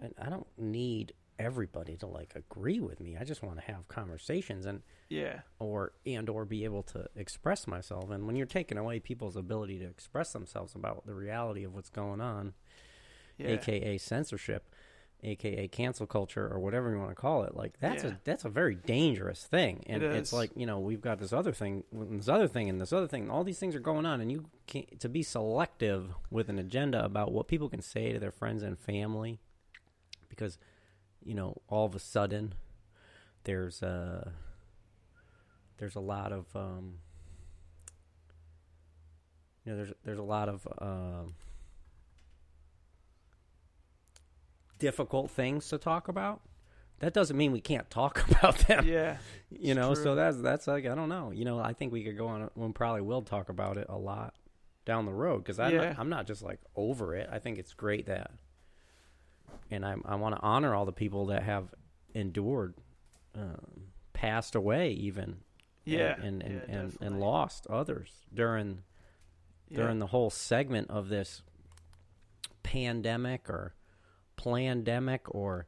and 0.01 0.15
I 0.21 0.29
don't 0.29 0.47
need 0.57 1.13
everybody 1.39 1.97
to 1.97 2.07
like 2.07 2.33
agree 2.35 2.81
with 2.81 3.01
me. 3.01 3.17
I 3.19 3.25
just 3.25 3.43
want 3.43 3.57
to 3.59 3.65
have 3.73 3.89
conversations 3.89 4.67
and 4.67 4.83
yeah, 5.09 5.41
or 5.59 5.93
and 6.07 6.29
or 6.29 6.45
be 6.45 6.65
able 6.65 6.83
to 6.85 7.07
express 7.17 7.67
myself. 7.67 8.11
And 8.11 8.27
when 8.27 8.37
you're 8.37 8.47
taking 8.47 8.79
away 8.79 9.01
people's 9.01 9.37
ability 9.37 9.79
to 9.81 9.85
express 9.87 10.33
themselves 10.33 10.75
about 10.75 11.07
the 11.07 11.15
reality 11.15 11.65
of 11.65 11.75
what's 11.75 11.91
going 11.91 12.21
on, 12.21 12.55
yeah, 13.39 13.49
aka 13.49 13.99
censorship, 13.99 14.75
aka 15.23 15.67
cancel 15.69 16.07
culture 16.07 16.47
or 16.53 16.59
whatever 16.61 16.91
you 16.91 16.99
want 16.99 17.11
to 17.11 17.15
call 17.17 17.43
it. 17.45 17.55
Like 17.57 17.79
that's 17.81 18.05
Yeah. 18.05 18.11
a 18.11 18.17
that's 18.25 18.45
a 18.45 18.49
very 18.49 18.75
dangerous 18.77 19.45
thing. 19.45 19.83
And 19.87 20.03
It 20.03 20.13
it's 20.17 20.33
like, 20.33 20.51
you 20.55 20.67
know, 20.67 20.79
we've 20.79 21.01
got 21.01 21.19
this 21.19 21.33
other 21.33 21.53
thing, 21.53 21.83
this 21.93 22.29
other 22.29 22.47
thing 22.49 22.69
and 22.69 22.81
this 22.81 22.93
other 22.93 23.09
thing. 23.09 23.31
All 23.31 23.43
these 23.45 23.59
things 23.59 23.75
are 23.75 23.81
going 23.81 24.07
on 24.07 24.21
and 24.21 24.31
you 24.31 24.47
can't 24.67 25.01
to 25.01 25.09
be 25.09 25.23
selective 25.23 26.15
with 26.31 26.49
an 26.49 26.59
agenda 26.59 27.05
about 27.05 27.33
what 27.33 27.49
people 27.49 27.69
can 27.69 27.83
say 27.83 28.13
to 28.13 28.19
their 28.21 28.31
friends 28.33 28.63
and 28.63 28.79
family 28.79 29.41
because 30.29 30.59
you 31.25 31.35
know, 31.35 31.61
all 31.69 31.87
of 31.87 31.95
a 31.95 31.99
sudden 31.99 32.55
there's 33.45 33.83
a 33.83 34.33
there's 35.79 35.97
a 35.97 36.01
lot 36.01 36.33
of 36.33 36.47
um 36.55 36.99
you 39.65 39.73
know, 39.73 39.77
there's 39.77 39.93
there's 40.05 40.19
a 40.19 40.23
lot 40.23 40.49
of 40.49 40.67
um 40.79 41.35
difficult 44.79 45.31
things 45.31 45.69
to 45.69 45.79
talk 45.79 46.09
about, 46.09 46.41
that 47.01 47.13
doesn't 47.13 47.37
mean 47.37 47.53
we 47.53 47.61
can't 47.61 47.89
talk 47.91 48.29
about 48.31 48.59
them. 48.67 48.87
Yeah. 48.87 49.17
you 49.51 49.75
know, 49.75 49.95
true. 49.95 50.03
so 50.05 50.15
that's 50.15 50.37
that's 50.39 50.67
like 50.67 50.87
I 50.87 50.95
don't 50.95 51.09
know. 51.09 51.31
You 51.31 51.45
know, 51.45 51.59
I 51.59 51.73
think 51.73 51.93
we 51.93 52.03
could 52.05 52.17
go 52.17 52.29
on. 52.29 52.51
We 52.55 52.71
probably 52.73 53.03
will 53.03 53.23
talk 53.23 53.49
about 53.49 53.77
it 53.77 53.87
a 53.89 53.97
lot 53.99 54.35
down 54.85 55.07
the 55.07 55.13
road 55.13 55.39
because 55.45 55.59
Yeah. 55.59 55.95
I'm 55.99 56.09
not 56.11 56.27
just 56.27 56.43
like 56.43 56.61
over 56.77 57.15
it. 57.15 57.29
I 57.33 57.39
think 57.39 57.59
it's 57.59 57.73
great 57.73 58.07
that, 58.07 58.31
and 59.71 59.85
I 59.85 59.97
I 60.05 60.15
want 60.17 60.35
to 60.37 60.41
honor 60.43 60.75
all 60.75 60.85
the 60.85 60.93
people 60.93 61.27
that 61.27 61.43
have 61.43 61.75
endured, 62.15 62.75
um, 63.35 63.89
passed 64.13 64.55
away 64.55 64.91
even, 64.93 65.39
Yeah. 65.85 66.17
and 66.21 66.43
and 66.43 66.63
yeah, 66.69 66.75
and, 66.81 66.97
and, 67.01 67.21
lost 67.21 67.67
others 67.69 68.11
during 68.33 68.83
Yeah. 69.69 69.79
during 69.79 69.99
the 69.99 70.07
whole 70.07 70.31
segment 70.31 70.91
of 70.91 71.09
this 71.09 71.43
pandemic 72.63 73.49
or 73.49 73.75
plandemic 74.37 75.21
or 75.27 75.67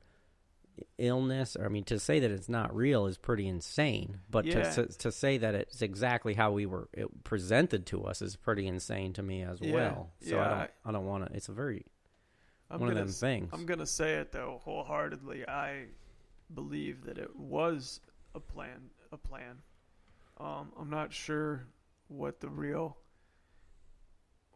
illness. 0.99 1.57
I 1.62 1.68
mean, 1.68 1.84
to 1.84 1.99
say 1.99 2.20
that 2.20 2.30
it's 2.30 2.49
not 2.49 2.74
real 2.74 3.07
is 3.07 3.16
pretty 3.18 3.47
insane. 3.49 4.20
But 4.30 4.45
Yeah. 4.45 4.70
to, 4.70 4.87
to 4.87 4.99
to 4.99 5.12
say 5.12 5.39
that 5.39 5.55
it's 5.55 5.82
exactly 5.82 6.34
how 6.34 6.53
we 6.53 6.66
were 6.66 6.89
it 6.93 7.24
presented 7.24 7.87
to 7.87 8.05
us 8.05 8.20
is 8.22 8.37
pretty 8.37 8.66
insane 8.66 9.12
to 9.14 9.22
me 9.22 9.43
as 9.43 9.61
Yeah. 9.61 9.74
well. 9.74 10.12
So 10.20 10.39
I 10.39 10.49
don't 10.49 10.70
I 10.84 10.93
don't 10.93 11.07
want 11.07 11.26
to. 11.26 11.34
It's 11.37 11.49
a 11.49 11.53
very 11.53 11.87
I'm 12.71 12.81
one 12.81 12.89
of 12.89 12.95
gonna 12.95 13.01
them 13.05 13.09
s- 13.11 13.21
things. 13.21 13.51
I'm 13.53 13.67
gonna 13.67 13.87
say 13.87 14.14
it 14.14 14.33
though 14.33 14.61
wholeheartedly. 14.64 15.47
I 15.49 15.87
believe 16.55 17.05
that 17.05 17.19
it 17.19 17.35
was 17.37 18.01
a 18.35 18.41
plan. 18.41 18.91
A 19.12 19.17
plan. 19.17 19.62
Um, 20.39 20.73
I'm 20.79 20.91
not 20.91 21.12
sure 21.12 21.67
what 22.09 22.41
the 22.41 22.49
real 22.49 22.99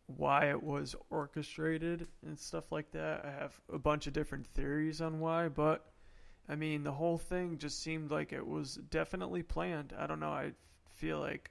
why 0.07 0.51
it 0.51 0.63
was 0.63 0.97
orchestrated 1.09 2.07
and 2.27 2.39
stuff 2.39 2.73
like 2.73 2.91
that. 2.93 3.25
I 3.25 3.31
have 3.31 3.61
a 3.73 3.79
bunch 3.79 4.07
of 4.09 4.13
different 4.13 4.47
theories 4.47 5.01
on 5.01 5.21
why, 5.21 5.49
but 5.49 5.93
I 6.49 6.57
mean 6.57 6.83
the 6.83 6.93
whole 6.93 7.19
thing 7.19 7.59
just 7.59 7.81
seemed 7.81 8.11
like 8.11 8.33
it 8.33 8.45
was 8.47 8.75
definitely 8.91 9.43
planned. 9.45 9.95
I 9.97 10.07
don't 10.09 10.21
know. 10.21 10.31
I 10.33 10.53
feel 10.97 11.21
like, 11.21 11.51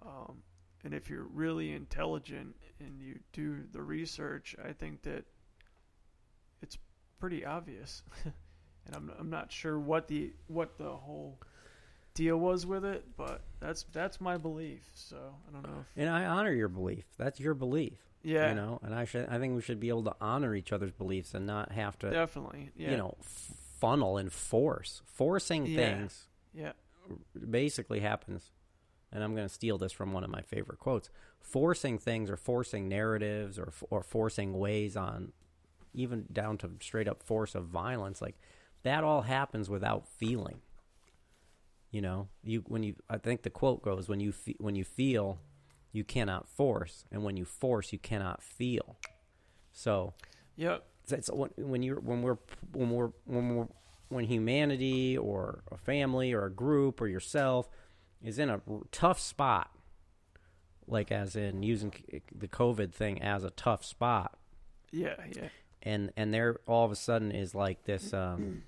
um, 0.00 0.42
and 0.84 0.94
if 0.94 1.10
you're 1.10 1.24
really 1.24 1.72
intelligent 1.72 2.54
and 2.78 3.00
you 3.00 3.18
do 3.32 3.64
the 3.72 3.82
research, 3.82 4.54
I 4.64 4.72
think 4.72 5.02
that 5.02 5.24
pretty 7.18 7.44
obvious. 7.44 8.02
and 8.24 8.94
I'm 8.96 9.10
I'm 9.18 9.30
not 9.30 9.50
sure 9.52 9.78
what 9.78 10.08
the 10.08 10.32
what 10.48 10.78
the 10.78 10.90
whole 10.90 11.38
deal 12.14 12.36
was 12.38 12.64
with 12.66 12.84
it, 12.84 13.04
but 13.16 13.42
that's 13.60 13.84
that's 13.92 14.20
my 14.20 14.36
belief. 14.36 14.82
So 14.94 15.16
I 15.48 15.52
don't 15.52 15.62
know. 15.62 15.80
If, 15.80 15.86
and 16.02 16.08
I 16.08 16.24
honor 16.26 16.52
your 16.52 16.68
belief. 16.68 17.04
That's 17.18 17.38
your 17.40 17.54
belief. 17.54 17.98
yeah, 18.22 18.48
You 18.50 18.54
know, 18.54 18.80
and 18.82 18.94
I 18.94 19.04
should 19.04 19.28
I 19.28 19.38
think 19.38 19.54
we 19.54 19.62
should 19.62 19.80
be 19.80 19.88
able 19.90 20.04
to 20.04 20.16
honor 20.20 20.54
each 20.54 20.72
other's 20.72 20.92
beliefs 20.92 21.34
and 21.34 21.46
not 21.46 21.72
have 21.72 21.98
to 22.00 22.10
definitely. 22.10 22.70
Yeah, 22.76 22.92
you 22.92 22.96
know 22.96 23.16
f- 23.20 23.52
funnel 23.80 24.16
and 24.16 24.32
force 24.32 25.02
forcing 25.04 25.66
Yeah. 25.66 25.76
things 25.76 26.28
yeah, 26.54 26.72
basically 27.48 28.00
happens 28.00 28.50
and 29.12 29.22
i'm 29.22 29.34
going 29.34 29.46
to 29.46 29.52
steal 29.52 29.76
this 29.76 29.92
from 29.92 30.12
one 30.12 30.24
of 30.24 30.30
my 30.30 30.40
favorite 30.40 30.78
quotes 30.78 31.10
forcing 31.40 31.98
things 31.98 32.30
or 32.30 32.36
forcing 32.38 32.88
narratives 32.88 33.58
or 33.58 33.70
or 33.90 34.02
forcing 34.02 34.54
ways 34.58 34.96
on 34.96 35.32
even 35.96 36.26
down 36.32 36.58
to 36.58 36.70
straight 36.80 37.08
up 37.08 37.22
force 37.22 37.54
of 37.54 37.64
violence 37.64 38.22
like 38.22 38.36
that 38.84 39.02
all 39.02 39.22
happens 39.22 39.68
without 39.68 40.06
feeling. 40.06 40.60
You 41.90 42.02
know 42.02 42.28
you 42.42 42.62
when 42.66 42.82
you 42.82 42.94
i 43.08 43.16
think 43.16 43.42
the 43.42 43.50
quote 43.50 43.82
goes 43.82 44.08
when 44.08 44.20
you 44.20 44.30
fe- 44.30 44.56
when 44.58 44.76
you 44.76 44.84
feel 44.84 45.40
you 45.92 46.04
cannot 46.04 46.46
force 46.46 47.04
and 47.10 47.24
when 47.24 47.36
you 47.36 47.44
force 47.44 47.92
you 47.92 47.98
cannot 47.98 48.42
feel. 48.42 48.98
So 49.72 50.12
yep, 50.56 50.84
it's 51.08 51.30
when, 51.32 51.50
when 51.56 51.82
you're 51.82 52.00
when 52.00 52.22
we're 52.22 52.38
when 52.72 52.90
we're 52.90 53.10
when 53.24 53.56
we're 53.56 53.68
when 54.08 54.24
humanity 54.26 55.16
or 55.16 55.62
a 55.72 55.78
family 55.78 56.32
or 56.32 56.44
a 56.44 56.50
group 56.50 57.00
or 57.00 57.08
yourself 57.08 57.68
is 58.22 58.38
in 58.38 58.50
a 58.50 58.60
tough 58.92 59.18
spot 59.18 59.70
like 60.86 61.10
as 61.10 61.34
in 61.34 61.62
using 61.62 61.92
the 62.32 62.46
covid 62.46 62.92
thing 62.92 63.20
as 63.20 63.42
a 63.42 63.50
tough 63.50 63.84
spot 63.84 64.38
yeah, 64.92 65.16
yeah, 65.34 65.48
and 65.86 66.12
and 66.16 66.34
there 66.34 66.58
all 66.66 66.84
of 66.84 66.90
a 66.90 66.96
sudden 66.96 67.30
is 67.30 67.54
like 67.54 67.84
this 67.84 68.12
um 68.12 68.62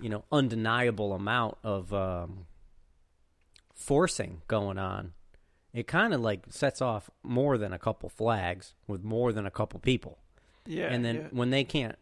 you 0.00 0.08
know 0.08 0.22
undeniable 0.30 1.12
amount 1.14 1.56
of 1.64 1.92
um 1.92 2.46
forcing 3.74 4.42
going 4.46 4.78
on 4.78 5.12
it 5.72 5.86
kind 5.86 6.12
of 6.12 6.20
like 6.20 6.44
sets 6.50 6.82
off 6.82 7.08
more 7.22 7.56
than 7.56 7.72
a 7.72 7.78
couple 7.78 8.08
flags 8.08 8.74
with 8.86 9.02
more 9.02 9.32
than 9.32 9.46
a 9.46 9.50
couple 9.50 9.80
people 9.80 10.18
yeah. 10.66 10.86
and 10.86 11.04
then 11.04 11.16
yeah. 11.16 11.28
when 11.30 11.50
they 11.50 11.64
can't 11.64 11.96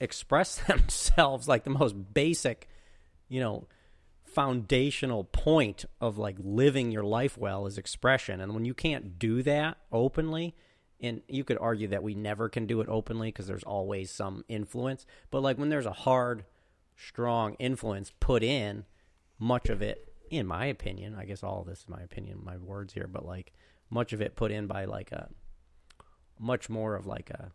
express 0.00 0.56
themselves 0.66 1.46
like 1.46 1.62
the 1.62 1.70
most 1.70 1.94
basic 2.12 2.68
you 3.28 3.40
know 3.40 3.66
foundational 4.24 5.24
point 5.24 5.84
of 6.00 6.18
like 6.18 6.36
living 6.42 6.90
your 6.90 7.04
life 7.04 7.38
well 7.38 7.66
is 7.66 7.78
expression 7.78 8.40
and 8.40 8.54
when 8.54 8.64
you 8.64 8.74
can't 8.74 9.18
do 9.18 9.42
that 9.42 9.76
openly 9.92 10.54
and 11.02 11.20
you 11.28 11.44
could 11.44 11.58
argue 11.60 11.88
that 11.88 12.02
we 12.02 12.14
never 12.14 12.48
can 12.48 12.66
do 12.66 12.80
it 12.80 12.88
openly 12.88 13.28
because 13.28 13.46
there's 13.46 13.64
always 13.64 14.10
some 14.10 14.44
influence 14.48 15.04
but 15.30 15.42
like 15.42 15.58
when 15.58 15.68
there's 15.68 15.86
a 15.86 15.92
hard 15.92 16.44
strong 16.96 17.54
influence 17.58 18.12
put 18.20 18.42
in 18.42 18.84
much 19.38 19.68
of 19.68 19.82
it 19.82 20.12
in 20.30 20.46
my 20.46 20.66
opinion 20.66 21.14
i 21.18 21.24
guess 21.24 21.42
all 21.42 21.60
of 21.60 21.66
this 21.66 21.80
is 21.80 21.88
my 21.88 22.00
opinion 22.00 22.38
my 22.42 22.56
words 22.56 22.94
here 22.94 23.06
but 23.06 23.24
like 23.24 23.52
much 23.90 24.12
of 24.12 24.20
it 24.22 24.36
put 24.36 24.50
in 24.50 24.66
by 24.66 24.84
like 24.84 25.12
a 25.12 25.28
much 26.38 26.68
more 26.70 26.94
of 26.94 27.06
like 27.06 27.30
a 27.30 27.52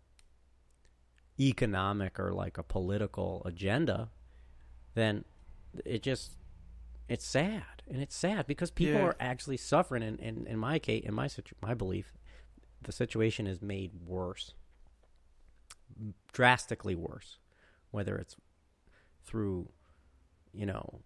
economic 1.39 2.19
or 2.19 2.33
like 2.33 2.57
a 2.57 2.63
political 2.63 3.41
agenda, 3.45 4.09
then 4.95 5.23
it 5.85 6.01
just 6.01 6.31
it's 7.07 7.25
sad 7.25 7.83
and 7.87 8.01
it's 8.01 8.15
sad 8.15 8.47
because 8.47 8.71
people 8.71 8.95
Yeah. 8.95 9.07
are 9.07 9.15
actually 9.19 9.57
suffering. 9.57 10.03
And 10.03 10.19
in, 10.19 10.47
in, 10.47 10.57
my 10.57 10.79
case, 10.79 11.03
in 11.05 11.13
my 11.13 11.27
situ- 11.27 11.55
my 11.61 11.73
belief, 11.73 12.13
the 12.83 12.91
situation 12.91 13.47
is 13.47 13.61
made 13.61 13.91
worse, 14.05 14.53
drastically 16.31 16.95
worse, 16.95 17.37
whether 17.91 18.17
it's 18.17 18.35
through 19.23 19.69
you 20.53 20.65
know 20.65 21.01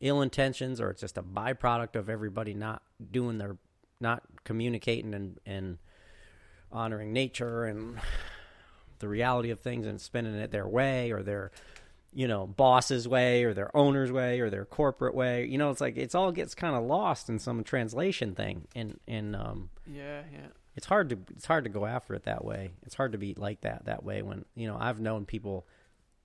ill 0.00 0.22
intentions 0.22 0.80
or 0.80 0.90
it's 0.90 1.00
just 1.00 1.18
a 1.18 1.22
byproduct 1.22 1.94
of 1.94 2.08
everybody 2.08 2.54
not 2.54 2.82
doing 3.10 3.38
their 3.38 3.56
not 4.00 4.22
communicating 4.44 5.14
and 5.14 5.38
and 5.46 5.78
honoring 6.72 7.12
nature 7.12 7.64
and 7.64 7.98
the 8.98 9.08
reality 9.08 9.50
of 9.50 9.60
things 9.60 9.86
and 9.86 10.00
spending 10.00 10.34
it 10.34 10.50
their 10.50 10.68
way 10.68 11.10
or 11.10 11.22
their 11.22 11.50
you 12.12 12.26
know 12.26 12.46
boss's 12.46 13.06
way 13.06 13.44
or 13.44 13.54
their 13.54 13.74
owner's 13.76 14.10
way 14.10 14.40
or 14.40 14.50
their 14.50 14.64
corporate 14.64 15.14
way. 15.14 15.46
You 15.46 15.58
know 15.58 15.70
it's 15.70 15.80
like 15.80 15.96
it's 15.96 16.14
all 16.14 16.32
gets 16.32 16.54
kind 16.54 16.74
of 16.76 16.84
lost 16.84 17.28
in 17.28 17.38
some 17.38 17.62
translation 17.64 18.34
thing. 18.34 18.66
And 18.74 18.98
and 19.06 19.36
um 19.36 19.70
yeah, 19.86 20.22
yeah, 20.32 20.48
it's 20.76 20.86
hard 20.86 21.08
to 21.10 21.18
it's 21.30 21.46
hard 21.46 21.64
to 21.64 21.70
go 21.70 21.86
after 21.86 22.14
it 22.14 22.24
that 22.24 22.44
way 22.44 22.70
it's 22.84 22.94
hard 22.94 23.12
to 23.12 23.18
be 23.18 23.34
like 23.34 23.60
that 23.62 23.84
that 23.84 24.04
way 24.04 24.22
when 24.22 24.44
you 24.54 24.66
know 24.66 24.76
i've 24.78 25.00
known 25.00 25.24
people 25.26 25.66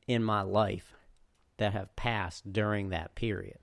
in 0.07 0.23
my 0.23 0.41
life 0.41 0.93
that 1.57 1.73
have 1.73 1.95
passed 1.95 2.51
during 2.51 2.89
that 2.89 3.15
period 3.15 3.57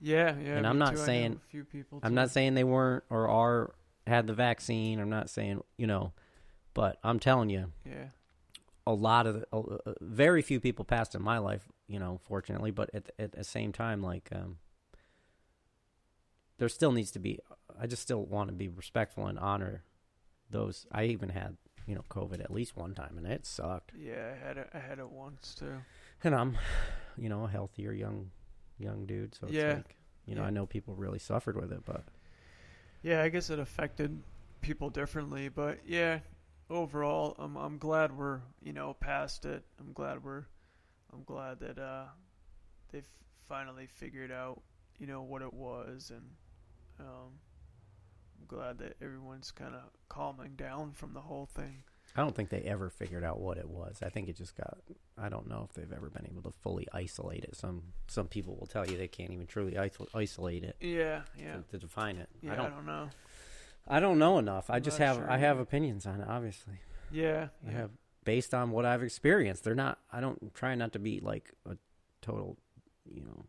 yeah, 0.00 0.34
yeah. 0.42 0.56
And 0.56 0.66
I'm 0.66 0.78
not 0.78 0.92
too. 0.92 0.98
Saying- 0.98 1.40
few 1.50 1.64
people. 1.64 2.00
I'm 2.02 2.14
not 2.14 2.30
saying 2.30 2.54
they 2.54 2.64
weren't 2.64 3.04
or 3.10 3.28
are 3.28 3.74
had 4.06 4.26
the 4.26 4.32
vaccine. 4.32 4.98
I'm 4.98 5.10
not 5.10 5.28
saying 5.28 5.62
you 5.76 5.86
know, 5.86 6.12
but 6.74 6.98
I'm 7.04 7.20
telling 7.20 7.50
you, 7.50 7.72
Yeah, 7.84 8.08
a 8.86 8.92
lot 8.92 9.26
of 9.26 9.44
uh, 9.52 9.92
very 10.00 10.42
few 10.42 10.58
people 10.58 10.84
passed 10.84 11.14
in 11.14 11.22
my 11.22 11.38
life. 11.38 11.68
You 11.86 11.98
know, 11.98 12.18
fortunately, 12.24 12.70
but 12.70 12.90
at 12.94 13.10
at 13.18 13.32
the 13.32 13.44
same 13.44 13.72
time, 13.72 14.02
like 14.02 14.28
um, 14.32 14.56
there 16.58 16.68
still 16.68 16.92
needs 16.92 17.10
to 17.12 17.18
be. 17.18 17.38
I 17.78 17.86
just 17.86 18.02
still 18.02 18.24
want 18.24 18.48
to 18.48 18.54
be 18.54 18.68
respectful 18.68 19.26
and 19.26 19.38
honor 19.38 19.84
those. 20.50 20.86
I 20.92 21.04
even 21.04 21.28
had 21.30 21.56
you 21.86 21.94
know 21.94 22.04
COVID 22.10 22.40
at 22.40 22.50
least 22.52 22.76
one 22.76 22.94
time, 22.94 23.16
and 23.16 23.26
it 23.26 23.46
sucked. 23.46 23.92
yeah. 23.96 24.32
I 24.34 24.46
had 24.46 24.56
it. 24.58 24.70
I 24.74 24.78
had 24.78 24.98
it 24.98 25.08
once 25.10 25.54
too. 25.54 25.78
And 26.22 26.34
I'm, 26.34 26.58
you 27.16 27.28
know, 27.28 27.44
a 27.44 27.48
healthier 27.48 27.92
young 27.92 28.30
young 28.78 29.06
dude, 29.06 29.34
so 29.34 29.46
it's 29.46 29.54
Yeah. 29.56 29.74
like 29.74 29.96
you 30.26 30.34
know 30.34 30.42
Yeah. 30.42 30.48
I 30.48 30.50
know 30.50 30.66
people 30.66 30.94
really 30.94 31.18
suffered 31.18 31.56
with 31.56 31.72
it, 31.72 31.84
but 31.84 32.04
Yeah, 33.02 33.22
I 33.22 33.28
guess 33.30 33.50
it 33.50 33.58
affected 33.58 34.22
people 34.60 34.90
differently, 34.90 35.48
but 35.48 35.78
yeah, 35.86 36.20
overall, 36.68 37.34
I'm 37.38 37.56
I'm 37.56 37.78
glad 37.78 38.16
we're 38.16 38.40
you 38.62 38.72
know 38.72 38.94
past 38.94 39.44
it. 39.46 39.64
I'm 39.78 39.92
glad 39.92 40.22
we're 40.22 40.44
I'm 41.12 41.24
glad 41.24 41.60
that 41.60 41.78
uh 41.78 42.04
they've 42.92 43.08
finally 43.48 43.86
figured 43.86 44.30
out 44.30 44.62
you 44.98 45.06
know 45.06 45.22
what 45.22 45.40
it 45.42 45.52
was, 45.54 46.10
and 46.14 46.22
um, 47.00 47.38
I'm 48.40 48.46
glad 48.46 48.78
that 48.78 48.96
everyone's 49.02 49.50
kind 49.50 49.74
of 49.74 49.82
calming 50.08 50.54
down 50.56 50.92
from 50.92 51.12
the 51.14 51.20
whole 51.20 51.46
thing. 51.46 51.82
I 52.16 52.22
don't 52.22 52.34
think 52.34 52.48
they 52.48 52.62
ever 52.62 52.90
figured 52.90 53.22
out 53.22 53.38
what 53.38 53.56
it 53.56 53.68
was. 53.68 54.00
I 54.02 54.08
think 54.08 54.28
it 54.28 54.36
just 54.36 54.56
got. 54.56 54.78
I 55.16 55.28
don't 55.28 55.48
know 55.48 55.64
if 55.68 55.74
they've 55.74 55.92
ever 55.92 56.10
been 56.10 56.26
able 56.28 56.42
to 56.42 56.52
fully 56.62 56.88
isolate 56.92 57.44
it. 57.44 57.54
Some 57.54 57.82
some 58.08 58.26
people 58.26 58.56
will 58.58 58.66
tell 58.66 58.84
you 58.84 58.96
they 58.98 59.06
can't 59.06 59.30
even 59.30 59.46
truly 59.46 59.76
isolate 60.14 60.64
it 60.64 60.74
Yeah, 60.80 61.22
yeah, 61.38 61.56
to, 61.56 61.62
to 61.70 61.78
define 61.78 62.16
it. 62.16 62.28
yeah. 62.42 62.50
I 62.50 62.54
I 62.54 62.56
don't. 62.56 62.70
don't 62.72 62.86
know. 62.86 63.08
I 63.86 64.00
don't 64.00 64.18
know 64.18 64.38
enough. 64.38 64.70
I 64.70 64.76
I'm 64.76 64.82
just 64.82 64.98
have. 64.98 65.16
sure 65.16 65.30
I 65.30 65.36
have 65.38 65.58
opinions 65.60 66.04
on 66.06 66.20
it. 66.20 66.26
Obviously, 66.28 66.80
Yeah, 67.12 67.48
I 67.66 67.70
yeah. 67.70 67.76
have 67.78 67.90
based 68.24 68.54
on 68.54 68.72
what 68.72 68.84
I've 68.84 69.02
experienced. 69.04 69.62
They're 69.62 69.74
not. 69.76 69.98
I 70.12 70.20
don't 70.20 70.52
try 70.54 70.74
not 70.74 70.92
to 70.94 70.98
be 70.98 71.20
like 71.20 71.52
a 71.64 71.76
total, 72.22 72.58
you 73.08 73.22
know, 73.22 73.44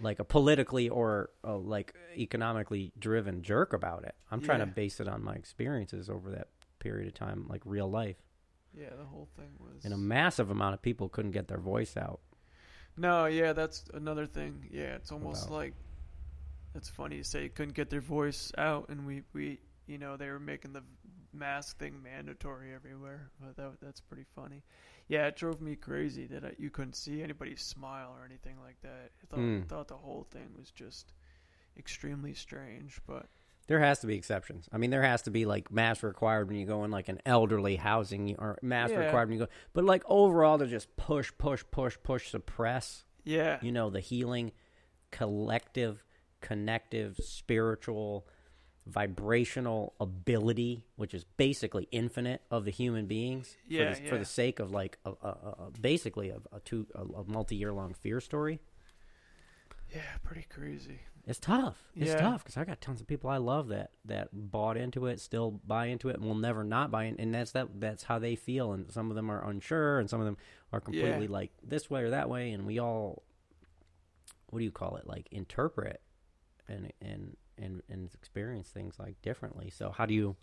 like 0.00 0.18
a 0.18 0.24
politically 0.24 0.88
or 0.88 1.30
uh, 1.44 1.56
like 1.56 1.94
economically 2.16 2.92
driven 2.98 3.42
jerk 3.42 3.72
about 3.72 4.04
it. 4.04 4.14
I'm 4.30 4.40
trying 4.40 4.60
to 4.60 4.66
base 4.66 5.00
it 5.00 5.08
on 5.08 5.22
my 5.22 5.34
experiences 5.34 6.08
over 6.08 6.30
that 6.30 6.48
period 6.78 7.08
of 7.08 7.14
time, 7.14 7.46
like 7.48 7.62
real 7.64 7.90
life. 7.90 8.16
Yeah, 8.74 8.90
the 8.98 9.04
whole 9.04 9.28
thing 9.36 9.50
was. 9.58 9.84
And 9.84 9.92
a 9.92 9.98
massive 9.98 10.50
amount 10.50 10.74
of 10.74 10.82
people 10.82 11.08
couldn't 11.08 11.32
get 11.32 11.46
their 11.48 11.60
voice 11.60 11.96
out. 11.96 12.20
No, 12.96 13.26
yeah, 13.26 13.52
that's 13.52 13.84
another 13.94 14.26
thing. 14.26 14.68
Yeah, 14.70 14.94
it's 14.96 15.12
almost 15.12 15.44
About- 15.46 15.54
like 15.56 15.74
it's 16.74 16.88
funny 16.88 17.18
to 17.18 17.24
say 17.24 17.48
couldn't 17.48 17.74
get 17.74 17.90
their 17.90 18.00
voice 18.00 18.50
out, 18.56 18.88
and 18.88 19.06
we, 19.06 19.22
we 19.32 19.60
you 19.86 19.98
know 19.98 20.16
they 20.16 20.28
were 20.28 20.40
making 20.40 20.72
the 20.72 20.82
mask 21.32 21.78
thing 21.78 22.02
mandatory 22.02 22.74
everywhere. 22.74 23.30
But 23.40 23.56
that 23.56 23.72
that's 23.80 24.00
pretty 24.00 24.24
funny. 24.34 24.62
Yeah, 25.08 25.26
it 25.26 25.36
drove 25.36 25.60
me 25.60 25.76
crazy 25.76 26.26
that 26.26 26.44
I, 26.44 26.52
you 26.58 26.70
couldn't 26.70 26.94
see 26.96 27.22
anybody 27.22 27.56
smile 27.56 28.14
or 28.18 28.24
anything 28.24 28.56
like 28.62 28.80
that. 28.82 29.10
I 29.22 29.26
thought 29.28 29.38
Mm. 29.40 29.68
thought 29.68 29.88
the 29.88 29.96
whole 29.96 30.26
thing 30.30 30.50
was 30.58 30.70
just 30.70 31.12
extremely 31.76 32.34
strange. 32.34 33.00
But 33.06 33.26
There 33.68 33.80
has 33.80 34.00
to 34.00 34.06
be 34.06 34.16
exceptions. 34.16 34.68
I 34.72 34.78
mean, 34.78 34.90
there 34.90 35.02
has 35.02 35.22
to 35.22 35.30
be 35.30 35.44
like 35.46 35.70
mask 35.70 36.02
required 36.02 36.48
when 36.48 36.56
you 36.58 36.66
go 36.66 36.84
in 36.84 36.90
like 36.90 37.08
an 37.08 37.20
elderly 37.24 37.76
housing 37.76 38.36
or 38.38 38.58
mask 38.62 38.92
Yeah. 38.92 39.00
required 39.04 39.28
when 39.28 39.38
you 39.38 39.44
go. 39.46 39.52
But 39.72 39.84
like 39.84 40.02
overall, 40.06 40.58
to 40.58 40.66
just 40.66 40.94
push, 40.96 41.30
push, 41.38 41.62
push, 41.70 41.96
push, 42.02 42.28
suppress. 42.30 43.04
yeah, 43.24 43.58
You 43.62 43.70
know, 43.72 43.88
the 43.88 44.00
healing, 44.00 44.52
collective, 45.12 46.02
connective, 46.40 47.16
spiritual, 47.18 48.26
vibrational 48.86 49.94
ability, 50.00 50.84
which 50.96 51.14
is 51.14 51.24
basically 51.36 51.88
infinite 51.92 52.42
of 52.50 52.64
the 52.64 52.70
human 52.70 53.06
beings. 53.06 53.56
Yeah, 53.68 53.94
for 53.94 54.00
the, 54.02 54.08
for 54.10 54.18
the 54.18 54.24
sake 54.24 54.58
of 54.60 54.70
like 54.72 54.98
a, 55.04 55.10
a, 55.22 55.28
a, 55.28 55.70
basically 55.80 56.30
a, 56.30 56.38
a 56.52 56.60
two 56.60 56.86
a, 56.94 57.02
a 57.02 57.24
multi 57.24 57.56
year 57.56 57.72
long 57.72 57.94
fear 57.94 58.20
story. 58.20 58.60
yeah, 59.94 60.00
pretty 60.22 60.46
crazy. 60.48 61.00
It's 61.24 61.38
tough. 61.38 61.76
It's 61.94 62.10
Yeah. 62.10 62.16
tough 62.16 62.42
because 62.42 62.56
I 62.56 62.64
got 62.64 62.80
tons 62.80 63.00
of 63.00 63.06
people 63.06 63.30
I 63.30 63.36
love 63.36 63.68
that 63.68 63.92
that 64.06 64.30
bought 64.32 64.76
into 64.76 65.06
it, 65.06 65.20
still 65.20 65.52
buy 65.64 65.86
into 65.86 66.08
it, 66.08 66.16
and 66.16 66.24
will 66.24 66.34
never 66.34 66.64
not 66.64 66.90
buy 66.90 67.04
in. 67.04 67.14
And 67.20 67.32
that's 67.32 67.52
that. 67.52 67.68
That's 67.80 68.02
how 68.02 68.18
they 68.18 68.34
feel. 68.34 68.72
And 68.72 68.90
some 68.90 69.08
of 69.10 69.14
them 69.14 69.30
are 69.30 69.48
unsure, 69.48 70.00
and 70.00 70.10
some 70.10 70.18
of 70.20 70.26
them 70.26 70.36
are 70.72 70.80
completely 70.80 71.28
like 71.28 71.52
this 71.62 71.88
way 71.88 72.02
or 72.02 72.10
that 72.10 72.28
way. 72.28 72.50
And 72.50 72.66
we 72.66 72.80
all, 72.80 73.22
what 74.50 74.58
do 74.58 74.64
you 74.64 74.72
call 74.72 74.96
it? 74.96 75.06
Like 75.06 75.28
interpret 75.30 76.00
and 76.68 76.92
and 77.00 77.36
and 77.58 77.82
and 77.88 78.10
experience 78.14 78.68
things 78.68 78.98
like 78.98 79.20
differently. 79.22 79.70
So 79.70 79.90
how 79.90 80.06
do 80.06 80.14
you 80.14 80.36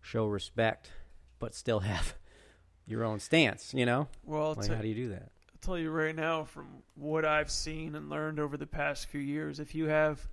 show 0.00 0.26
respect, 0.26 0.90
but 1.38 1.54
still 1.54 1.80
have 1.80 2.14
your 2.86 3.04
own 3.04 3.20
stance? 3.20 3.72
You 3.74 3.86
know, 3.86 4.08
Well, 4.24 4.54
like 4.54 4.68
to, 4.68 4.76
how 4.76 4.82
do 4.82 4.88
you 4.88 4.94
do 4.94 5.08
that? 5.10 5.30
I'll 5.52 5.60
tell 5.60 5.78
you 5.78 5.90
right 5.90 6.14
now 6.14 6.44
from 6.44 6.66
what 6.94 7.24
I've 7.24 7.50
seen 7.50 7.94
and 7.94 8.10
learned 8.10 8.38
over 8.38 8.56
the 8.56 8.66
past 8.66 9.06
few 9.06 9.20
years, 9.20 9.60
if 9.60 9.74
you 9.74 9.86
have 9.86 10.26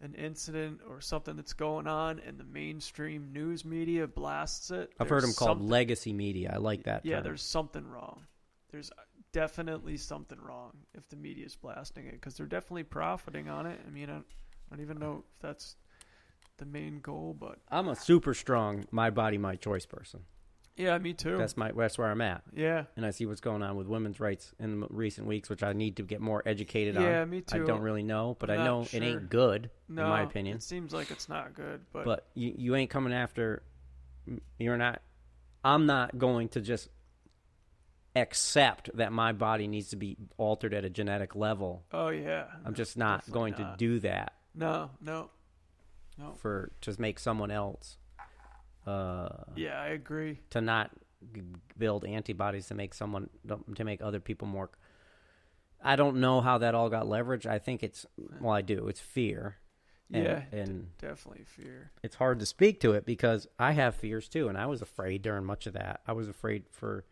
an 0.00 0.14
incident 0.14 0.80
or 0.88 1.00
something 1.00 1.36
that's 1.36 1.54
going 1.54 1.86
on 1.86 2.20
and 2.26 2.38
the 2.38 2.44
mainstream 2.44 3.32
news 3.32 3.64
media 3.64 4.06
blasts 4.06 4.70
it, 4.70 4.92
I've 5.00 5.08
heard 5.08 5.22
them 5.22 5.32
called 5.32 5.62
legacy 5.62 6.12
media. 6.12 6.52
I 6.54 6.58
like 6.58 6.84
that. 6.84 7.06
Yeah, 7.06 7.16
term. 7.16 7.24
there's 7.24 7.42
something 7.42 7.86
wrong. 7.86 8.26
There's 8.70 8.90
definitely 9.32 9.96
something 9.96 10.38
wrong 10.40 10.72
if 10.94 11.08
the 11.08 11.16
media 11.16 11.46
is 11.46 11.56
blasting 11.56 12.06
it 12.06 12.12
because 12.12 12.36
they're 12.36 12.46
definitely 12.46 12.84
profiting 12.84 13.48
on 13.48 13.66
it. 13.66 13.80
I 13.86 13.90
mean, 13.90 14.10
I 14.10 14.20
I 14.70 14.74
don't 14.76 14.84
even 14.84 14.98
know 14.98 15.24
if 15.24 15.42
that's 15.42 15.76
the 16.58 16.66
main 16.66 17.00
goal, 17.00 17.36
but 17.38 17.58
I'm 17.70 17.88
a 17.88 17.96
super 17.96 18.34
strong 18.34 18.86
my 18.90 19.10
body 19.10 19.38
my 19.38 19.56
choice 19.56 19.86
person. 19.86 20.20
yeah, 20.76 20.96
me 20.98 21.12
too. 21.12 21.36
That's 21.36 21.56
my 21.56 21.72
that's 21.72 21.98
where 21.98 22.10
I'm 22.10 22.20
at, 22.20 22.42
yeah, 22.54 22.84
and 22.96 23.04
I 23.06 23.10
see 23.10 23.26
what's 23.26 23.40
going 23.40 23.62
on 23.62 23.76
with 23.76 23.86
women's 23.86 24.20
rights 24.20 24.54
in 24.58 24.80
the 24.80 24.86
recent 24.90 25.26
weeks, 25.26 25.48
which 25.48 25.62
I 25.62 25.72
need 25.72 25.96
to 25.96 26.02
get 26.02 26.20
more 26.20 26.42
educated 26.46 26.94
yeah, 26.94 27.22
on. 27.22 27.30
me 27.30 27.42
I 27.52 27.58
don't 27.58 27.80
really 27.82 28.02
know, 28.02 28.36
but 28.38 28.50
I'm 28.50 28.60
I 28.60 28.64
know 28.64 28.84
sure. 28.84 29.02
it 29.02 29.06
ain't 29.06 29.28
good 29.30 29.70
no, 29.88 30.04
in 30.04 30.08
my 30.08 30.22
opinion. 30.22 30.56
It 30.56 30.62
seems 30.62 30.92
like 30.92 31.10
it's 31.10 31.28
not 31.28 31.54
good, 31.54 31.80
but, 31.92 32.04
But 32.04 32.26
you 32.34 32.54
you 32.56 32.74
ain't 32.74 32.90
coming 32.90 33.12
after. 33.12 33.62
You're 34.58 34.76
not. 34.76 35.02
I'm 35.64 35.86
not 35.86 36.16
going 36.18 36.48
to 36.50 36.60
just 36.60 36.88
accept 38.14 38.90
that 38.96 39.12
my 39.12 39.32
body 39.32 39.66
needs 39.68 39.90
to 39.90 39.96
be 39.96 40.16
altered 40.38 40.72
at 40.72 40.84
a 40.84 40.90
genetic 40.90 41.34
level. 41.36 41.84
oh 41.92 42.08
yeah, 42.08 42.44
I'm 42.64 42.74
just 42.74 42.96
not 42.96 43.30
going 43.30 43.54
not. 43.58 43.72
to 43.72 43.74
do 43.76 44.00
that 44.00 44.32
no, 44.56 44.90
no, 45.00 45.30
no. 46.18 46.34
for 46.38 46.70
to 46.80 47.00
make 47.00 47.18
someone 47.18 47.50
else. 47.50 47.98
Uh, 48.86 49.28
Yeah, 49.56 49.80
I 49.80 49.88
agree. 49.88 50.40
to 50.50 50.60
not 50.60 50.90
build 51.76 52.04
antibodies 52.04 52.66
to 52.68 52.74
make 52.74 52.94
someone 52.94 53.28
to 53.74 53.84
make 53.84 54.00
other 54.00 54.20
people 54.20 54.46
more 54.46 54.70
I 55.82 55.94
don't 55.96 56.16
know 56.20 56.40
how 56.40 56.58
that 56.58 56.74
all 56.74 56.88
got 56.88 57.04
leveraged. 57.06 57.46
I 57.46 57.58
think 57.58 57.82
it's 57.82 58.06
well 58.40 58.52
I 58.54 58.62
do. 58.62 58.88
It's 58.88 59.00
fear. 59.00 59.56
And, 60.12 60.24
yeah, 60.24 60.42
d- 60.52 60.58
and 60.58 60.96
definitely 60.98 61.42
fear. 61.44 61.90
it's 62.02 62.14
hard 62.14 62.38
to 62.38 62.46
speak 62.46 62.78
to 62.80 62.92
it 62.92 63.04
because 63.04 63.48
I 63.58 63.72
have 63.72 63.96
fears 63.96 64.28
too 64.28 64.48
and 64.48 64.56
I 64.56 64.66
was 64.66 64.80
afraid 64.82 65.22
during 65.22 65.44
much 65.44 65.66
of 65.66 65.72
that. 65.74 66.00
I 66.06 66.12
was 66.12 66.28
afraid 66.28 66.64
for 66.70 67.04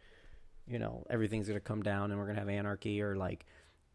you 0.66 0.78
know, 0.78 1.04
everything's 1.10 1.46
going 1.48 1.58
to 1.60 1.64
come 1.64 1.82
down 1.82 2.10
and 2.10 2.18
we're 2.18 2.24
going 2.26 2.36
to 2.36 2.40
have 2.40 2.48
anarchy 2.48 3.02
or 3.02 3.16
like 3.16 3.44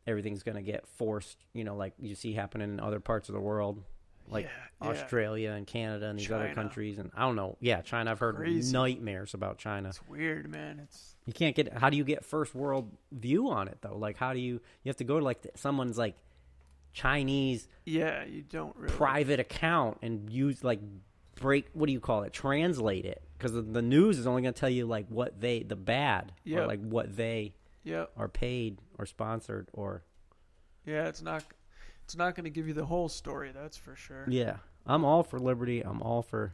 everything's 0.07 0.43
going 0.43 0.55
to 0.55 0.61
get 0.61 0.87
forced, 0.87 1.37
you 1.53 1.63
know, 1.63 1.75
like 1.75 1.93
you 1.99 2.15
see 2.15 2.33
happening 2.33 2.69
in 2.69 2.79
other 2.79 2.99
parts 2.99 3.29
of 3.29 3.35
the 3.35 3.41
world 3.41 3.83
like 4.31 4.45
yeah, 4.45 4.51
yeah. 4.81 4.89
Australia 4.89 5.51
and 5.51 5.65
Canada 5.65 6.07
and 6.07 6.19
these 6.19 6.31
other 6.31 6.53
countries 6.53 6.97
and 6.99 7.11
I 7.15 7.21
don't 7.21 7.35
know. 7.35 7.57
Yeah, 7.59 7.81
China 7.81 8.11
I've 8.11 8.19
heard 8.19 8.35
Crazy. 8.35 8.71
nightmares 8.71 9.33
about 9.33 9.57
China. 9.57 9.89
It's 9.89 10.01
weird, 10.07 10.49
man. 10.49 10.79
It's 10.83 11.15
You 11.25 11.33
can't 11.33 11.55
get. 11.55 11.73
How 11.73 11.89
do 11.89 11.97
you 11.97 12.03
get 12.03 12.23
first 12.23 12.53
world 12.55 12.91
view 13.11 13.49
on 13.49 13.67
it 13.67 13.79
though? 13.81 13.97
Like, 13.97 14.17
how 14.17 14.33
do 14.33 14.39
you? 14.39 14.53
You 14.83 14.89
have 14.89 14.97
to 14.97 15.03
go 15.03 15.19
to 15.19 15.25
like 15.25 15.45
someone's 15.55 15.97
like 15.97 16.15
Chinese 16.93 17.67
yeah, 17.85 18.23
you 18.25 18.43
don't 18.43 18.75
really. 18.75 18.93
private 18.93 19.39
account 19.39 19.99
and 20.01 20.29
use 20.29 20.63
like 20.63 20.79
break. 21.35 21.67
What 21.73 21.87
do 21.87 21.93
you 21.93 21.99
call 21.99 22.23
it? 22.23 22.33
Translate 22.33 23.05
it 23.05 23.23
because 23.37 23.53
the, 23.53 23.61
the 23.61 23.81
news 23.81 24.19
is 24.19 24.27
only 24.27 24.41
going 24.41 24.53
to 24.53 24.59
tell 24.59 24.69
you 24.69 24.85
like 24.85 25.07
what 25.09 25.39
they 25.39 25.63
the 25.63 25.75
bad 25.75 26.33
or 26.51 26.65
like 26.65 26.81
what 26.81 27.15
they 27.15 27.53
Yep. 27.89 28.11
are 28.17 28.27
paid 28.29 28.79
or 28.97 29.05
sponsored 29.05 29.69
or 29.73 30.03
Yeah, 30.85 31.07
it's 31.07 31.21
not. 31.21 31.43
It's 32.03 32.15
not 32.15 32.35
going 32.35 32.45
to 32.45 32.49
give 32.49 32.67
you 32.67 32.73
the 32.73 32.85
whole 32.85 33.07
story. 33.09 33.51
That's 33.53 33.77
for 33.77 33.95
sure. 33.95 34.25
yeah. 34.29 34.57
I'm 34.87 35.05
all 35.05 35.21
for 35.23 35.37
liberty. 35.39 35.81
I'm 35.81 36.01
all 36.01 36.21
for. 36.23 36.53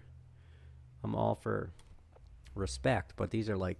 I'm 1.04 1.16
all 1.16 1.36
for 1.36 1.72
respect, 2.56 3.14
but 3.16 3.32
these 3.32 3.50
are 3.50 3.58
like 3.58 3.80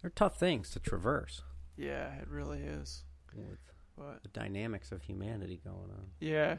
they're 0.00 0.10
tough 0.10 0.38
things 0.38 0.70
to 0.70 0.78
traverse 0.80 1.42
Yeah, 1.76 2.14
it 2.16 2.28
really 2.28 2.60
is. 2.60 3.02
with 3.34 3.58
But 3.96 4.22
the 4.22 4.28
dynamics 4.28 4.92
of 4.92 5.02
humanity 5.02 5.60
going 5.64 5.90
on. 5.90 6.06
yeah, 6.20 6.56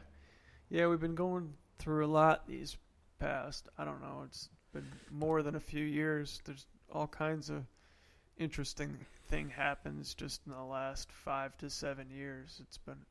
yeah, 0.70 0.88
we've 0.88 1.00
been 1.00 1.16
going 1.16 1.54
through 1.80 2.06
a 2.06 2.08
lot 2.08 2.48
these 2.48 2.78
past. 3.20 3.70
I 3.78 3.86
don't 3.86 4.02
know. 4.02 4.24
It's 4.26 4.50
been 4.74 4.86
more 5.12 5.42
than 5.44 5.56
a 5.56 5.60
few 5.60 5.84
years. 5.86 6.42
There's 6.46 6.66
all 6.92 7.08
kinds 7.08 7.50
of 7.50 7.64
interesting 8.38 8.98
thing 9.28 9.50
happens 9.50 10.14
just 10.14 10.42
in 10.46 10.52
the 10.54 10.64
last 10.64 11.12
five 11.12 11.58
to 11.58 11.70
seven 11.70 12.10
years. 12.10 12.58
It's 12.62 12.78
been 12.78 13.06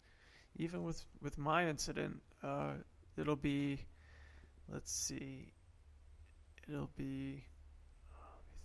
even 0.57 0.83
with 0.85 1.05
with 1.23 1.39
my 1.39 1.69
incident. 1.69 2.21
Uh, 2.43 2.73
it'll 3.17 3.37
be, 3.37 3.81
let's 4.73 4.93
see, 4.93 5.53
it'll 6.69 6.91
be. 6.97 7.43
Let 8.13 8.43
me 8.51 8.59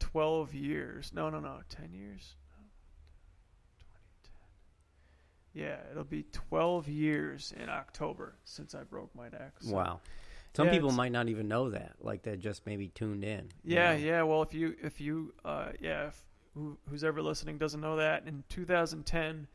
think. 0.00 0.10
Twelve 0.10 0.54
years. 0.54 1.12
No, 1.14 1.30
no, 1.30 1.40
no. 1.40 1.60
Ten 1.68 1.92
years. 1.92 2.34
No. 2.58 2.64
2010. 4.24 5.62
Yeah, 5.62 5.76
it'll 5.92 6.02
be 6.04 6.24
12 6.32 6.88
years 6.88 7.52
in 7.56 7.68
October 7.68 8.34
since 8.44 8.74
I 8.74 8.82
broke 8.82 9.14
my 9.14 9.28
neck. 9.28 9.52
so- 9.60 9.72
Wow. 9.72 10.00
Some 10.54 10.66
Yeah, 10.66 10.72
people 10.72 10.92
might 10.92 11.12
not 11.12 11.28
even 11.28 11.48
know 11.48 11.70
that. 11.70 11.96
Like 12.00 12.22
they're 12.22 12.36
just 12.36 12.64
maybe 12.64 12.88
tuned 12.88 13.24
in. 13.24 13.48
Yeah, 13.64 13.92
know? 13.92 13.98
yeah. 13.98 14.22
Well, 14.22 14.42
if 14.42 14.54
you 14.54 14.76
if 14.82 15.00
you 15.00 15.34
uh, 15.44 15.72
yeah, 15.80 16.08
if, 16.08 16.24
who, 16.54 16.78
who's 16.88 17.02
ever 17.02 17.20
listening 17.20 17.58
doesn't 17.58 17.80
know 17.80 17.96
that 17.96 18.26
in 18.26 18.44
2010, 18.48 19.48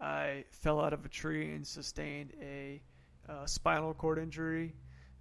I 0.00 0.44
fell 0.50 0.80
out 0.80 0.92
of 0.92 1.04
a 1.04 1.08
tree 1.08 1.52
and 1.52 1.66
sustained 1.66 2.32
a 2.40 2.82
uh, 3.28 3.46
spinal 3.46 3.94
cord 3.94 4.18
injury. 4.18 4.74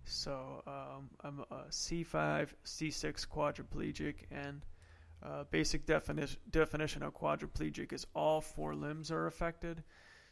So 0.04 0.64
um, 0.68 1.10
I'm 1.24 1.40
a 1.52 1.70
C5, 1.70 2.50
C6 2.66 3.28
quadriplegic, 3.28 4.16
and 4.32 4.66
uh, 5.24 5.44
basic 5.52 5.86
definition 5.86 6.40
definition 6.50 7.04
of 7.04 7.14
quadriplegic 7.14 7.94
is 7.94 8.06
all 8.16 8.42
four 8.42 8.76
limbs 8.76 9.12
are 9.12 9.28
affected. 9.28 9.84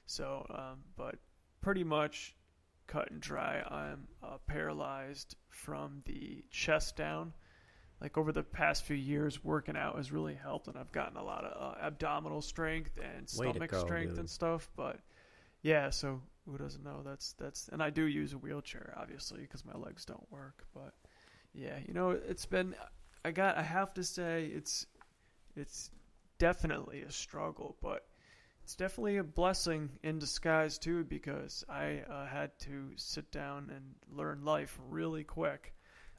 So, 0.07 0.45
um, 0.49 0.79
but 0.97 1.15
pretty 1.61 1.83
much 1.83 2.35
cut 2.89 3.11
and 3.11 3.21
dry, 3.21 3.61
I'm 3.69 4.07
uh, 4.23 4.37
paralyzed 4.47 5.35
from 5.49 6.01
the 6.05 6.43
chest 6.49 6.95
down. 6.97 7.33
Like 8.01 8.17
over 8.17 8.31
the 8.31 8.43
past 8.43 8.85
few 8.85 8.95
years, 8.95 9.43
working 9.43 9.75
out 9.75 9.97
has 9.97 10.11
really 10.11 10.33
helped, 10.33 10.67
and 10.67 10.77
I've 10.77 10.91
gotten 10.91 11.17
a 11.17 11.23
lot 11.23 11.43
of 11.43 11.75
uh, 11.75 11.85
abdominal 11.85 12.41
strength 12.41 12.97
and 12.97 13.29
stomach 13.29 13.71
go, 13.71 13.79
strength 13.79 14.11
dude. 14.11 14.19
and 14.19 14.29
stuff. 14.29 14.69
But 14.75 14.99
yeah, 15.61 15.89
so 15.89 16.21
who 16.49 16.57
doesn't 16.57 16.83
know? 16.83 17.01
That's 17.05 17.33
that's, 17.33 17.67
and 17.69 17.83
I 17.83 17.89
do 17.89 18.05
use 18.05 18.33
a 18.33 18.37
wheelchair, 18.37 18.93
obviously, 18.97 19.41
because 19.41 19.65
my 19.65 19.77
legs 19.77 20.05
don't 20.05 20.31
work. 20.31 20.65
But 20.73 20.93
yeah, 21.53 21.77
you 21.85 21.93
know, 21.93 22.11
it's 22.11 22.45
been 22.45 22.73
I 23.25 23.31
got 23.31 23.57
I 23.57 23.63
have 23.63 23.93
to 23.95 24.03
say 24.03 24.45
it's 24.45 24.85
it's 25.55 25.91
definitely 26.37 27.01
a 27.01 27.11
struggle, 27.11 27.75
but 27.81 28.05
it's 28.69 28.75
definitely 28.75 29.17
a 29.17 29.23
blessing 29.23 29.89
in 30.03 30.19
disguise 30.19 30.77
too 30.77 31.03
because 31.03 31.65
I 31.67 32.03
uh, 32.07 32.27
had 32.27 32.51
to 32.59 32.91
sit 32.97 33.31
down 33.31 33.71
and 33.75 33.95
learn 34.15 34.45
life 34.45 34.77
really 34.89 35.23
quick. 35.23 35.73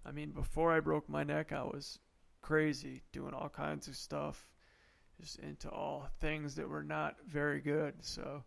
I 0.04 0.10
mean, 0.10 0.30
before 0.32 0.72
I 0.72 0.80
broke 0.80 1.08
my 1.08 1.22
neck, 1.22 1.52
I 1.52 1.62
was 1.62 2.00
crazy 2.42 3.02
doing 3.12 3.34
all 3.34 3.50
kinds 3.50 3.86
of 3.86 3.94
stuff, 3.94 4.50
just 5.20 5.38
into 5.38 5.70
all 5.70 6.08
things 6.18 6.56
that 6.56 6.68
were 6.68 6.82
not 6.82 7.14
very 7.24 7.60
good. 7.60 7.94
So 8.00 8.42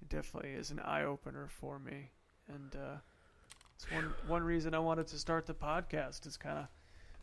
it 0.00 0.08
definitely 0.08 0.50
is 0.50 0.70
an 0.70 0.78
eye 0.78 1.02
opener 1.02 1.48
for 1.48 1.80
me, 1.80 2.12
and 2.46 2.76
uh, 2.76 2.98
it's 3.74 3.90
one 3.90 4.14
one 4.28 4.44
reason 4.44 4.72
I 4.72 4.78
wanted 4.78 5.08
to 5.08 5.18
start 5.18 5.46
the 5.46 5.54
podcast 5.54 6.28
is 6.28 6.36
kind 6.36 6.58
of 6.58 6.68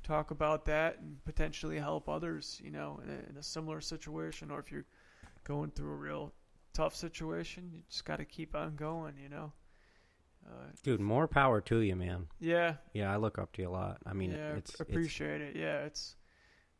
talk 0.03 0.31
about 0.31 0.65
that 0.65 0.99
and 0.99 1.23
potentially 1.23 1.79
help 1.79 2.09
others, 2.09 2.59
you 2.61 2.71
know, 2.71 2.99
in 3.05 3.09
a, 3.09 3.29
in 3.29 3.37
a 3.37 3.43
similar 3.43 3.79
situation, 3.79 4.51
or 4.51 4.59
if 4.59 4.69
you're 4.69 4.85
going 5.43 5.71
through 5.71 5.91
a 5.91 5.95
real 5.95 6.33
tough 6.73 6.95
situation, 6.95 7.69
you 7.73 7.81
just 7.89 8.05
got 8.05 8.17
to 8.17 8.25
keep 8.25 8.55
on 8.55 8.75
going, 8.75 9.15
you 9.21 9.29
know. 9.29 9.51
Uh, 10.47 10.67
Dude, 10.83 10.99
more 11.01 11.27
power 11.27 11.61
to 11.61 11.79
you, 11.79 11.95
man. 11.95 12.27
yeah, 12.39 12.75
Yeah, 12.93 13.11
I 13.13 13.17
look 13.17 13.37
up 13.37 13.51
to 13.53 13.61
you 13.61 13.69
a 13.69 13.71
lot. 13.71 13.97
I 14.05 14.13
mean, 14.13 14.31
yeah, 14.31 14.53
it's, 14.53 14.71
it's 14.71 14.79
appreciate 14.79 15.41
it. 15.41 15.55
Yeah, 15.55 15.79
it's. 15.85 16.15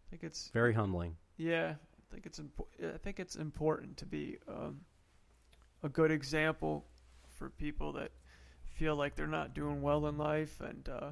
I 0.07 0.09
think 0.09 0.23
it's 0.23 0.49
very 0.53 0.73
humbling. 0.73 1.15
yeah. 1.37 1.75
I 2.11 2.11
think 2.11 2.25
it's 2.25 2.39
impo- 2.39 2.93
I 2.95 2.97
think 2.97 3.19
it's 3.19 3.35
important 3.35 3.97
to 3.97 4.05
be 4.07 4.37
um, 4.47 4.81
a 5.83 5.89
good 5.89 6.09
example 6.09 6.85
for 7.37 7.51
people 7.51 7.93
that 7.93 8.11
feel 8.65 8.95
like 8.95 9.13
they're 9.15 9.27
not 9.27 9.53
doing 9.53 9.83
well 9.83 10.07
in 10.07 10.17
life, 10.17 10.59
and 10.59 10.89
uh, 10.89 11.11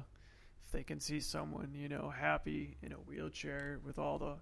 if 0.66 0.72
they 0.72 0.82
can 0.82 0.98
see 0.98 1.20
someone 1.20 1.70
you 1.72 1.88
know 1.88 2.10
happy 2.10 2.78
in 2.82 2.90
a 2.90 2.96
wheelchair 2.96 3.78
with 3.84 3.96
all 4.00 4.18
the 4.18 4.34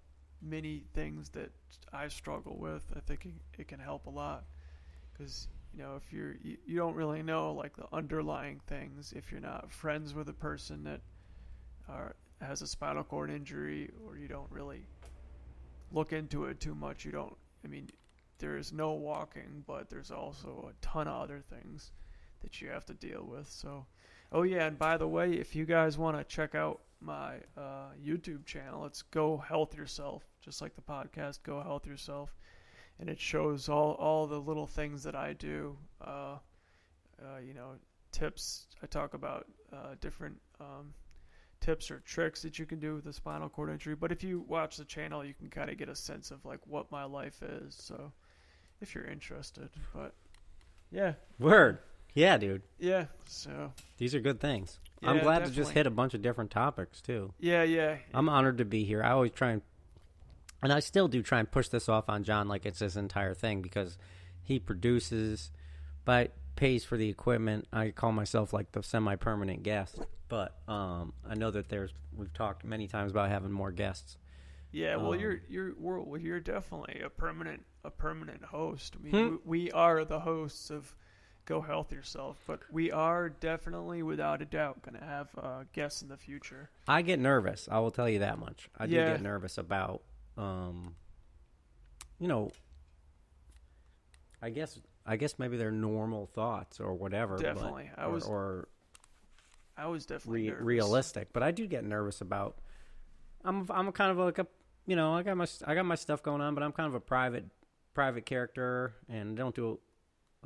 many 0.42 0.84
things 0.94 1.30
that 1.30 1.50
I 1.92 2.08
struggle 2.08 2.56
with, 2.58 2.84
I 2.94 3.00
think 3.00 3.26
it, 3.26 3.60
it 3.60 3.68
can 3.68 3.80
help 3.80 4.06
a 4.06 4.10
lot. 4.10 4.44
Because 5.12 5.48
you 5.74 5.82
know, 5.82 5.96
if 5.96 6.12
you're 6.12 6.36
you, 6.42 6.56
you 6.66 6.76
don't 6.76 6.94
really 6.94 7.22
know 7.22 7.52
like 7.52 7.76
the 7.76 7.86
underlying 7.92 8.60
things 8.66 9.12
if 9.14 9.30
you're 9.30 9.40
not 9.40 9.70
friends 9.70 10.14
with 10.14 10.28
a 10.28 10.34
person 10.34 10.84
that 10.84 11.00
are 11.88 12.16
has 12.40 12.62
a 12.62 12.66
spinal 12.66 13.04
cord 13.04 13.30
injury, 13.30 13.90
or 14.06 14.16
you 14.16 14.28
don't 14.28 14.50
really 14.50 14.86
look 15.92 16.12
into 16.12 16.44
it 16.44 16.60
too 16.60 16.74
much. 16.74 17.04
You 17.04 17.12
don't. 17.12 17.36
I 17.64 17.68
mean, 17.68 17.88
there 18.38 18.56
is 18.56 18.72
no 18.72 18.92
walking, 18.92 19.64
but 19.66 19.88
there's 19.88 20.10
also 20.10 20.70
a 20.70 20.84
ton 20.84 21.08
of 21.08 21.22
other 21.22 21.42
things 21.50 21.92
that 22.42 22.60
you 22.60 22.68
have 22.68 22.84
to 22.86 22.94
deal 22.94 23.26
with. 23.28 23.50
So, 23.50 23.86
oh 24.32 24.42
yeah, 24.42 24.66
and 24.66 24.78
by 24.78 24.96
the 24.96 25.08
way, 25.08 25.32
if 25.32 25.56
you 25.56 25.64
guys 25.64 25.96
want 25.98 26.16
to 26.16 26.24
check 26.24 26.54
out 26.54 26.80
my 27.00 27.36
uh, 27.56 27.90
YouTube 28.02 28.44
channel, 28.46 28.84
it's 28.86 29.02
Go 29.02 29.36
Health 29.36 29.76
Yourself, 29.76 30.24
just 30.40 30.62
like 30.62 30.74
the 30.74 30.82
podcast 30.82 31.42
Go 31.42 31.60
Health 31.60 31.86
Yourself, 31.86 32.34
and 32.98 33.08
it 33.08 33.20
shows 33.20 33.68
all 33.68 33.92
all 33.92 34.26
the 34.26 34.38
little 34.38 34.66
things 34.66 35.02
that 35.04 35.14
I 35.14 35.32
do. 35.34 35.76
Uh, 36.00 36.38
uh, 37.22 37.38
you 37.46 37.54
know, 37.54 37.72
tips. 38.12 38.66
I 38.82 38.86
talk 38.86 39.14
about 39.14 39.46
uh, 39.72 39.94
different. 40.00 40.40
Um, 40.60 40.94
tips 41.60 41.90
or 41.90 42.00
tricks 42.00 42.42
that 42.42 42.58
you 42.58 42.66
can 42.66 42.78
do 42.78 42.94
with 42.94 43.06
a 43.06 43.12
spinal 43.12 43.48
cord 43.48 43.70
injury. 43.70 43.94
But 43.96 44.12
if 44.12 44.22
you 44.22 44.44
watch 44.46 44.76
the 44.76 44.84
channel, 44.84 45.24
you 45.24 45.34
can 45.34 45.48
kind 45.48 45.70
of 45.70 45.76
get 45.78 45.88
a 45.88 45.96
sense 45.96 46.30
of 46.30 46.44
like 46.44 46.60
what 46.66 46.92
my 46.92 47.04
life 47.04 47.42
is. 47.42 47.74
So 47.74 48.12
if 48.80 48.94
you're 48.94 49.06
interested, 49.06 49.70
but 49.94 50.14
yeah, 50.90 51.14
Word. 51.38 51.78
Yeah, 52.16 52.36
dude. 52.38 52.62
yeah. 52.78 53.06
So 53.26 53.72
These 53.98 54.14
are 54.14 54.20
good 54.20 54.40
things. 54.40 54.80
I'm 55.02 55.16
Yeah, 55.18 55.22
glad 55.22 55.44
to 55.44 55.50
just 55.50 55.70
hit 55.72 55.86
a 55.86 55.90
bunch 55.90 56.14
of 56.14 56.22
different 56.22 56.50
topics 56.50 57.00
too. 57.00 57.32
yeah, 57.38 57.62
yeah, 57.62 57.98
I'm 58.14 58.28
honored 58.28 58.58
to 58.58 58.64
be 58.64 58.84
here. 58.84 59.02
I 59.02 59.10
always 59.10 59.32
try 59.32 59.50
and, 59.52 59.62
and 60.62 60.72
I 60.72 60.80
still 60.80 61.06
do 61.08 61.22
try 61.22 61.38
and 61.38 61.50
push 61.50 61.68
this 61.68 61.88
off 61.88 62.08
on 62.08 62.24
John 62.24 62.48
like 62.48 62.64
it's 62.66 62.78
his 62.80 62.96
entire 62.96 63.34
thing 63.34 63.60
because 63.62 63.98
he 64.42 64.58
produces, 64.58 65.50
but 66.06 66.32
pays 66.56 66.84
for 66.84 66.96
the 66.96 67.08
equipment. 67.10 67.68
I 67.72 67.90
call 67.90 68.12
myself 68.12 68.52
like 68.54 68.72
the 68.72 68.82
semi-permanent 68.82 69.62
guest, 69.62 69.98
but 70.28 70.56
um, 70.66 71.12
I 71.28 71.34
know 71.34 71.50
that 71.50 71.68
there's 71.68 71.92
we've 72.16 72.32
talked 72.32 72.64
many 72.64 72.88
times 72.88 73.10
about 73.12 73.28
having 73.28 73.52
more 73.52 73.70
guests. 73.72 74.16
yeah. 74.72 74.96
Well, 74.96 75.12
Um, 75.12 75.20
you're 75.20 75.40
you're 75.50 75.74
we're, 75.78 76.00
well, 76.00 76.18
you're 76.20 76.40
definitely 76.40 77.02
a 77.02 77.10
permanent 77.10 77.64
a 77.84 77.90
permanent 77.90 78.42
host. 78.44 78.96
I 78.98 79.02
mean, 79.04 79.12
Hmm. 79.12 79.36
we, 79.44 79.64
we 79.66 79.72
are 79.72 80.04
the 80.06 80.20
hosts 80.20 80.70
of 80.70 80.96
Go 81.46 81.60
Health 81.60 81.92
Yourself, 81.92 82.36
but 82.46 82.60
we 82.70 82.90
are 82.90 83.28
definitely, 83.28 84.02
without 84.02 84.42
a 84.42 84.44
doubt, 84.44 84.82
going 84.82 84.98
to 84.98 85.04
have 85.04 85.28
uh, 85.40 85.62
guests 85.72 86.02
in 86.02 86.08
the 86.08 86.16
future. 86.16 86.68
I 86.86 87.02
get 87.02 87.18
nervous. 87.20 87.68
I 87.70 87.78
will 87.78 87.92
tell 87.92 88.08
you 88.08 88.18
that 88.18 88.38
much. 88.38 88.68
I 88.76 88.86
do 88.86 88.96
get 88.96 89.22
nervous 89.22 89.56
about, 89.56 90.02
um, 90.36 90.96
you 92.18 92.26
know, 92.28 92.50
I 94.42 94.50
guess 94.50 94.78
I 95.06 95.16
guess 95.16 95.38
maybe 95.38 95.56
they're 95.56 95.70
normal 95.70 96.26
thoughts 96.26 96.80
or 96.80 96.94
whatever. 96.94 97.36
but- 97.36 97.42
Definitely. 97.42 97.90
I 97.96 98.04
or, 98.06 98.10
was 98.10 98.24
or 98.24 98.68
I 99.76 99.86
was 99.86 100.04
definitely 100.06 100.50
re- 100.50 100.56
realistic, 100.60 101.32
but 101.32 101.42
I 101.42 101.52
do 101.52 101.66
get 101.66 101.84
nervous 101.84 102.20
about. 102.20 102.58
I'm 103.44 103.66
I'm 103.70 103.92
kind 103.92 104.10
of 104.10 104.18
like 104.18 104.38
a 104.38 104.46
you 104.86 104.96
know 104.96 105.14
I 105.14 105.22
got 105.22 105.36
my 105.36 105.46
I 105.64 105.74
got 105.74 105.84
my 105.86 105.94
stuff 105.94 106.22
going 106.22 106.40
on, 106.40 106.54
but 106.54 106.64
I'm 106.64 106.72
kind 106.72 106.88
of 106.88 106.94
a 106.94 107.00
private 107.00 107.44
private 107.94 108.26
character 108.26 108.94
and 109.08 109.36
don't 109.36 109.54
do 109.54 109.78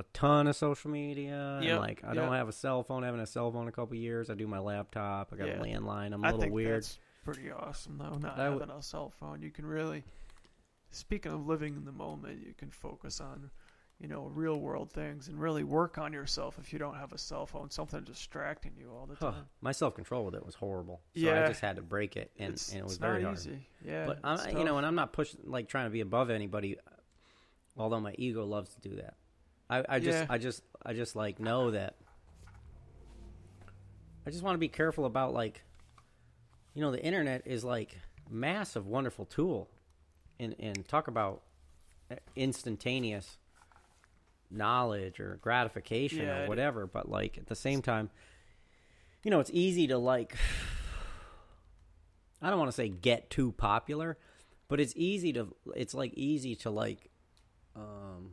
a, 0.00 0.04
ton 0.12 0.46
of 0.46 0.56
social 0.56 0.90
media. 0.90 1.60
Yep, 1.62 1.70
And 1.70 1.80
like 1.80 2.02
I 2.04 2.14
don't 2.14 2.32
have 2.32 2.48
a 2.48 2.52
cell 2.52 2.82
phone. 2.82 3.02
I 3.02 3.06
haven't 3.06 3.20
had 3.20 3.28
a 3.28 3.30
cell 3.30 3.50
phone 3.52 3.62
in 3.62 3.68
a 3.68 3.72
couple 3.72 3.96
years. 3.96 4.30
I 4.30 4.34
do 4.34 4.46
my 4.46 4.58
laptop. 4.58 5.32
I 5.32 5.36
got 5.36 5.46
Yeah. 5.48 5.60
a 5.60 5.64
landline. 5.64 6.12
I'm 6.12 6.24
a 6.24 6.28
I 6.28 6.32
little 6.32 6.50
weird. 6.52 6.82
that's 6.82 6.98
pretty 7.24 7.50
awesome, 7.50 7.98
though. 7.98 8.18
Not 8.18 8.38
I 8.38 8.44
w- 8.44 8.60
having 8.60 8.74
a 8.74 8.82
cell 8.82 9.10
phone, 9.10 9.42
you 9.42 9.50
can 9.50 9.64
really. 9.66 10.02
Speaking 10.90 11.32
of 11.32 11.46
living 11.46 11.76
in 11.76 11.84
the 11.84 11.92
moment, 11.92 12.44
you 12.44 12.52
can 12.52 12.70
focus 12.70 13.20
on, 13.20 13.48
you 14.00 14.08
know, 14.08 14.30
real 14.34 14.58
world 14.58 14.90
things 14.92 15.28
and 15.28 15.40
really 15.40 15.62
work 15.62 15.98
on 15.98 16.12
yourself 16.12 16.58
if 16.58 16.72
you 16.72 16.80
don't 16.80 16.96
have 16.96 17.12
a 17.12 17.18
cell 17.18 17.46
phone, 17.46 17.70
something 17.70 18.02
distracting 18.02 18.72
you 18.76 18.90
all 18.90 19.06
the 19.06 19.14
Huh. 19.14 19.30
time. 19.32 19.44
My 19.60 19.70
self 19.72 19.94
control 19.94 20.24
with 20.24 20.34
it 20.34 20.44
was 20.44 20.56
horrible. 20.56 21.00
So 21.14 21.20
Yeah. 21.20 21.44
I 21.44 21.46
just 21.46 21.60
had 21.60 21.76
to 21.76 21.82
break 21.82 22.16
it, 22.16 22.32
and, 22.38 22.54
it's, 22.54 22.70
and 22.72 22.80
it 22.80 22.84
was 22.84 22.96
very 22.98 23.22
hard. 23.22 23.36
easy. 23.36 23.68
Yeah, 23.84 24.06
But 24.06 24.18
uh, 24.24 24.38
I'm, 24.42 24.56
you 24.58 24.64
know, 24.64 24.78
and 24.78 24.86
I'm 24.86 24.96
not 24.96 25.12
pushing 25.12 25.40
like 25.44 25.68
trying 25.68 25.86
to 25.86 25.90
be 25.90 26.00
above 26.00 26.28
anybody. 26.30 26.76
Although 27.76 28.00
my 28.00 28.14
ego 28.18 28.44
loves 28.44 28.74
to 28.74 28.80
do 28.80 28.96
that. 28.96 29.14
I, 29.70 29.84
I 29.88 29.98
just, 30.00 30.18
Yeah. 30.18 30.26
I 30.28 30.38
just, 30.38 30.62
I 30.84 30.92
just 30.92 31.14
like 31.16 31.38
know 31.38 31.70
that. 31.70 31.94
I 34.26 34.30
just 34.30 34.42
want 34.42 34.54
to 34.54 34.58
be 34.58 34.68
careful 34.68 35.06
about 35.06 35.32
like, 35.32 35.62
you 36.74 36.82
know, 36.82 36.90
the 36.90 37.02
internet 37.02 37.46
is 37.46 37.64
like 37.64 37.96
massive, 38.28 38.86
wonderful 38.86 39.24
tool, 39.24 39.70
and 40.38 40.54
and 40.58 40.86
talk 40.86 41.08
about 41.08 41.42
instantaneous 42.36 43.38
knowledge 44.50 45.20
or 45.20 45.38
gratification 45.40 46.26
Yeah, 46.26 46.44
or 46.44 46.48
whatever. 46.48 46.86
But 46.86 47.08
like 47.08 47.38
at 47.38 47.46
the 47.46 47.54
same 47.54 47.82
time, 47.82 48.10
you 49.22 49.30
know, 49.30 49.40
it's 49.40 49.50
easy 49.52 49.86
to 49.86 49.98
like. 49.98 50.36
I 52.42 52.50
don't 52.50 52.58
want 52.58 52.70
to 52.70 52.76
say 52.76 52.88
get 52.88 53.30
too 53.30 53.52
popular, 53.52 54.16
but 54.68 54.80
it's 54.80 54.94
easy 54.96 55.32
to. 55.34 55.54
It's 55.76 55.94
like 55.94 56.12
easy 56.14 56.54
to 56.56 56.70
like. 56.70 57.10
Um. 57.76 58.32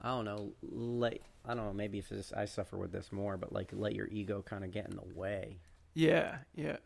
I 0.00 0.08
don't 0.08 0.24
know. 0.24 0.52
Let 0.62 1.18
I 1.44 1.54
don't 1.54 1.66
know. 1.66 1.72
Maybe 1.72 1.98
if 1.98 2.08
this, 2.08 2.32
I 2.32 2.44
suffer 2.44 2.76
with 2.76 2.92
this 2.92 3.12
more, 3.12 3.36
but 3.36 3.52
like 3.52 3.70
let 3.72 3.94
your 3.94 4.06
ego 4.08 4.42
kind 4.42 4.64
of 4.64 4.70
get 4.70 4.86
in 4.88 4.96
the 4.96 5.18
way, 5.18 5.58
yeah, 5.94 6.38
yeah, 6.54 6.76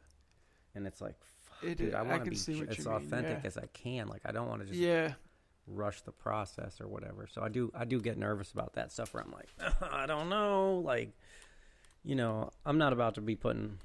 and 0.75 0.87
it's 0.87 1.01
like, 1.01 1.17
fuck, 1.41 1.71
It- 1.71 1.79
dude, 1.79 1.95
I 1.95 2.03
want 2.03 2.25
to 2.25 2.31
be 2.31 2.37
see 2.37 2.65
as 2.69 2.87
authentic 2.87 3.39
yeah. 3.43 3.47
as 3.47 3.57
I 3.57 3.67
can. 3.73 4.09
Like 4.09 4.23
I 4.25 4.33
don't 4.33 4.49
want 4.49 4.62
to 4.62 4.67
just 4.67 4.79
yeah. 4.79 5.12
rush 5.67 6.01
the 6.03 6.12
process 6.12 6.81
or 6.81 6.89
whatever. 6.89 7.29
So 7.31 7.43
I 7.43 7.49
do 7.49 7.71
I 7.75 7.85
do 7.85 8.01
get 8.01 8.19
nervous 8.19 8.51
about 8.53 8.75
that 8.75 8.93
stuff 8.93 9.15
where 9.15 9.23
I'm 9.23 9.33
like, 9.33 9.49
I 9.93 10.07
don't 10.07 10.29
know, 10.29 10.83
like 10.85 11.12
you 12.05 12.15
know, 12.15 12.51
I'm 12.67 12.79
not 12.79 12.93
about 12.93 13.15
to 13.15 13.21
be 13.21 13.35
putting 13.35 13.79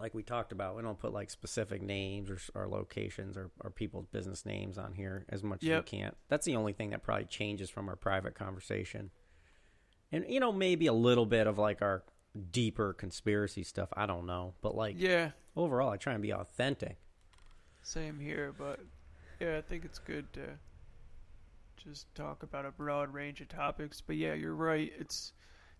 like 0.00 0.14
we 0.14 0.22
talked 0.22 0.52
about, 0.52 0.76
we 0.76 0.82
don't 0.82 0.98
put 0.98 1.12
like 1.12 1.30
specific 1.30 1.82
names 1.82 2.30
or, 2.30 2.38
or 2.54 2.68
locations 2.68 3.36
or, 3.36 3.50
or 3.60 3.70
people's 3.70 4.06
business 4.06 4.46
names 4.46 4.78
on 4.78 4.94
here 4.94 5.24
as 5.28 5.42
much 5.42 5.62
Yep. 5.62 5.84
as 5.86 5.92
we 5.92 5.98
can't. 5.98 6.16
That's 6.28 6.46
the 6.46 6.56
only 6.56 6.72
thing 6.72 6.90
that 6.90 7.02
probably 7.02 7.26
changes 7.26 7.70
from 7.70 7.88
our 7.88 7.96
private 7.96 8.34
conversation. 8.34 9.10
And 10.12 10.24
you 10.28 10.40
know, 10.40 10.52
maybe 10.52 10.86
a 10.86 10.92
little 10.92 11.26
bit 11.26 11.46
of 11.46 11.58
like 11.58 11.82
our 11.82 12.02
deeper 12.50 12.92
conspiracy 12.92 13.62
stuff, 13.62 13.88
I 13.96 14.06
don't 14.06 14.26
know. 14.26 14.54
But 14.62 14.74
like 14.74 14.96
Yeah, 14.98 15.30
overall 15.56 15.90
I 15.90 15.96
try 15.96 16.14
and 16.14 16.22
be 16.22 16.32
authentic. 16.32 16.96
same 17.82 18.18
here, 18.18 18.52
but 18.56 18.80
yeah, 19.40 19.56
I 19.58 19.60
think 19.62 19.84
it's 19.84 19.98
good 19.98 20.32
to 20.34 20.58
just 21.76 22.14
talk 22.14 22.42
about 22.42 22.66
a 22.66 22.70
broad 22.70 23.12
range 23.12 23.40
of 23.40 23.48
topics. 23.48 24.00
But 24.00 24.16
yeah, 24.16 24.34
you're 24.34 24.54
right. 24.54 24.92
It's 24.98 25.32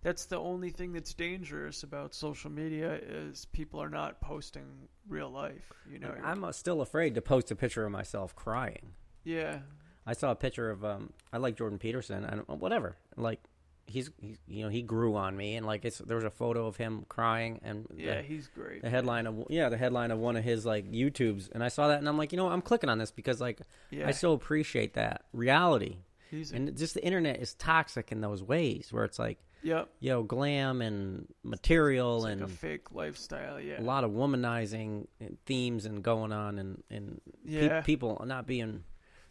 that's 0.02 0.24
the 0.26 0.38
only 0.38 0.70
thing 0.70 0.92
that's 0.92 1.12
dangerous 1.14 1.82
about 1.82 2.14
social 2.14 2.50
media 2.50 2.94
is 2.94 3.44
people 3.46 3.80
are 3.82 3.88
not 3.90 4.20
posting 4.20 4.64
real 5.08 5.30
life. 5.30 5.72
You 5.90 5.98
know, 5.98 6.14
I'm 6.22 6.44
uh, 6.44 6.52
still 6.52 6.80
afraid 6.80 7.14
to 7.16 7.22
post 7.22 7.50
a 7.50 7.56
picture 7.56 7.84
of 7.84 7.92
myself 7.92 8.34
crying. 8.34 8.92
yeah, 9.24 9.60
I 10.06 10.14
saw 10.14 10.30
a 10.30 10.36
picture 10.36 10.70
of 10.70 10.84
um 10.84 11.12
I 11.32 11.36
like 11.38 11.56
Jordan 11.56 11.78
Peterson 11.78 12.24
and 12.24 12.42
whatever. 12.60 12.96
Like 13.16 13.40
he's, 13.86 14.10
he's 14.20 14.38
you 14.48 14.64
know 14.64 14.70
he 14.70 14.82
grew 14.82 15.14
on 15.16 15.36
me 15.36 15.56
and 15.56 15.66
like 15.66 15.84
it's 15.84 15.98
there 15.98 16.16
was 16.16 16.24
a 16.24 16.30
photo 16.30 16.66
of 16.66 16.76
him 16.76 17.04
crying 17.08 17.60
and 17.62 17.86
Yeah, 17.94 18.16
the, 18.16 18.22
he's 18.22 18.48
great. 18.48 18.82
the 18.82 18.88
headline 18.90 19.26
of 19.26 19.44
yeah 19.50 19.68
the 19.68 19.76
headline 19.76 20.10
of 20.10 20.18
one 20.18 20.36
of 20.36 20.44
his 20.44 20.64
like 20.64 20.90
YouTubes 20.90 21.50
and 21.52 21.62
I 21.62 21.68
saw 21.68 21.88
that 21.88 21.98
and 21.98 22.08
I'm 22.08 22.16
like 22.16 22.32
you 22.32 22.36
know 22.38 22.44
what, 22.44 22.52
I'm 22.52 22.62
clicking 22.62 22.88
on 22.88 22.98
this 22.98 23.10
because 23.10 23.40
like 23.40 23.60
Yeah, 23.90 24.08
I 24.08 24.12
so 24.12 24.32
appreciate 24.32 24.94
that 24.94 25.24
reality 25.32 25.96
he's 26.30 26.52
a, 26.52 26.56
and 26.56 26.76
just 26.76 26.94
the 26.94 27.04
internet 27.04 27.40
is 27.40 27.54
toxic 27.54 28.10
in 28.12 28.20
those 28.20 28.42
ways 28.42 28.88
where 28.92 29.04
it's 29.04 29.18
like 29.18 29.38
yep. 29.62 29.88
yo 30.00 30.22
glam 30.22 30.80
and 30.82 31.26
material 31.42 32.16
It's 32.16 32.24
like 32.24 32.32
and 32.34 32.42
a 32.42 32.48
fake 32.48 32.92
lifestyle. 32.92 33.60
Yeah, 33.60 33.80
a 33.80 33.82
lot 33.82 34.04
of 34.04 34.10
womanizing 34.12 35.06
themes 35.46 35.86
and 35.86 36.02
going 36.02 36.32
on 36.32 36.58
and 36.58 36.82
and 36.90 37.20
pe- 37.46 37.82
people 37.82 38.22
not 38.26 38.46
being 38.46 38.84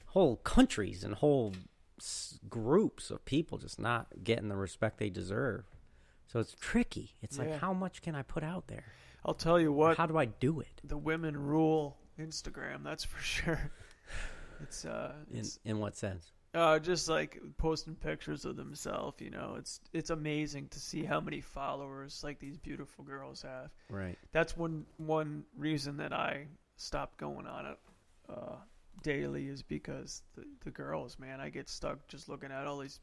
whole 0.08 0.38
countries 0.38 1.04
and 1.04 1.14
whole 1.16 1.54
s- 2.00 2.40
groups 2.50 3.12
of 3.12 3.24
people 3.26 3.58
just 3.58 3.80
not 3.80 4.08
getting 4.24 4.48
the 4.50 4.56
respect 4.56 4.98
they 4.98 5.10
deserve. 5.10 5.66
So 6.28 6.40
it's 6.40 6.56
tricky. 6.60 7.16
It's 7.22 7.38
Yeah. 7.38 7.44
like 7.46 7.60
how 7.60 7.74
much 7.74 8.02
can 8.02 8.16
I 8.16 8.22
put 8.24 8.44
out 8.44 8.68
there? 8.68 8.86
I'll 9.26 9.34
tell 9.34 9.60
you 9.60 9.72
what. 9.74 9.98
How 9.98 10.06
do 10.06 10.18
I 10.18 10.26
do 10.26 10.60
it? 10.62 10.82
the 10.84 10.98
women 10.98 11.36
rule 11.38 11.98
Instagram. 12.20 12.84
That's 12.84 13.04
for 13.04 13.20
sure. 13.22 13.72
It's 14.62 14.86
uh, 14.86 15.14
In 15.32 15.44
in 15.66 15.80
what 15.80 15.96
sense? 15.96 16.32
Uh, 16.54 16.80
just 16.80 17.08
like 17.10 17.40
posting 17.58 17.96
pictures 17.96 18.46
of 18.46 18.56
themselves. 18.56 19.22
You 19.22 19.30
know, 19.30 19.56
it's 19.58 19.80
it's 19.94 20.10
amazing 20.10 20.70
to 20.70 20.80
see 20.80 21.04
how 21.04 21.20
many 21.20 21.42
followers 21.42 22.22
like 22.24 22.40
these 22.40 22.58
beautiful 22.58 23.04
girls 23.04 23.42
have. 23.44 23.70
Right. 23.90 24.18
That's 24.32 24.58
one 24.58 24.86
one 24.98 25.44
reason 25.58 25.98
that 25.98 26.14
I 26.14 26.48
stopped 26.78 27.18
going 27.18 27.46
on 27.46 27.66
it 27.66 27.78
uh, 28.30 28.56
daily 29.04 29.48
is 29.48 29.62
because 29.62 30.24
the 30.36 30.46
the 30.64 30.72
girls, 30.72 31.20
man, 31.20 31.40
I 31.40 31.50
get 31.50 31.70
stuck 31.70 32.08
just 32.08 32.30
looking 32.30 32.52
at 32.52 32.66
all 32.66 32.80
these 32.80 33.00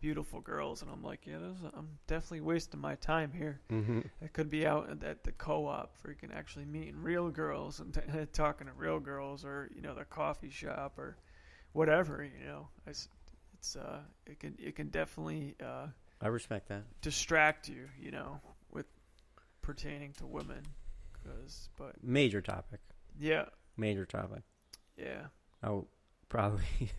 beautiful 0.00 0.40
girls, 0.42 0.82
and 0.82 0.90
I'm 0.90 1.02
like, 1.02 1.26
yeah, 1.26 1.38
this, 1.38 1.56
I'm 1.74 1.88
definitely 2.06 2.42
wasting 2.42 2.78
my 2.80 2.94
time 2.96 3.32
here. 3.32 3.60
Mm-hmm. 3.72 4.00
I 4.22 4.26
could 4.26 4.50
be 4.50 4.66
out 4.66 4.90
at- 4.90 5.02
at 5.02 5.24
the 5.24 5.32
co-op, 5.32 5.96
freaking 6.02 6.34
actually 6.34 6.66
meeting 6.66 7.00
real 7.00 7.30
girls 7.30 7.80
and 7.80 7.94
t- 7.94 8.00
talking 8.34 8.66
to 8.66 8.72
real 8.74 9.00
girls, 9.00 9.46
or 9.46 9.70
you 9.74 9.80
know, 9.80 9.94
the 9.94 10.04
coffee 10.04 10.50
shop, 10.50 10.98
or 10.98 11.16
whatever. 11.74 12.24
You 12.24 12.46
know, 12.46 12.68
I 12.86 12.90
s 12.90 13.08
it's 13.52 13.76
uh, 13.76 14.00
it 14.26 14.40
can 14.40 14.54
it 14.58 14.74
can 14.74 14.88
definitely 14.88 15.54
uh, 15.62 15.88
I 16.22 16.28
respect 16.28 16.68
that. 16.68 16.84
distract 17.02 17.68
you, 17.68 17.88
you 18.00 18.10
know, 18.10 18.40
with 18.72 18.86
pertaining 19.60 20.12
to 20.14 20.26
women. 20.26 20.62
Cause, 21.22 21.68
but 21.78 22.02
Major 22.02 22.40
topic. 22.42 22.80
yeah, 23.18 23.46
Major 23.76 24.04
topic. 24.06 24.42
yeah, 24.96 25.26
I'll 25.62 25.86
probably 26.28 26.64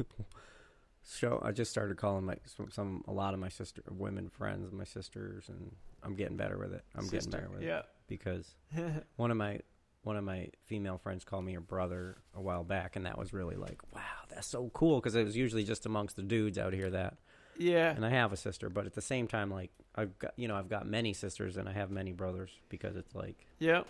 show. 1.08 1.40
I 1.44 1.52
just 1.52 1.70
started 1.72 1.98
calling 1.98 2.26
my 2.26 2.38
some, 2.46 2.72
some 2.72 3.04
a 3.08 3.12
lot 3.12 3.34
of 3.36 3.40
my 3.40 3.50
sister 3.50 3.84
women 3.92 4.30
friends, 4.30 4.72
my 4.72 4.84
sisters, 4.84 5.48
and 5.48 5.76
I'm 6.02 6.16
getting 6.16 6.38
better 6.38 6.58
with 6.58 6.74
it. 6.74 6.84
I'm 6.96 7.08
getting 7.08 7.30
better 7.30 7.50
with 7.52 7.62
it 7.62 7.68
yeah. 7.68 7.82
because 8.08 8.56
one 9.16 9.30
of 9.32 9.38
my 9.38 9.60
one 10.06 10.18
of 10.18 10.24
my 10.24 10.50
female 10.68 10.98
friends 10.98 11.24
called 11.24 11.44
me 11.44 11.54
her 11.54 11.60
brother 11.60 12.18
a 12.36 12.42
while 12.42 12.64
back, 12.64 12.96
and 12.96 13.06
that 13.06 13.18
was 13.18 13.34
really 13.34 13.56
like, 13.56 13.82
wow, 13.94 14.02
that's 14.30 14.48
so 14.48 14.70
cool 14.74 15.00
because 15.00 15.16
it 15.16 15.24
was 15.24 15.36
usually 15.36 15.64
just 15.64 15.86
amongst 15.86 16.16
the 16.16 16.22
dudes 16.22 16.58
out 16.58 16.74
here 16.74 16.90
that. 16.92 17.18
yeah, 17.58 17.90
And 17.90 18.06
I 18.06 18.10
have 18.12 18.32
a 18.32 18.38
sister, 18.38 18.70
but 18.70 18.86
at 18.86 18.94
the 18.94 19.02
same 19.02 19.28
time, 19.28 19.50
like 19.50 19.72
I've 19.96 20.18
got 20.20 20.34
you 20.36 20.48
know 20.48 20.56
I've 20.56 20.70
got 20.70 20.86
many 20.88 21.14
sisters 21.14 21.58
and 21.58 21.68
I 21.68 21.74
have 21.74 21.90
many 21.90 22.12
brothers 22.12 22.52
because 22.70 22.96
it's 22.96 23.16
like 23.16 23.46
yeah. 23.60 23.82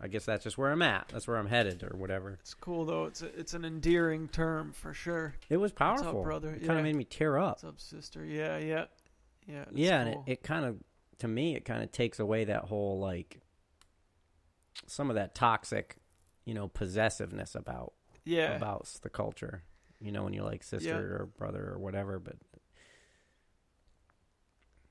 I 0.00 0.08
guess 0.08 0.24
that's 0.24 0.42
just 0.42 0.58
where 0.58 0.72
I'm 0.72 0.82
at. 0.82 1.08
That's 1.12 1.28
where 1.28 1.36
I'm 1.36 1.46
headed 1.46 1.84
or 1.84 1.96
whatever. 1.96 2.38
It's 2.40 2.54
cool 2.54 2.84
though. 2.84 3.04
It's 3.04 3.22
a, 3.22 3.26
it's 3.38 3.54
an 3.54 3.64
endearing 3.64 4.28
term 4.28 4.72
for 4.72 4.92
sure. 4.92 5.34
It 5.48 5.56
was 5.56 5.70
powerful 5.72 6.06
up, 6.06 6.12
powerful. 6.14 6.22
brother? 6.24 6.50
It 6.54 6.66
kind 6.66 6.78
of 6.78 6.84
made 6.84 6.96
me 6.96 7.04
tear 7.04 7.38
up. 7.38 7.62
What's 7.62 7.64
up, 7.64 7.80
sister? 7.80 8.24
Yeah, 8.24 8.58
yeah, 8.58 8.84
yeah. 9.46 9.64
yeah, 9.72 10.00
and 10.00 10.08
it, 10.10 10.18
it 10.26 10.42
kind 10.42 10.64
of 10.64 10.76
to 11.18 11.28
me 11.28 11.54
it 11.54 11.64
kind 11.64 11.82
of 11.82 11.92
takes 11.92 12.18
away 12.18 12.44
that 12.44 12.64
whole 12.64 12.98
like 12.98 13.40
some 14.86 15.10
of 15.10 15.16
that 15.16 15.34
toxic, 15.34 15.96
you 16.44 16.54
know, 16.54 16.68
possessiveness 16.68 17.54
about 17.54 17.92
yeah, 18.24 18.56
about 18.56 18.86
the 19.02 19.10
culture. 19.10 19.62
You 20.00 20.12
know, 20.12 20.24
when 20.24 20.32
you're 20.32 20.44
like 20.44 20.62
sister 20.62 20.88
Yeah. 20.88 20.96
or 20.96 21.26
brother 21.38 21.70
or 21.72 21.78
whatever, 21.78 22.18
but 22.18 22.36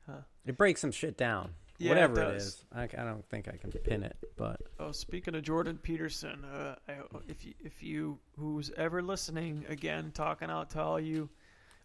Huh. 0.06 0.22
it 0.46 0.58
breaks 0.58 0.82
some 0.82 0.92
shit 0.92 1.18
down. 1.18 1.52
Yeah, 1.80 1.88
it 1.88 1.90
whatever 1.96 2.22
it 2.22 2.34
does. 2.34 2.44
is, 2.46 2.66
I, 2.74 2.84
I 2.84 3.04
don't 3.04 3.26
think 3.30 3.48
I 3.48 3.58
can 3.58 3.72
pin 3.72 4.04
it, 4.04 4.16
but 4.38 4.62
Oh, 4.80 4.92
speaking 4.92 5.34
of 5.36 5.42
Jordan 5.44 5.78
Peterson, 5.82 6.46
uh, 6.46 6.76
I, 6.88 6.98
if 7.28 7.44
you 7.46 7.54
if 7.64 7.82
you 7.82 8.20
who's 8.38 8.70
ever 8.78 9.02
listening 9.02 9.66
again, 9.70 10.12
talking 10.14 10.50
out 10.50 10.70
to 10.72 10.82
all 10.82 11.00
you, 11.00 11.30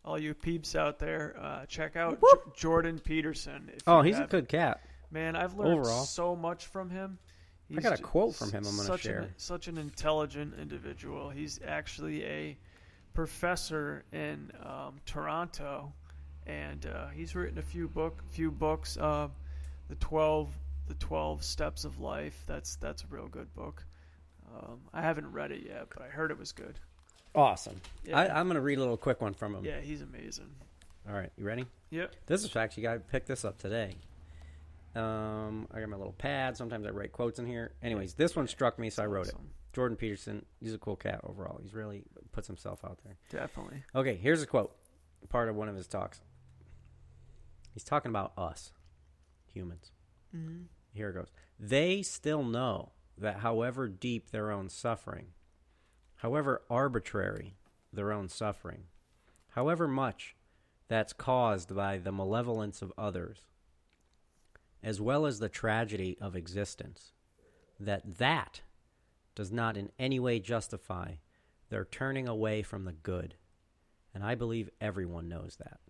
all 0.05 0.19
you 0.19 0.35
peeps 0.35 0.75
out 0.77 0.99
there, 0.99 1.37
uh, 1.41 1.65
check 1.67 1.97
out 1.97 2.21
J- 2.21 2.51
Jordan 2.55 2.99
Peterson. 2.99 3.71
Oh, 3.87 4.03
he's 4.03 4.15
a 4.17 4.21
haven't. 4.21 4.31
good 4.31 4.49
cat. 4.49 4.81
man. 5.11 5.35
I've 5.37 5.55
learned 5.55 5.81
overall. 5.81 6.05
so 6.05 6.37
much 6.37 6.67
from 6.67 6.91
him. 6.91 7.19
I 7.77 7.81
got 7.81 7.99
a 7.99 8.03
quote 8.03 8.35
from 8.35 8.51
him 8.51 8.65
I'm 8.67 8.77
gonna 8.77 8.87
such 8.87 9.03
share. 9.03 9.21
An, 9.21 9.35
such 9.37 9.69
an 9.69 9.77
intelligent 9.79 10.55
individual. 10.59 11.29
He's 11.31 11.61
actually 11.67 12.25
a 12.25 12.57
professor 13.15 14.05
in 14.13 14.51
um, 14.65 14.97
Toronto, 15.05 15.93
and 16.47 16.87
uh, 16.87 17.09
he's 17.09 17.35
written 17.35 17.59
a 17.59 17.63
few 17.63 17.89
book, 17.89 18.23
few 18.31 18.51
books. 18.51 18.97
Uh, 18.97 19.29
the 19.89 19.97
twelve, 19.97 20.51
the 20.87 20.95
twelve 20.95 21.45
steps 21.45 21.85
of 21.85 22.01
life. 22.01 22.43
That's 22.47 22.77
that's 22.77 23.03
a 23.05 23.07
real 23.11 23.29
good 23.29 23.53
book. 23.55 23.85
Um, 24.57 24.81
I 24.95 25.03
haven't 25.03 25.31
read 25.31 25.53
it 25.53 25.63
yet, 25.67 25.89
but 25.95 26.03
I 26.03 26.09
heard 26.09 26.31
it 26.31 26.39
was 26.39 26.53
good. 26.53 26.79
Awesome. 27.35 27.79
Yeah, 28.05 28.19
I, 28.19 28.41
I'm 28.41 28.47
gonna 28.49 28.61
read 28.63 28.79
a 28.79 28.81
little 28.81 28.97
quick 28.97 29.21
one 29.21 29.35
from 29.35 29.55
him. 29.55 29.65
yeah, 29.65 29.81
he's 29.81 30.01
amazing. 30.01 30.51
All 31.07 31.15
right, 31.15 31.31
you 31.37 31.45
ready? 31.45 31.67
Yep. 31.91 32.15
This 32.27 32.45
is 32.45 32.55
actually 32.57 32.89
I 32.89 32.99
picked 32.99 33.29
this 33.29 33.45
up 33.45 33.59
today. 33.59 33.97
Um, 34.95 35.69
I 35.73 35.81
got 35.81 35.89
my 35.89 35.97
little 35.97 36.13
pad. 36.13 36.57
Sometimes 36.57 36.87
I 36.87 36.91
write 36.91 37.13
quotes 37.13 37.39
in 37.39 37.47
here. 37.47 37.73
Anyways, 37.83 38.15
this 38.15 38.35
one 38.35 38.49
struck 38.49 38.79
me, 38.79 38.91
so 38.91 39.03
I 39.03 39.07
wrote 39.07 39.29
it. 39.29 39.35
Jordan 39.73 39.97
Peterson, 39.97 40.45
he's 40.61 40.75
a 40.75 40.79
cool 40.79 40.97
cat 40.97 41.21
overall. 41.25 41.59
He's 41.63 41.75
really 41.75 42.03
puts 42.33 42.47
himself 42.47 42.85
out 42.85 42.99
there. 43.05 43.17
Definitely. 43.31 43.85
Okay, 43.95 44.17
here's 44.17 44.43
a 44.43 44.47
quote, 44.47 44.75
part 45.29 45.49
of 45.49 45.57
one 45.57 45.69
of 45.69 45.77
his 45.77 45.87
talks. 45.87 46.21
He's 47.75 47.85
talking 47.85 48.11
about 48.11 48.33
us, 48.37 48.73
humans. 49.53 49.93
Mm-hmm. 50.35 50.63
Here 50.93 51.11
it 51.11 51.15
goes. 51.15 51.29
They 51.61 52.03
still 52.03 52.43
know 52.43 52.93
that 53.17 53.39
however 53.39 53.89
deep 53.89 54.31
their 54.31 54.51
own 54.51 54.69
suffering, 54.69 55.27
however 56.17 56.63
arbitrary 56.71 57.55
their 57.93 58.13
own 58.13 58.29
suffering, 58.29 58.85
however 59.51 59.87
much 59.87 60.35
that's 60.89 61.13
caused 61.13 61.75
by 61.75 61.99
the 61.99 62.13
malevolence 62.13 62.83
of 62.83 62.93
others, 62.99 63.43
as 64.83 65.01
well 65.01 65.27
as 65.27 65.39
the 65.39 65.49
tragedy 65.49 66.17
of 66.21 66.37
existence, 66.37 67.13
that 67.81 68.19
that 68.19 68.63
does 69.35 69.53
not 69.53 69.77
in 69.77 69.91
any 69.99 70.19
way 70.19 70.41
justify 70.41 71.15
their 71.71 71.85
turning 71.85 72.27
away 72.27 72.63
from 72.63 72.85
the 72.85 72.93
good. 72.93 73.35
And 74.15 74.25
I 74.25 74.35
believe 74.35 74.71
everyone 74.81 75.29
knows 75.29 75.57
that. 75.59 75.81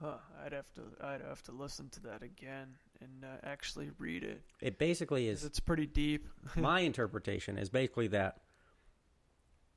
Huh, 0.00 0.18
I'd 0.44 0.52
have 0.52 0.72
to 0.74 0.82
I'd 1.02 1.22
have 1.22 1.42
to 1.44 1.52
listen 1.52 1.88
to 1.90 2.00
that 2.02 2.22
again 2.22 2.76
and 3.00 3.24
uh, 3.24 3.38
actually 3.42 3.90
read 3.98 4.22
it. 4.22 4.42
It 4.60 4.78
basically 4.78 5.28
is 5.28 5.44
It's 5.44 5.58
pretty 5.58 5.86
deep. 5.86 6.28
my 6.56 6.80
interpretation 6.80 7.58
is 7.58 7.68
basically 7.68 8.06
that 8.08 8.38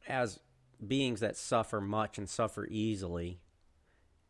as 0.08 0.40
beings 0.86 1.22
that 1.22 1.38
suffer 1.38 1.82
much 1.82 2.18
and 2.18 2.30
suffer 2.30 2.68
easily 2.68 3.40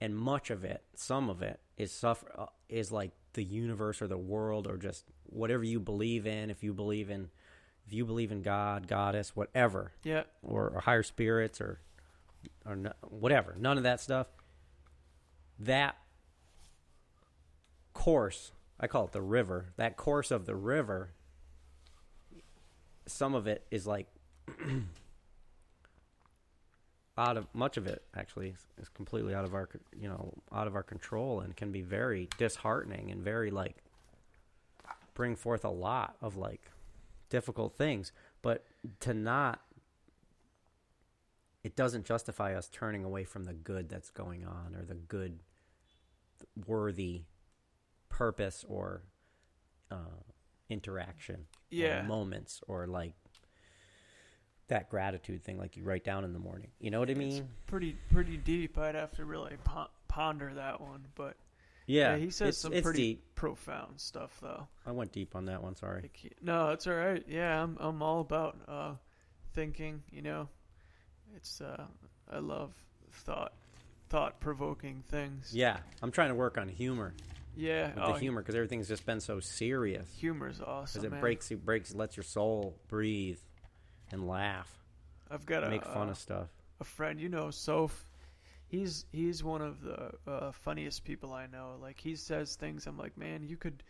and 0.01 0.15
much 0.17 0.49
of 0.49 0.65
it 0.65 0.81
some 0.95 1.29
of 1.29 1.41
it 1.41 1.59
is 1.77 1.91
suffer 1.93 2.29
uh, 2.37 2.45
is 2.67 2.91
like 2.91 3.11
the 3.33 3.43
universe 3.43 4.01
or 4.01 4.07
the 4.07 4.17
world 4.17 4.67
or 4.67 4.75
just 4.75 5.05
whatever 5.27 5.63
you 5.63 5.79
believe 5.79 6.25
in 6.27 6.49
if 6.49 6.63
you 6.63 6.73
believe 6.73 7.09
in 7.09 7.29
if 7.87 7.93
you 7.93 8.03
believe 8.05 8.31
in 8.31 8.41
god 8.41 8.87
goddess 8.87 9.35
whatever 9.35 9.93
Yeah. 10.03 10.23
or, 10.43 10.69
or 10.69 10.81
higher 10.81 11.03
spirits 11.03 11.61
or 11.61 11.79
or 12.65 12.75
no, 12.75 12.91
whatever 13.07 13.55
none 13.57 13.77
of 13.77 13.83
that 13.83 14.01
stuff 14.01 14.27
that 15.59 15.95
course 17.93 18.51
i 18.79 18.87
call 18.87 19.05
it 19.05 19.11
the 19.11 19.21
river 19.21 19.67
that 19.77 19.95
course 19.97 20.31
of 20.31 20.45
the 20.45 20.55
river 20.55 21.11
some 23.05 23.35
of 23.35 23.47
it 23.47 23.65
is 23.71 23.85
like 23.85 24.07
out 27.21 27.37
of 27.37 27.45
much 27.53 27.77
of 27.77 27.85
it 27.87 28.01
actually 28.15 28.55
is, 28.79 28.89
completely 28.89 29.33
out 29.35 29.45
of 29.45 29.53
our 29.53 29.69
you 29.95 30.07
know 30.09 30.33
out 30.51 30.65
of 30.67 30.75
our 30.75 30.83
control 30.83 31.39
and 31.41 31.55
can 31.55 31.71
be 31.71 31.81
very 31.81 32.27
disheartening 32.37 33.11
and 33.11 33.21
very 33.21 33.51
like 33.51 33.77
bring 35.13 35.35
forth 35.35 35.63
a 35.63 35.69
lot 35.69 36.15
of 36.21 36.35
like 36.35 36.61
difficult 37.29 37.77
things 37.77 38.11
but 38.41 38.65
to 38.99 39.13
not 39.13 39.61
it 41.63 41.75
doesn't 41.75 42.05
justify 42.05 42.55
us 42.55 42.67
turning 42.71 43.03
away 43.03 43.23
from 43.23 43.43
the 43.43 43.53
good 43.53 43.87
that's 43.87 44.09
going 44.09 44.43
on 44.45 44.75
or 44.75 44.83
the 44.83 44.95
good 44.95 45.39
worthy 46.65 47.21
purpose 48.09 48.65
or 48.67 49.03
uh, 49.91 49.95
interaction 50.69 51.45
Yeah. 51.69 51.99
or 51.99 52.03
moments 52.07 52.61
or 52.67 52.87
like 52.87 53.13
that 54.71 54.89
gratitude 54.89 55.43
thing 55.43 55.57
like 55.57 55.77
you 55.77 55.83
write 55.83 56.03
down 56.03 56.23
in 56.23 56.33
the 56.33 56.39
morning 56.39 56.69
you 56.79 56.89
know 56.91 56.99
what 56.99 57.09
i 57.09 57.13
mean 57.13 57.47
Pretty 57.67 57.95
pretty 58.11 58.35
deep. 58.37 58.77
I'd 58.77 58.95
have 58.95 59.11
to 59.13 59.23
really 59.25 59.55
pon- 59.63 59.87
ponder 60.09 60.53
that 60.55 60.81
one. 60.81 61.05
But 61.15 61.37
Yeah, 61.87 62.15
yeah, 62.15 62.17
he 62.17 62.29
says 62.31 62.49
it's, 62.49 62.57
some 62.57 62.73
it's 62.73 62.83
pretty 62.83 63.13
deep. 63.13 63.35
profound 63.35 63.99
stuff, 64.01 64.37
though. 64.41 64.67
I 64.85 64.91
went 64.91 65.13
deep 65.13 65.35
on 65.37 65.45
that 65.45 65.63
one. 65.63 65.75
Sorry. 65.77 66.11
No, 66.41 66.71
it's 66.71 66.85
all 66.87 66.93
right. 66.95 67.23
Yeah, 67.29 67.63
I'm 67.63 67.77
I'm 67.79 68.01
all 68.03 68.19
about 68.19 68.57
uh, 68.67 68.93
thinking. 69.53 70.03
You 70.11 70.21
know, 70.21 70.49
it's 71.35 71.61
uh, 71.61 71.85
I 72.29 72.39
love 72.39 72.73
thought 73.13 73.53
thought 74.09 74.39
provoking 74.41 75.03
things. 75.07 75.51
Yeah, 75.53 75.77
I'm 76.01 76.11
trying 76.11 76.29
to 76.29 76.35
work 76.35 76.57
on 76.57 76.67
humor 76.67 77.13
Yeah, 77.55 77.87
with 77.95 78.03
oh, 78.03 78.13
the 78.13 78.19
humor 78.19 78.41
because 78.41 78.55
everything's 78.55 78.89
just 78.89 79.05
been 79.05 79.21
so 79.21 79.39
serious. 79.39 80.07
Humor's 80.19 80.57
Because 80.59 80.73
awesome. 80.95 81.05
it 81.05 81.11
man. 81.11 81.21
breaks, 81.21 81.49
it 81.51 81.63
breaks, 81.65 81.95
lets 81.95 82.17
your 82.17 82.25
soul 82.25 82.75
breathe 82.89 83.39
and 84.11 84.27
laugh, 84.27 84.71
I've 85.29 85.45
got 85.45 85.63
a 85.63 85.69
make 85.69 85.85
fun 85.85 86.07
uh, 86.07 86.11
of 86.11 86.17
stuff. 86.17 86.47
a 86.79 86.83
friend, 86.83 87.19
you 87.19 87.29
know, 87.29 87.51
Soph. 87.51 88.05
He's 88.67 89.05
he's 89.11 89.43
one 89.43 89.61
of 89.61 89.81
the 89.81 90.11
uh, 90.25 90.51
funniest 90.53 91.03
people 91.03 91.33
I 91.33 91.47
know. 91.47 91.75
Like 91.81 91.99
he 91.99 92.15
says 92.15 92.55
things, 92.55 92.87
I'm 92.87 92.97
like, 92.97 93.17
man, 93.17 93.43
you 93.43 93.57
could 93.57 93.83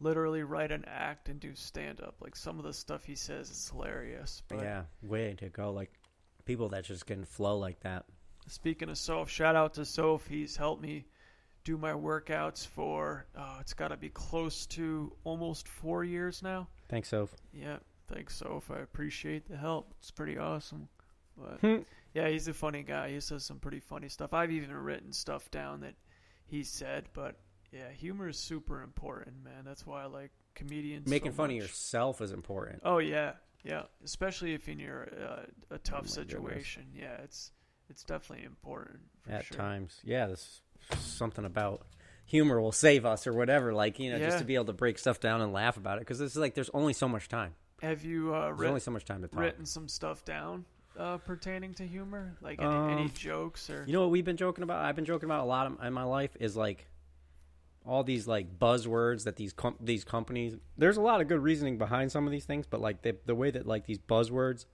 literally 0.00 0.42
write 0.42 0.72
an 0.72 0.84
act 0.86 1.28
and 1.28 1.40
do 1.40 1.54
stand 1.54 2.00
up. 2.00 2.16
Like 2.20 2.36
some 2.36 2.58
of 2.58 2.64
the 2.64 2.72
stuff 2.74 3.04
he 3.04 3.14
says 3.14 3.50
is 3.50 3.70
hilarious. 3.70 4.42
But 4.48 4.58
yeah, 4.58 4.82
way 5.02 5.34
to 5.38 5.48
go. 5.48 5.72
Like 5.72 5.90
people 6.44 6.68
that 6.70 6.84
just 6.84 7.06
can 7.06 7.24
flow 7.24 7.58
like 7.58 7.80
that. 7.80 8.04
speaking 8.46 8.88
of 8.88 8.98
Soph, 8.98 9.30
shout 9.30 9.56
out 9.56 9.74
to 9.74 9.84
Soph. 9.84 10.26
He's 10.26 10.56
helped 10.56 10.82
me 10.82 11.06
do 11.64 11.76
my 11.76 11.92
workouts 11.92 12.66
for 12.66 13.26
uh, 13.36 13.56
it's 13.60 13.74
got 13.74 13.88
to 13.88 13.96
be 13.96 14.08
close 14.08 14.66
to 14.66 15.12
almost 15.24 15.66
four 15.66 16.04
years 16.04 16.42
now. 16.42 16.68
Thanks, 16.88 17.08
Soph. 17.08 17.34
Yeah, 17.52 17.78
thanks, 18.08 18.36
Soph. 18.36 18.70
I 18.70 18.78
appreciate 18.80 19.48
the 19.48 19.56
help. 19.56 19.92
It's 19.98 20.10
pretty 20.10 20.38
awesome. 20.38 20.88
But 21.36 21.60
Hmm. 21.60 21.82
yeah, 22.14 22.28
he's 22.28 22.48
a 22.48 22.54
funny 22.54 22.82
guy. 22.82 23.10
He 23.10 23.20
says 23.20 23.44
some 23.44 23.58
pretty 23.58 23.80
funny 23.80 24.08
stuff. 24.08 24.32
I've 24.32 24.52
even 24.52 24.72
written 24.74 25.12
stuff 25.12 25.50
down 25.50 25.80
that 25.80 25.94
he 26.46 26.62
said. 26.62 27.04
But 27.12 27.36
yeah, 27.72 27.90
humor 27.90 28.28
is 28.28 28.38
super 28.38 28.82
important, 28.82 29.44
man. 29.44 29.64
That's 29.64 29.84
why 29.86 30.02
I 30.02 30.06
like 30.06 30.30
comedians. 30.54 31.06
Making 31.08 31.32
so 31.32 31.36
fun 31.36 31.50
of 31.50 31.56
yourself 31.56 32.20
is 32.22 32.32
important. 32.32 32.80
Oh 32.84 32.98
yeah, 32.98 33.32
yeah. 33.64 33.82
Especially 34.04 34.54
if 34.54 34.68
in 34.68 34.78
your 34.78 35.08
uh, 35.20 35.74
a 35.74 35.78
tough 35.78 35.94
Oh, 35.94 35.96
my 35.96 35.98
goodness. 35.98 36.14
situation. 36.14 36.86
Yeah, 36.94 37.16
it's 37.22 37.52
it's 37.90 38.02
definitely 38.02 38.46
important 38.46 39.00
for 39.22 39.32
at 39.32 39.44
sure. 39.44 39.56
times. 39.58 40.00
Yeah, 40.04 40.26
there's 40.26 40.62
something 40.98 41.44
about 41.44 41.84
humor 42.24 42.60
will 42.60 42.72
save 42.72 43.04
us 43.04 43.26
or 43.26 43.32
whatever. 43.34 43.74
Like 43.74 43.98
you 43.98 44.10
know, 44.10 44.18
just 44.18 44.38
to 44.38 44.44
be 44.44 44.54
able 44.54 44.64
to 44.66 44.72
break 44.72 44.98
stuff 44.98 45.20
down 45.20 45.42
and 45.42 45.52
laugh 45.52 45.76
about 45.76 45.98
it 45.98 46.00
because 46.00 46.20
it's 46.22 46.34
like 46.36 46.54
there's 46.54 46.70
only 46.72 46.94
so 46.94 47.08
much 47.08 47.28
time. 47.28 47.54
Have 47.82 48.04
you 48.04 48.34
uh, 48.34 48.46
There's 48.46 48.58
writ- 48.58 48.68
only 48.68 48.80
so 48.80 48.90
much 48.90 49.04
time 49.04 49.22
to 49.22 49.28
talk. 49.28 49.40
written 49.40 49.66
some 49.66 49.88
stuff 49.88 50.24
down 50.24 50.64
uh, 50.98 51.18
pertaining 51.18 51.74
to 51.74 51.86
humor? 51.86 52.36
Like 52.40 52.58
any, 52.60 52.68
Um, 52.68 52.90
any 52.90 53.08
jokes 53.10 53.68
or? 53.68 53.84
You 53.86 53.92
know 53.92 54.00
what 54.02 54.10
we've 54.10 54.24
been 54.24 54.36
joking 54.38 54.62
about? 54.64 54.84
I've 54.84 54.96
been 54.96 55.04
joking 55.04 55.26
about 55.26 55.44
a 55.44 55.46
lot 55.48 55.66
of, 55.66 55.84
in 55.84 55.92
my 55.92 56.04
life 56.04 56.30
is 56.40 56.56
like 56.56 56.86
all 57.84 58.02
these 58.02 58.26
like 58.26 58.58
buzzwords 58.58 59.24
that 59.24 59.36
these 59.36 59.52
com- 59.52 59.76
these 59.80 60.04
companies. 60.04 60.56
There's 60.78 60.96
a 60.96 61.02
lot 61.02 61.20
of 61.20 61.28
good 61.28 61.40
reasoning 61.42 61.78
behind 61.78 62.10
some 62.10 62.24
of 62.26 62.32
these 62.32 62.44
things, 62.46 62.66
but 62.66 62.80
like 62.80 63.02
the 63.02 63.16
the 63.26 63.34
way 63.34 63.50
that 63.50 63.66
like 63.66 63.86
these 63.86 63.98
buzzwords, 63.98 64.64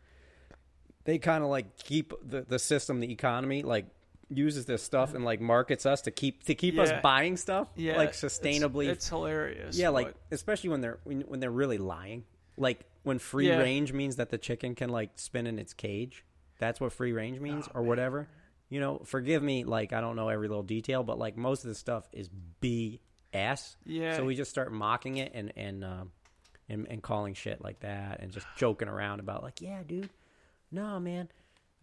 they 1.04 1.18
kind 1.18 1.42
of 1.42 1.50
like 1.50 1.76
keep 1.76 2.12
the 2.26 2.42
the 2.42 2.58
system, 2.58 3.00
the 3.00 3.10
economy, 3.12 3.62
like 3.64 3.86
uses 4.30 4.64
this 4.64 4.82
stuff 4.82 5.12
and 5.12 5.26
like 5.26 5.42
markets 5.42 5.84
us 5.84 6.00
to 6.02 6.10
keep 6.10 6.44
to 6.44 6.54
keep 6.54 6.78
us 6.78 6.90
buying 7.02 7.36
stuff 7.36 7.68
yeah, 7.76 7.96
like 7.98 8.10
it's- 8.10 8.22
sustainably 8.22 8.86
It's, 8.88 9.08
hilarious. 9.08 9.76
Yeah, 9.76 9.90
like 9.90 10.06
but- 10.06 10.16
especially 10.30 10.70
when 10.70 10.80
they're 10.80 11.00
when, 11.04 11.20
when 11.22 11.40
they're 11.40 11.50
really 11.50 11.76
lying. 11.78 12.24
Like 12.56 12.80
when 13.02 13.18
free 13.18 13.48
Yeah. 13.48 13.58
range 13.58 13.92
means 13.92 14.16
that 14.16 14.30
the 14.30 14.38
chicken 14.38 14.74
can 14.74 14.90
like 14.90 15.10
spin 15.18 15.46
in 15.46 15.58
its 15.58 15.72
cage. 15.72 16.24
That's 16.58 16.80
what 16.80 16.92
free 16.92 17.12
range 17.12 17.40
means 17.40 17.66
Oh, 17.68 17.78
or 17.80 17.82
whatever. 17.82 18.28
You 18.68 18.80
know, 18.80 19.00
forgive 19.04 19.42
me 19.42 19.64
like 19.64 19.92
I 19.92 20.00
don't 20.00 20.16
know 20.16 20.28
every 20.28 20.48
little 20.48 20.62
detail, 20.62 21.02
but 21.02 21.18
like 21.18 21.36
most 21.36 21.64
of 21.64 21.68
the 21.68 21.74
stuff 21.74 22.08
is 22.12 22.28
BS. 22.60 23.76
yeah. 23.84 24.16
So 24.16 24.24
we 24.24 24.34
just 24.34 24.50
start 24.50 24.72
mocking 24.72 25.16
it 25.18 25.32
and 25.34 25.52
and 25.56 25.84
um 25.84 26.12
and, 26.68 26.86
and 26.88 27.02
calling 27.02 27.34
shit 27.34 27.62
like 27.62 27.80
that 27.80 28.20
and 28.20 28.30
just 28.32 28.46
joking 28.56 28.88
around 28.88 29.20
about 29.20 29.42
like, 29.42 29.60
yeah, 29.60 29.82
dude. 29.86 30.08
No, 30.70 30.98
man. 31.00 31.28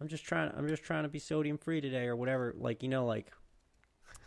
I'm 0.00 0.08
just 0.08 0.24
trying 0.24 0.50
I'm 0.56 0.66
just 0.68 0.82
trying 0.82 1.02
to 1.04 1.08
be 1.08 1.18
sodium 1.18 1.58
free 1.58 1.80
today 1.80 2.06
or 2.06 2.16
whatever. 2.16 2.54
Like, 2.56 2.82
you 2.82 2.88
know, 2.88 3.04
like 3.06 3.30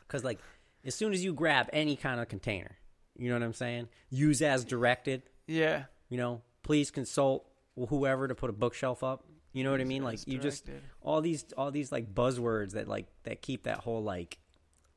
cuz 0.07 0.23
like 0.23 0.39
as 0.85 0.93
soon 0.95 1.13
as 1.13 1.23
you 1.23 1.33
grab 1.33 1.69
any 1.73 1.95
kind 1.95 2.19
of 2.21 2.27
container, 2.27 2.77
you 3.17 3.29
know 3.29 3.35
what 3.35 3.43
I'm 3.43 3.53
saying? 3.53 3.87
Use 4.09 4.41
as 4.41 4.63
directed, 4.65 5.23
yeah. 5.47 5.85
You 6.14 6.18
know, 6.20 6.41
please 6.61 6.91
consult 6.91 7.43
whoever 7.89 8.28
to 8.28 8.36
put 8.36 8.51
a 8.51 8.53
bookshelf 8.53 9.03
up. 9.03 9.24
You 9.51 9.64
know 9.64 9.72
what 9.72 9.82
I 9.82 9.84
mean? 9.84 10.03
Like 10.03 10.20
you 10.28 10.38
just 10.38 10.70
all 11.01 11.22
these 11.22 11.43
all 11.57 11.72
these 11.72 11.91
like 11.91 12.14
buzzwords 12.14 12.74
that 12.74 12.88
like 12.88 13.07
that 13.24 13.41
keep 13.41 13.64
that 13.64 13.80
whole 13.80 14.03
like 14.03 14.38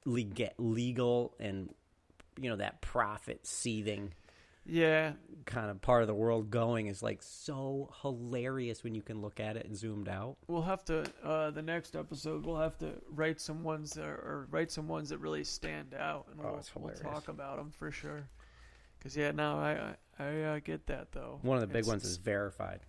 legal 0.04 0.48
legal 0.58 1.34
and 1.40 1.70
you 2.40 2.50
know 2.50 2.56
that 2.56 2.80
profit 2.82 3.46
seething 3.46 4.12
Yeah. 4.66 5.12
kind 5.46 5.70
of 5.70 5.80
part 5.80 6.02
of 6.02 6.06
the 6.06 6.14
world 6.14 6.50
going 6.50 6.86
is 6.86 7.02
like 7.02 7.22
so 7.22 7.90
hilarious 8.02 8.84
when 8.84 8.94
you 8.94 9.02
can 9.02 9.20
look 9.22 9.40
at 9.40 9.56
it 9.56 9.66
and 9.66 9.76
zoomed 9.76 10.08
out. 10.08 10.36
We'll 10.48 10.62
have 10.62 10.84
to 10.86 11.04
uh, 11.24 11.50
the 11.50 11.62
next 11.62 11.96
episode. 11.96 12.44
We'll 12.46 12.58
have 12.60 12.76
to 12.78 12.92
write 13.10 13.40
some 13.40 13.62
ones 13.64 13.92
that 13.94 14.04
or 14.04 14.48
write 14.50 14.70
some 14.70 14.86
ones 14.88 15.08
that 15.10 15.18
really 15.18 15.44
stand 15.44 15.94
out, 15.94 16.26
and 16.30 16.40
Oh, 16.44 16.60
we'll, 16.74 16.84
we'll 16.84 16.94
talk 16.94 17.28
about 17.28 17.56
them 17.56 17.70
for 17.70 17.90
sure. 17.90 18.28
Cause 19.06 19.16
yeah, 19.16 19.30
no, 19.30 19.56
I 19.58 19.94
I, 20.18 20.24
I 20.24 20.42
uh, 20.56 20.58
get 20.64 20.86
that 20.88 21.12
though. 21.12 21.38
One 21.42 21.56
of 21.56 21.60
the 21.60 21.66
big 21.68 21.76
It's- 21.80 21.86
ones 21.88 22.04
is 22.04 22.16
verified. 22.16 22.80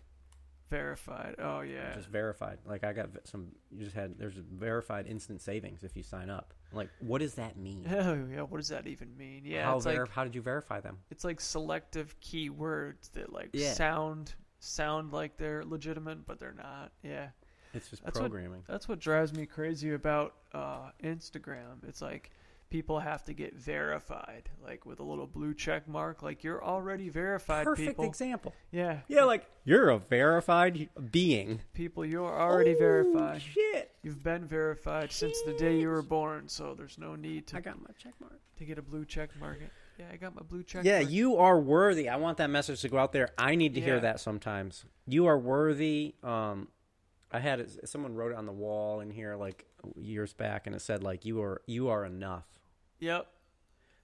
verified. 0.69 1.35
Oh 1.39 1.61
yeah. 1.61 1.93
Just 1.95 2.07
verified. 2.09 2.57
Like 2.65 2.83
I 2.83 2.91
got 2.93 3.09
some. 3.25 3.47
You 3.71 3.83
just 3.83 3.95
had 3.95 4.17
there's 4.17 4.33
verified 4.35 5.05
instant 5.07 5.41
savings 5.41 5.83
if 5.83 5.95
you 5.95 6.03
sign 6.03 6.29
up. 6.29 6.53
Like 6.73 6.89
what 6.99 7.19
does 7.19 7.35
that 7.35 7.55
mean? 7.57 7.85
Hell 7.85 8.17
yeah. 8.31 8.41
What 8.41 8.57
does 8.57 8.69
that 8.69 8.87
even 8.87 9.15
mean? 9.15 9.43
Yeah, 9.45 9.65
how 9.65 9.77
it's 9.77 9.85
ver- 9.85 10.01
like 10.01 10.11
how 10.11 10.23
did 10.23 10.33
you 10.35 10.41
verify 10.41 10.79
them? 10.79 10.97
it's 11.11 11.23
like 11.23 11.39
selective 11.39 12.19
keywords 12.19 13.11
that 13.13 13.31
like 13.31 13.49
Yeah. 13.53 13.73
sound 13.73 14.33
sound 14.59 15.13
like 15.13 15.37
they're 15.37 15.63
legitimate, 15.63 16.25
but 16.25 16.39
they're 16.39 16.53
not. 16.57 16.91
Yeah. 17.03 17.27
It's 17.73 17.89
just 17.89 18.03
That's 18.03 18.17
what- 18.19 18.31
programming. 18.31 18.63
That's 18.67 18.87
what 18.89 18.99
drives 18.99 19.33
me 19.33 19.45
crazy 19.45 19.93
about 19.93 20.33
uh, 20.53 20.89
Instagram. 21.03 21.87
It's 21.87 22.01
like 22.01 22.31
people 22.69 22.99
have 22.99 23.23
to 23.25 23.33
get 23.33 23.55
verified, 23.55 24.49
like 24.63 24.85
with 24.85 24.99
a 24.99 25.03
little 25.03 25.27
blue 25.27 25.53
check 25.53 25.87
mark. 25.87 26.21
Like 26.21 26.43
you're 26.43 26.63
already 26.63 27.09
verified, 27.09 27.65
Perfect 27.65 27.89
people. 27.89 28.05
example. 28.05 28.53
yeah, 28.71 28.99
Yeah, 29.07 29.23
like 29.23 29.45
you're 29.63 29.89
a 29.89 29.99
verified 29.99 30.89
being. 31.11 31.61
people, 31.73 32.05
you're 32.05 32.25
already 32.27 32.75
Oh, 32.75 32.79
verified. 32.79 33.41
Shit. 33.41 33.91
You've 34.03 34.23
been 34.23 34.45
verified 34.45 35.11
since 35.11 35.41
the 35.45 35.53
day 35.53 35.79
you 35.79 35.87
were 35.89 36.01
born, 36.01 36.47
so 36.47 36.73
there's 36.75 36.97
no 36.97 37.15
need 37.15 37.47
to 37.47 37.57
I 37.57 37.61
got 37.61 37.79
my 37.81 37.89
check 37.97 38.13
mark. 38.19 38.39
to 38.57 38.65
get 38.65 38.77
a 38.77 38.81
blue 38.81 39.05
check 39.05 39.29
mark. 39.39 39.59
Yeah, 39.97 40.05
I 40.11 40.17
got 40.17 40.35
my 40.35 40.43
blue 40.43 40.63
check. 40.63 40.83
Yeah, 40.85 40.99
mark. 40.99 41.11
you 41.11 41.37
are 41.37 41.59
worthy. 41.59 42.07
I 42.09 42.17
want 42.17 42.37
that 42.37 42.49
message 42.49 42.81
to 42.81 42.89
go 42.89 42.97
out 42.97 43.13
there. 43.13 43.29
I 43.37 43.55
need 43.55 43.73
to 43.75 43.81
hear 43.81 43.99
that 43.99 44.19
sometimes. 44.19 44.85
You 45.07 45.25
are 45.25 45.37
worthy. 45.39 46.15
Um, 46.23 46.67
I 47.31 47.39
had 47.39 47.59
it, 47.59 47.89
someone 47.89 48.13
wrote 48.13 48.31
it 48.31 48.37
on 48.37 48.45
the 48.45 48.51
wall 48.53 48.99
in 49.01 49.09
here 49.09 49.35
like 49.35 49.65
years 49.95 50.33
back, 50.33 50.67
and 50.67 50.75
it 50.75 50.81
said 50.81 51.01
like 51.03 51.25
you 51.25 51.41
are 51.41 51.61
you 51.65 51.89
are 51.89 52.05
enough. 52.05 52.45
Yep. 52.99 53.27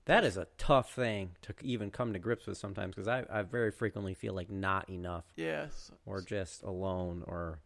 That 0.05 0.25
is 0.25 0.35
a 0.35 0.47
tough 0.57 0.93
thing 0.93 1.31
to 1.43 1.53
even 1.61 1.89
come 1.89 2.11
to 2.13 2.19
grips 2.19 2.45
with 2.45 2.57
sometimes 2.57 2.93
because 2.95 3.07
I, 3.07 3.23
I 3.31 3.41
very 3.43 3.71
frequently 3.71 4.13
feel 4.13 4.33
like 4.33 4.49
not 4.49 4.89
enough 4.89 5.23
Yes. 5.37 5.91
or 6.05 6.21
just 6.21 6.61
alone 6.63 7.23
or 7.25 7.59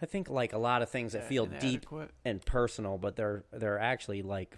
I 0.00 0.06
think 0.06 0.28
like 0.30 0.52
a 0.52 0.58
lot 0.58 0.82
of 0.82 0.90
things 0.90 1.14
that 1.14 1.22
Yeah, 1.22 1.28
feel 1.28 1.46
deep 1.46 1.86
and 2.24 2.44
personal, 2.44 2.96
but 2.98 3.16
they're 3.16 3.44
they're 3.52 3.78
actually 3.80 4.22
like 4.22 4.56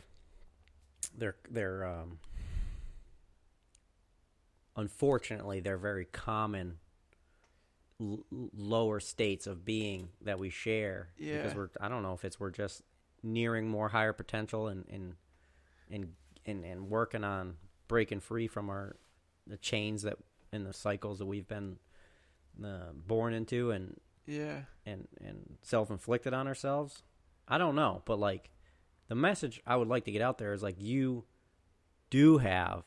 they're 1.17 1.37
they're 1.49 1.85
um 1.87 2.19
unfortunately 4.77 5.61
they're 5.61 5.79
very 5.79 6.05
common 6.05 6.79
l- 8.01 8.25
lower 8.31 9.01
states 9.01 9.47
of 9.47 9.65
being 9.65 10.09
that 10.23 10.39
we 10.39 10.51
share 10.51 11.09
because 11.43 11.55
we're 11.55 11.71
I 11.81 11.89
don't 11.89 12.03
know 12.03 12.13
if 12.15 12.25
it's 12.25 12.39
we're 12.39 12.51
just 12.51 12.83
nearing 13.23 13.69
more 13.69 13.89
higher 13.89 14.13
potential 14.13 14.69
and 14.69 14.85
and 14.91 15.15
and 15.91 16.13
and, 16.47 16.65
and 16.65 16.89
working 16.89 17.25
on 17.25 17.55
breaking 17.89 18.21
free 18.21 18.47
from 18.47 18.69
our 18.71 18.97
the 19.47 19.57
chains 19.57 20.03
that 20.03 20.17
and 20.53 20.65
the 20.67 20.73
cycles 20.73 21.19
that 21.19 21.27
we've 21.27 21.49
been 21.49 21.77
uh, 22.65 22.93
born 22.95 23.35
into 23.35 23.71
and 23.71 23.99
Yeah. 24.27 24.63
and 24.87 25.09
and 25.23 25.57
self-inflicted 25.63 26.33
on 26.35 26.47
ourselves 26.47 27.03
i 27.47 27.57
don't 27.59 27.75
know 27.75 28.03
but 28.05 28.19
like 28.19 28.51
the 29.09 29.15
message 29.15 29.61
i 29.67 29.77
would 29.77 29.89
like 29.89 30.05
to 30.05 30.13
get 30.13 30.23
out 30.23 30.39
there 30.39 30.53
is 30.53 30.63
like 30.63 30.77
you 30.81 31.25
do 32.11 32.39
have 32.39 32.83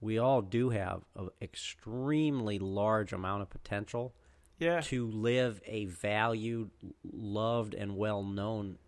we 0.00 0.18
all 0.18 0.42
do 0.42 0.70
have 0.70 1.02
an 1.16 1.28
extremely 1.42 2.58
large 2.58 3.12
amount 3.12 3.42
of 3.42 3.50
potential 3.50 4.14
Yeah. 4.58 4.80
to 4.82 5.06
live 5.10 5.60
a 5.66 5.86
valued 5.86 6.70
loved 7.04 7.74
and 7.74 7.96
well-known 7.96 8.78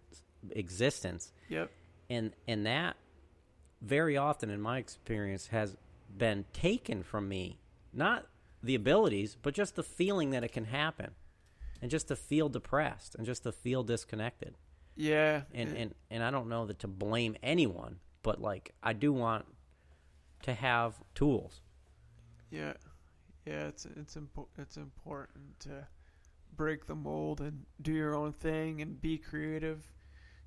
existence 0.50 1.32
Yep. 1.48 1.70
and 2.08 2.32
and 2.48 2.66
that 2.66 2.96
very 3.80 4.16
often 4.16 4.50
in 4.50 4.60
my 4.60 4.78
experience 4.78 5.48
has 5.48 5.76
been 6.16 6.44
taken 6.52 7.02
from 7.02 7.28
me 7.28 7.58
not 7.92 8.26
the 8.62 8.74
abilities 8.74 9.36
but 9.40 9.54
just 9.54 9.74
the 9.76 9.82
feeling 9.82 10.30
that 10.30 10.44
it 10.44 10.52
can 10.52 10.64
happen 10.66 11.10
and 11.80 11.90
just 11.90 12.08
to 12.08 12.16
feel 12.16 12.48
depressed 12.48 13.14
and 13.14 13.24
just 13.24 13.42
to 13.44 13.52
feel 13.52 13.82
disconnected 13.82 14.54
Yeah. 14.96 15.42
and 15.54 15.74
and 15.76 15.94
and 16.10 16.22
I 16.22 16.30
don't 16.30 16.48
know 16.48 16.66
that 16.66 16.80
to 16.80 16.88
blame 16.88 17.36
anyone, 17.42 18.00
but 18.22 18.40
like 18.40 18.74
I 18.82 18.92
do 18.92 19.12
want 19.14 19.46
to 20.42 20.52
have 20.52 20.94
tools. 21.14 21.62
Yeah, 22.50 22.74
yeah, 23.46 23.68
it's 23.68 23.86
it's 23.96 24.16
impo- 24.16 24.48
it's 24.58 24.76
important 24.76 25.58
to 25.60 25.86
break 26.54 26.84
the 26.86 26.94
mold 26.96 27.40
and 27.40 27.64
do 27.80 27.92
your 27.92 28.14
own 28.14 28.32
thing 28.34 28.82
and 28.82 29.00
be 29.00 29.16
creative. 29.16 29.86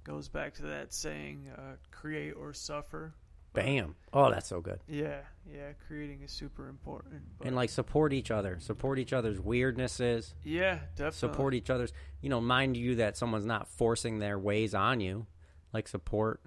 Goes 0.03 0.27
back 0.29 0.53
to 0.55 0.63
that 0.63 0.93
saying, 0.93 1.47
uh, 1.57 1.77
"Create 1.89 2.33
or 2.33 2.53
suffer." 2.53 3.15
Bam! 3.53 3.95
Oh, 4.11 4.31
that's 4.31 4.47
so 4.47 4.61
good. 4.61 4.79
Yeah, 4.87 5.21
yeah, 5.45 5.73
creating 5.87 6.21
is 6.23 6.31
super 6.31 6.67
important. 6.69 7.21
And 7.45 7.55
like 7.55 7.69
support 7.69 8.11
each 8.13 8.31
other, 8.31 8.59
support 8.59 8.97
each 8.99 9.13
other's 9.13 9.39
weirdnesses, 9.39 10.33
yeah, 10.43 10.79
definitely 10.95 11.11
support 11.17 11.53
each 11.53 11.69
other's. 11.69 11.93
You 12.21 12.29
know, 12.29 12.41
mind 12.41 12.75
you 12.77 12.95
that 12.95 13.15
someone's 13.15 13.45
not 13.45 13.67
forcing 13.67 14.19
their 14.19 14.39
ways 14.39 14.73
on 14.73 14.99
you. 14.99 15.27
Like 15.71 15.87
support, 15.87 16.41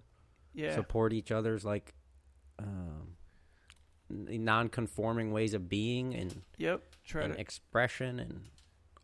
Yeah, 0.52 0.74
support 0.74 1.12
each 1.12 1.30
other's 1.32 1.64
like 1.64 1.94
um, 2.58 3.16
non-conforming 4.08 5.32
ways 5.32 5.54
of 5.54 5.68
being 5.68 6.14
and, 6.14 6.42
yep. 6.56 6.82
Try 7.04 7.22
and 7.22 7.34
to 7.34 7.40
expression 7.40 8.18
and 8.20 8.40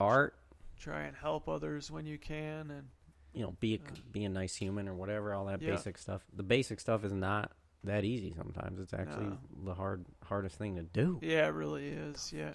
art. 0.01 0.35
try 0.79 1.03
and 1.03 1.17
help 1.17 1.49
others 1.49 1.91
when 1.91 2.07
you 2.07 2.19
can, 2.19 2.71
and 2.71 2.89
you 3.33 3.43
know, 3.43 3.57
be 3.61 3.75
a, 3.77 3.79
Uh, 3.79 3.95
be 4.11 4.25
a 4.25 4.29
nice 4.29 4.57
human 4.57 4.89
or 4.89 4.95
whatever, 4.95 5.33
all 5.35 5.47
that 5.47 5.63
Yeah. 5.63 5.71
basic 5.71 5.99
stuff. 5.99 6.23
The 6.33 6.43
basic 6.43 6.81
stuff 6.81 7.05
is 7.05 7.13
not 7.13 7.53
that 7.85 8.05
easy 8.05 8.33
sometimes. 8.37 8.79
It's 8.81 8.95
actually 8.95 9.27
No. 9.27 9.39
the 9.65 9.75
hard 9.75 10.05
hardest 10.25 10.57
thing 10.57 10.77
to 10.77 10.83
do. 10.83 11.19
yeah, 11.23 11.47
it 11.47 11.55
really 11.55 11.89
is. 11.89 12.33
Yeah, 12.33 12.55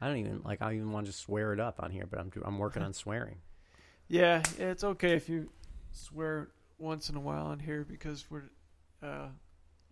I 0.00 0.08
don't 0.08 0.16
even 0.18 0.42
like 0.44 0.62
I 0.62 0.74
even 0.74 0.90
want 0.92 1.06
to 1.06 1.12
just 1.12 1.22
swear 1.24 1.52
it 1.52 1.60
up 1.60 1.82
on 1.82 1.90
here, 1.90 2.06
but 2.06 2.18
I'm 2.20 2.30
I'm 2.44 2.58
working 2.58 2.82
on 2.82 2.92
swearing. 3.04 3.38
yeah, 4.08 4.42
it's 4.58 4.84
okay 4.84 5.14
if 5.14 5.28
you 5.28 5.50
swear 5.92 6.48
once 6.78 7.08
in 7.10 7.16
a 7.16 7.20
while 7.20 7.46
on 7.46 7.58
here 7.60 7.84
because 7.88 8.26
we're 8.30 8.50
uh, 9.02 9.28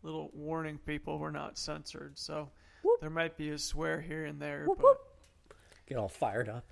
little 0.02 0.30
warning 0.34 0.78
people 0.78 1.18
we're 1.18 1.30
not 1.30 1.56
censored, 1.58 2.18
so 2.18 2.48
Whoop. 2.82 3.00
there 3.00 3.10
might 3.10 3.36
be 3.36 3.50
a 3.50 3.58
swear 3.58 4.00
here 4.00 4.24
and 4.24 4.40
there. 4.40 4.64
Whoop, 4.66 4.78
but 4.78 4.84
whoop. 4.84 4.98
Get 5.86 5.98
all 5.98 6.08
fired 6.08 6.48
up, 6.48 6.64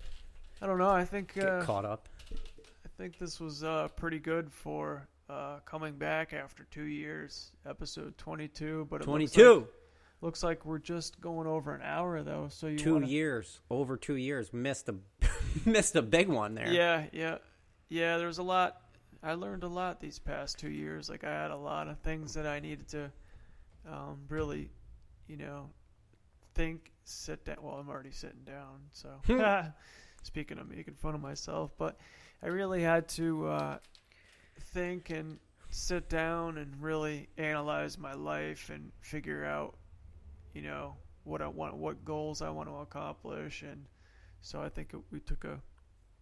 I 0.62 0.66
don't 0.66 0.78
know. 0.78 0.88
I 0.90 1.04
think 1.04 1.34
get 1.34 1.46
uh, 1.48 1.62
caught 1.62 1.84
up. 1.84 2.08
I 2.32 2.88
think 2.96 3.18
this 3.18 3.38
was 3.38 3.62
uh, 3.62 3.88
pretty 3.96 4.18
good 4.18 4.50
for 4.52 5.06
uh, 5.28 5.58
coming 5.64 5.94
back 5.94 6.32
after 6.32 6.64
two 6.70 6.84
years, 6.84 7.52
episode 7.66 8.16
twenty-two. 8.18 8.86
But 8.90 9.02
it 9.02 9.04
Twenty 9.04 9.24
looks 9.24 9.36
like, 9.36 9.66
looks 10.20 10.42
like 10.42 10.64
we're 10.64 10.78
just 10.78 11.20
going 11.20 11.46
over 11.46 11.74
an 11.74 11.82
hour 11.82 12.22
though. 12.22 12.48
So 12.50 12.66
you 12.66 12.78
two 12.78 12.94
wanna, 12.94 13.06
years, 13.06 13.60
over 13.70 13.96
two 13.96 14.16
years. 14.16 14.52
Missed 14.52 14.88
a 14.88 14.94
missed 15.64 15.96
a 15.96 16.02
big 16.02 16.28
one 16.28 16.54
there. 16.54 16.72
Yeah, 16.72 17.04
yeah, 17.12 17.38
yeah. 17.88 18.18
There's 18.18 18.38
a 18.38 18.42
lot. 18.42 18.80
I 19.22 19.34
learned 19.34 19.64
a 19.64 19.68
lot 19.68 20.00
these 20.00 20.18
past 20.18 20.58
two 20.58 20.70
years. 20.70 21.08
Like 21.08 21.24
I 21.24 21.30
had 21.30 21.50
a 21.50 21.56
lot 21.56 21.88
of 21.88 21.98
things 22.00 22.34
that 22.34 22.46
I 22.46 22.60
needed 22.60 22.88
to 22.88 23.10
um, 23.90 24.20
really, 24.28 24.70
you 25.26 25.36
know, 25.36 25.70
think, 26.54 26.92
sit 27.04 27.44
down. 27.44 27.56
Well, 27.62 27.74
I'm 27.74 27.88
already 27.88 28.12
sitting 28.12 28.44
down. 28.44 28.80
So 28.92 29.10
speaking 30.22 30.58
of 30.58 30.68
making 30.68 30.94
fun 30.94 31.14
of 31.14 31.20
myself, 31.20 31.72
but 31.78 31.98
I 32.42 32.46
really 32.46 32.82
had 32.82 33.08
to 33.10 33.46
uh, 33.48 33.78
think 34.60 35.10
and 35.10 35.38
sit 35.70 36.08
down 36.08 36.58
and 36.58 36.74
really 36.80 37.28
analyze 37.36 37.98
my 37.98 38.14
life 38.14 38.70
and 38.70 38.90
figure 39.00 39.44
out, 39.44 39.76
you 40.54 40.62
know, 40.62 40.94
what 41.24 41.42
I 41.42 41.48
want, 41.48 41.76
what 41.76 42.04
goals 42.04 42.40
I 42.42 42.50
want 42.50 42.68
to 42.68 42.76
accomplish, 42.76 43.62
and 43.62 43.84
so 44.40 44.62
I 44.62 44.68
think 44.70 44.94
it, 44.94 45.00
we 45.10 45.20
took 45.20 45.44
a 45.44 45.60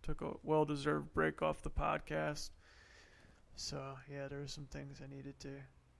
took 0.03 0.21
a 0.23 0.33
well-deserved 0.43 1.13
break 1.15 1.43
off 1.43 1.63
the 1.63 1.71
podcast. 1.71 2.51
So 3.55 3.81
yeah, 4.11 4.29
there 4.29 4.41
were 4.41 4.47
some 4.49 4.67
things 4.67 5.01
I 5.03 5.13
needed 5.15 5.39
to 5.41 5.49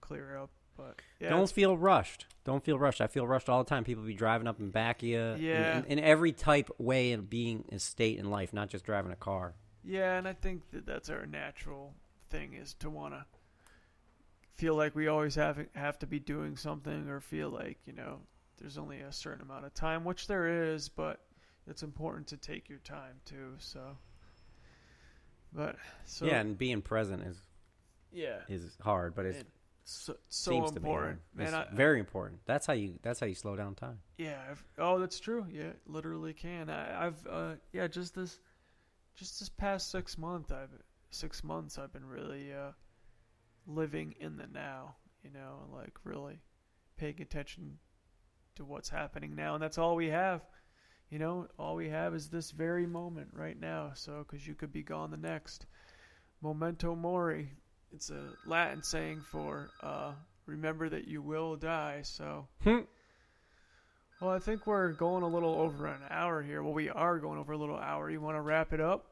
clear 0.01 0.37
up, 0.37 0.49
but 0.75 1.01
yeah, 1.19 1.29
Don't 1.29 1.49
feel 1.49 1.77
rushed. 1.77 2.25
Don't 2.43 2.63
feel 2.63 2.77
rushed. 2.77 3.01
I 3.01 3.07
feel 3.07 3.25
rushed 3.27 3.49
all 3.49 3.63
the 3.63 3.69
time. 3.69 3.83
People 3.83 4.03
be 4.03 4.13
driving 4.13 4.47
up 4.47 4.59
and 4.59 4.71
back 4.71 5.01
of 5.01 5.07
you. 5.09 5.19
in- 5.19 5.41
Yeah. 5.41 5.77
In, 5.79 5.85
in 5.85 5.99
every 5.99 6.31
type 6.31 6.69
way 6.77 7.13
of 7.13 7.29
being 7.29 7.65
a 7.71 7.79
state 7.79 8.19
in 8.19 8.29
life, 8.29 8.53
not 8.53 8.69
just 8.69 8.85
driving 8.85 9.11
a 9.11 9.15
car. 9.15 9.55
yeah, 9.83 10.17
and 10.17 10.27
I 10.27 10.33
think 10.33 10.69
that 10.71 10.85
that's 10.85 11.09
our 11.09 11.25
natural 11.25 11.93
thing 12.29 12.53
is 12.53 12.73
to 12.75 12.89
want 12.89 13.13
to 13.13 13.25
feel 14.55 14.75
like 14.75 14.95
we 14.95 15.07
always 15.07 15.35
have 15.35 15.59
have 15.75 15.99
to 15.99 16.07
be 16.07 16.19
doing 16.19 16.57
something 16.57 17.07
or 17.07 17.19
feel 17.19 17.49
like 17.49 17.77
you 17.85 17.93
know 17.93 18.19
there's 18.59 18.77
only 18.77 19.01
a 19.01 19.11
certain 19.11 19.41
amount 19.43 19.65
of 19.65 19.73
time, 19.73 20.03
which 20.03 20.27
there 20.27 20.73
is, 20.73 20.89
but 20.89 21.21
it's 21.67 21.83
important 21.83 22.27
to 22.27 22.37
take 22.37 22.69
your 22.69 22.79
time 22.79 23.15
too. 23.25 23.53
So, 23.59 23.97
but 25.53 25.75
so 26.05 26.25
yeah, 26.25 26.39
and 26.39 26.57
being 26.57 26.81
present 26.81 27.23
is 27.23 27.37
yeah, 28.11 28.39
is 28.49 28.77
hard, 28.81 29.15
but 29.15 29.25
it's 29.25 29.39
It- 29.39 29.47
so, 29.89 30.17
so 30.27 30.51
seems 30.51 30.71
to 30.71 30.81
be 30.81 30.87
important, 30.89 31.21
man. 31.33 31.47
It's 31.47 31.55
I, 31.55 31.67
very 31.73 31.99
important. 31.99 32.41
That's 32.45 32.65
how 32.65 32.73
you. 32.73 32.99
That's 33.03 33.21
how 33.21 33.25
you 33.25 33.35
slow 33.35 33.55
down 33.55 33.73
time. 33.73 33.99
Yeah. 34.17 34.37
I've, 34.51 34.61
oh, 34.77 34.99
that's 34.99 35.17
true. 35.17 35.45
Yeah, 35.49 35.71
literally 35.85 36.33
can. 36.33 36.69
I, 36.69 37.05
I've 37.05 37.25
uh, 37.25 37.53
yeah, 37.71 37.87
just 37.87 38.13
this, 38.13 38.41
just 39.15 39.39
this 39.39 39.47
past 39.47 39.89
six 39.89 40.17
month, 40.17 40.51
I've 40.51 40.73
six 41.09 41.43
months, 41.43 41.77
I've 41.77 41.93
been 41.93 42.05
really 42.05 42.53
uh, 42.53 42.71
living 43.65 44.15
in 44.19 44.37
the 44.37 44.47
now. 44.47 44.95
You 45.23 45.31
know, 45.31 45.59
and 45.63 45.73
like 45.73 45.93
really 46.03 46.39
paying 46.97 47.21
attention 47.21 47.77
to 48.55 48.63
what's 48.63 48.89
happening 48.89 49.35
now, 49.35 49.55
and 49.55 49.61
that's 49.63 49.77
all 49.77 49.95
we 49.95 50.07
have. 50.07 50.41
You 51.09 51.19
know, 51.19 51.47
all 51.57 51.75
we 51.75 51.89
have 51.89 52.13
is 52.13 52.29
this 52.29 52.51
very 52.51 52.85
moment 52.85 53.29
right 53.33 53.59
now. 53.59 53.91
So, 53.93 54.25
because 54.27 54.45
you 54.45 54.55
could 54.55 54.71
be 54.71 54.83
gone 54.83 55.11
the 55.11 55.17
next. 55.17 55.65
Memento 56.41 56.95
mori. 56.95 57.49
It's 57.93 58.09
a 58.09 58.29
Latin 58.45 58.83
saying 58.83 59.21
for 59.21 59.69
uh, 59.81 60.11
remember 60.45 60.89
that 60.89 61.07
you 61.07 61.21
will 61.21 61.55
die. 61.55 62.01
So. 62.03 62.47
Hmm. 62.63 62.79
Well, 64.21 64.31
I 64.31 64.39
think 64.39 64.65
we're 64.65 64.93
going 64.93 65.23
a 65.23 65.27
little 65.27 65.55
over 65.55 65.85
an 65.87 66.01
hour 66.09 66.41
here. 66.41 66.63
Well, 66.63 66.73
we 66.73 66.89
are 66.89 67.19
going 67.19 67.37
over 67.37 67.53
a 67.53 67.57
little 67.57 67.77
hour. 67.77 68.09
You 68.09 68.19
want 68.19 68.35
to 68.35 68.41
wrap 68.41 68.73
it 68.73 68.81
up? 68.81 69.05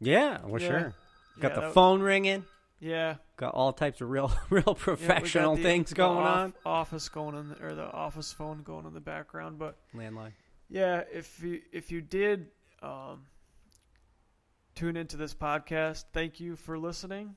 Yeah, 0.00 0.38
well, 0.44 0.60
Yeah. 0.60 0.68
sure. 0.68 0.94
Got 1.40 1.56
Yeah, 1.56 1.60
the 1.68 1.70
phone 1.70 2.02
ringing. 2.02 2.44
Yeah. 2.78 3.16
Got 3.36 3.54
all 3.54 3.72
types 3.72 4.00
of 4.00 4.08
real, 4.10 4.32
real 4.50 4.62
Yeah, 4.66 4.74
professional 4.74 5.56
the- 5.56 5.62
things 5.62 5.90
the 5.90 5.96
going 5.96 6.18
off- 6.26 6.36
on. 6.38 6.54
Office 6.64 7.08
going 7.08 7.34
in, 7.36 7.48
the, 7.50 7.62
or 7.64 7.74
the 7.74 7.90
office 7.90 8.32
phone 8.32 8.62
going 8.62 8.86
in 8.86 8.94
the 8.94 9.00
background. 9.00 9.58
But 9.58 9.76
Landline. 9.94 10.32
yeah, 10.68 11.02
if 11.12 11.42
you 11.42 11.60
if 11.72 11.90
you 11.92 12.00
did 12.00 12.46
um, 12.82 13.26
tune 14.74 14.96
into 14.96 15.16
this 15.16 15.34
podcast, 15.34 16.04
thank 16.12 16.40
you 16.40 16.56
for 16.56 16.78
listening. 16.78 17.36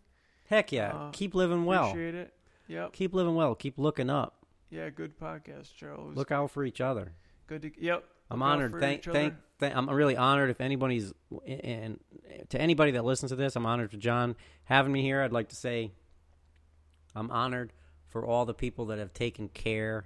Heck 0.50 0.72
yeah. 0.72 0.94
Uh, 0.94 1.10
Keep 1.12 1.36
living 1.36 1.66
well. 1.66 1.90
Appreciate 1.90 2.16
it. 2.16 2.34
Yep. 2.68 2.94
Keep 2.94 3.14
living 3.14 3.36
well. 3.36 3.56
Keep 3.56 3.78
looking 3.78 4.10
up. 4.10 4.46
Yeah, 4.70 4.90
good 4.90 5.20
podcast, 5.20 5.76
Joe. 5.76 6.06
Was 6.08 6.18
Look 6.18 6.32
out 6.32 6.52
for 6.52 6.64
each 6.64 6.82
other. 6.82 7.12
good 7.48 7.62
to. 7.64 7.72
Yep. 7.82 8.04
I'm 8.32 8.40
Look 8.40 8.48
honored. 8.48 8.80
Thank, 8.80 9.04
thank, 9.04 9.34
thank, 9.60 9.76
I'm 9.76 9.90
really 9.90 10.18
honored 10.18 10.50
if 10.50 10.62
anybody's 10.62 11.14
and 11.46 12.00
to 12.50 12.60
anybody 12.62 12.92
that 12.92 13.06
listens 13.06 13.32
to 13.32 13.36
this. 13.36 13.56
I'm 13.56 13.66
honored 13.66 13.92
for 13.92 13.98
John 13.98 14.36
having 14.66 14.92
me 14.92 15.02
here. 15.02 15.22
I'd 15.22 15.32
like 15.34 15.50
to 15.50 15.56
say 15.56 15.92
I'm 17.16 17.30
honored 17.32 17.74
for 18.08 18.26
all 18.26 18.46
the 18.46 18.54
people 18.54 18.86
that 18.88 19.00
have 19.00 19.14
taken 19.14 19.50
care, 19.50 20.06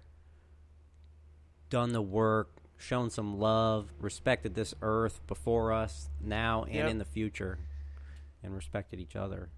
done 1.70 1.92
the 1.92 2.02
work, 2.02 2.50
shown 2.78 3.10
some 3.10 3.40
love, 3.40 3.90
respected 4.00 4.56
this 4.56 4.74
earth 4.82 5.20
before 5.28 5.74
us, 5.74 6.10
now 6.22 6.64
and 6.64 6.74
Yep. 6.76 6.90
in 6.90 6.98
the 6.98 7.06
future, 7.06 7.58
and 8.44 8.54
respected 8.56 9.00
each 9.00 9.16
other 9.16 9.50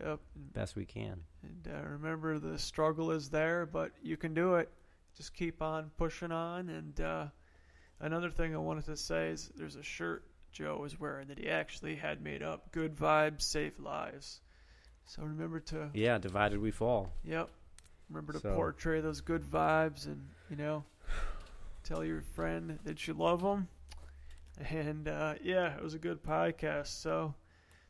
Yep. 0.00 0.20
best 0.34 0.76
we 0.76 0.84
can. 0.84 1.22
And 1.42 1.68
uh, 1.74 1.82
remember, 1.90 2.38
the 2.38 2.58
struggle 2.58 3.10
is 3.10 3.30
there, 3.30 3.66
but 3.66 3.92
you 4.02 4.16
can 4.16 4.32
do 4.34 4.54
it. 4.56 4.70
Just 5.16 5.34
keep 5.34 5.60
on 5.60 5.90
pushing 5.98 6.32
on. 6.32 6.68
And 6.70 7.00
uh, 7.00 7.26
another 8.02 8.30
thing 8.30 8.54
I 8.54 8.58
wanted 8.58 8.84
to 8.86 8.96
say 8.96 9.28
is 9.30 9.50
there's 9.56 9.76
a 9.76 9.82
shirt 9.82 10.24
Joe 10.52 10.78
was 10.80 11.00
wearing 11.00 11.28
that 11.28 11.38
he 11.38 11.48
actually 11.48 11.96
had 11.96 12.20
made 12.22 12.42
up 12.42 12.70
Good 12.72 12.94
Vibes 12.94 13.40
Save 13.42 13.78
Lives. 13.80 14.40
So 15.06 15.22
remember 15.22 15.60
to, 15.60 15.90
Yeah, 15.94 16.18
divided 16.18 16.60
we 16.60 16.70
fall. 16.70 17.10
yep, 17.24 17.48
remember 18.10 18.34
to 18.34 18.40
So- 18.40 18.54
portray 18.54 19.00
those 19.00 19.20
good 19.22 19.42
vibes 19.42 20.06
and, 20.06 20.28
you 20.50 20.56
know, 20.56 20.84
tell 21.84 22.04
your 22.04 22.20
friend 22.20 22.78
that 22.84 23.06
you 23.08 23.14
love 23.14 23.42
them. 23.42 23.68
And 24.70 25.08
uh, 25.08 25.34
yeah, 25.42 25.74
it 25.76 25.82
was 25.82 25.94
a 25.94 25.98
good 25.98 26.22
podcast. 26.22 26.88
So 26.88 27.34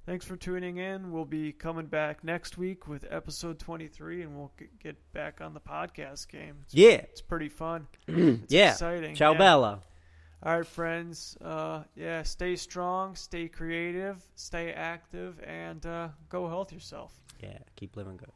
thanks 0.06 0.24
for 0.24 0.36
tuning 0.36 0.76
in. 0.78 1.10
We'll 1.10 1.24
be 1.24 1.52
coming 1.52 1.86
back 1.86 2.22
next 2.22 2.56
week 2.56 2.86
with 2.86 3.04
episode 3.10 3.58
23, 3.58 4.22
and 4.22 4.36
we'll 4.36 4.52
get 4.82 4.96
back 5.12 5.40
on 5.40 5.52
the 5.54 5.60
podcast 5.60 6.28
game. 6.28 6.58
It's, 6.64 6.74
Yeah. 6.74 6.90
it's 7.10 7.20
pretty 7.20 7.48
fun. 7.48 7.88
It's 8.06 8.52
yeah. 8.52 8.70
exciting. 8.72 9.16
Ciao, 9.16 9.32
yeah. 9.32 9.38
Bella. 9.38 9.80
All 10.44 10.56
right, 10.56 10.66
friends. 10.66 11.36
Uh, 11.40 11.84
yeah, 11.94 12.24
stay 12.24 12.56
strong, 12.56 13.14
stay 13.14 13.46
creative, 13.46 14.20
stay 14.34 14.72
active, 14.72 15.40
and 15.46 15.86
uh, 15.86 16.08
go 16.28 16.48
health 16.48 16.72
yourself. 16.72 17.12
Yeah, 17.40 17.58
keep 17.76 17.96
living 17.96 18.16
good. 18.16 18.32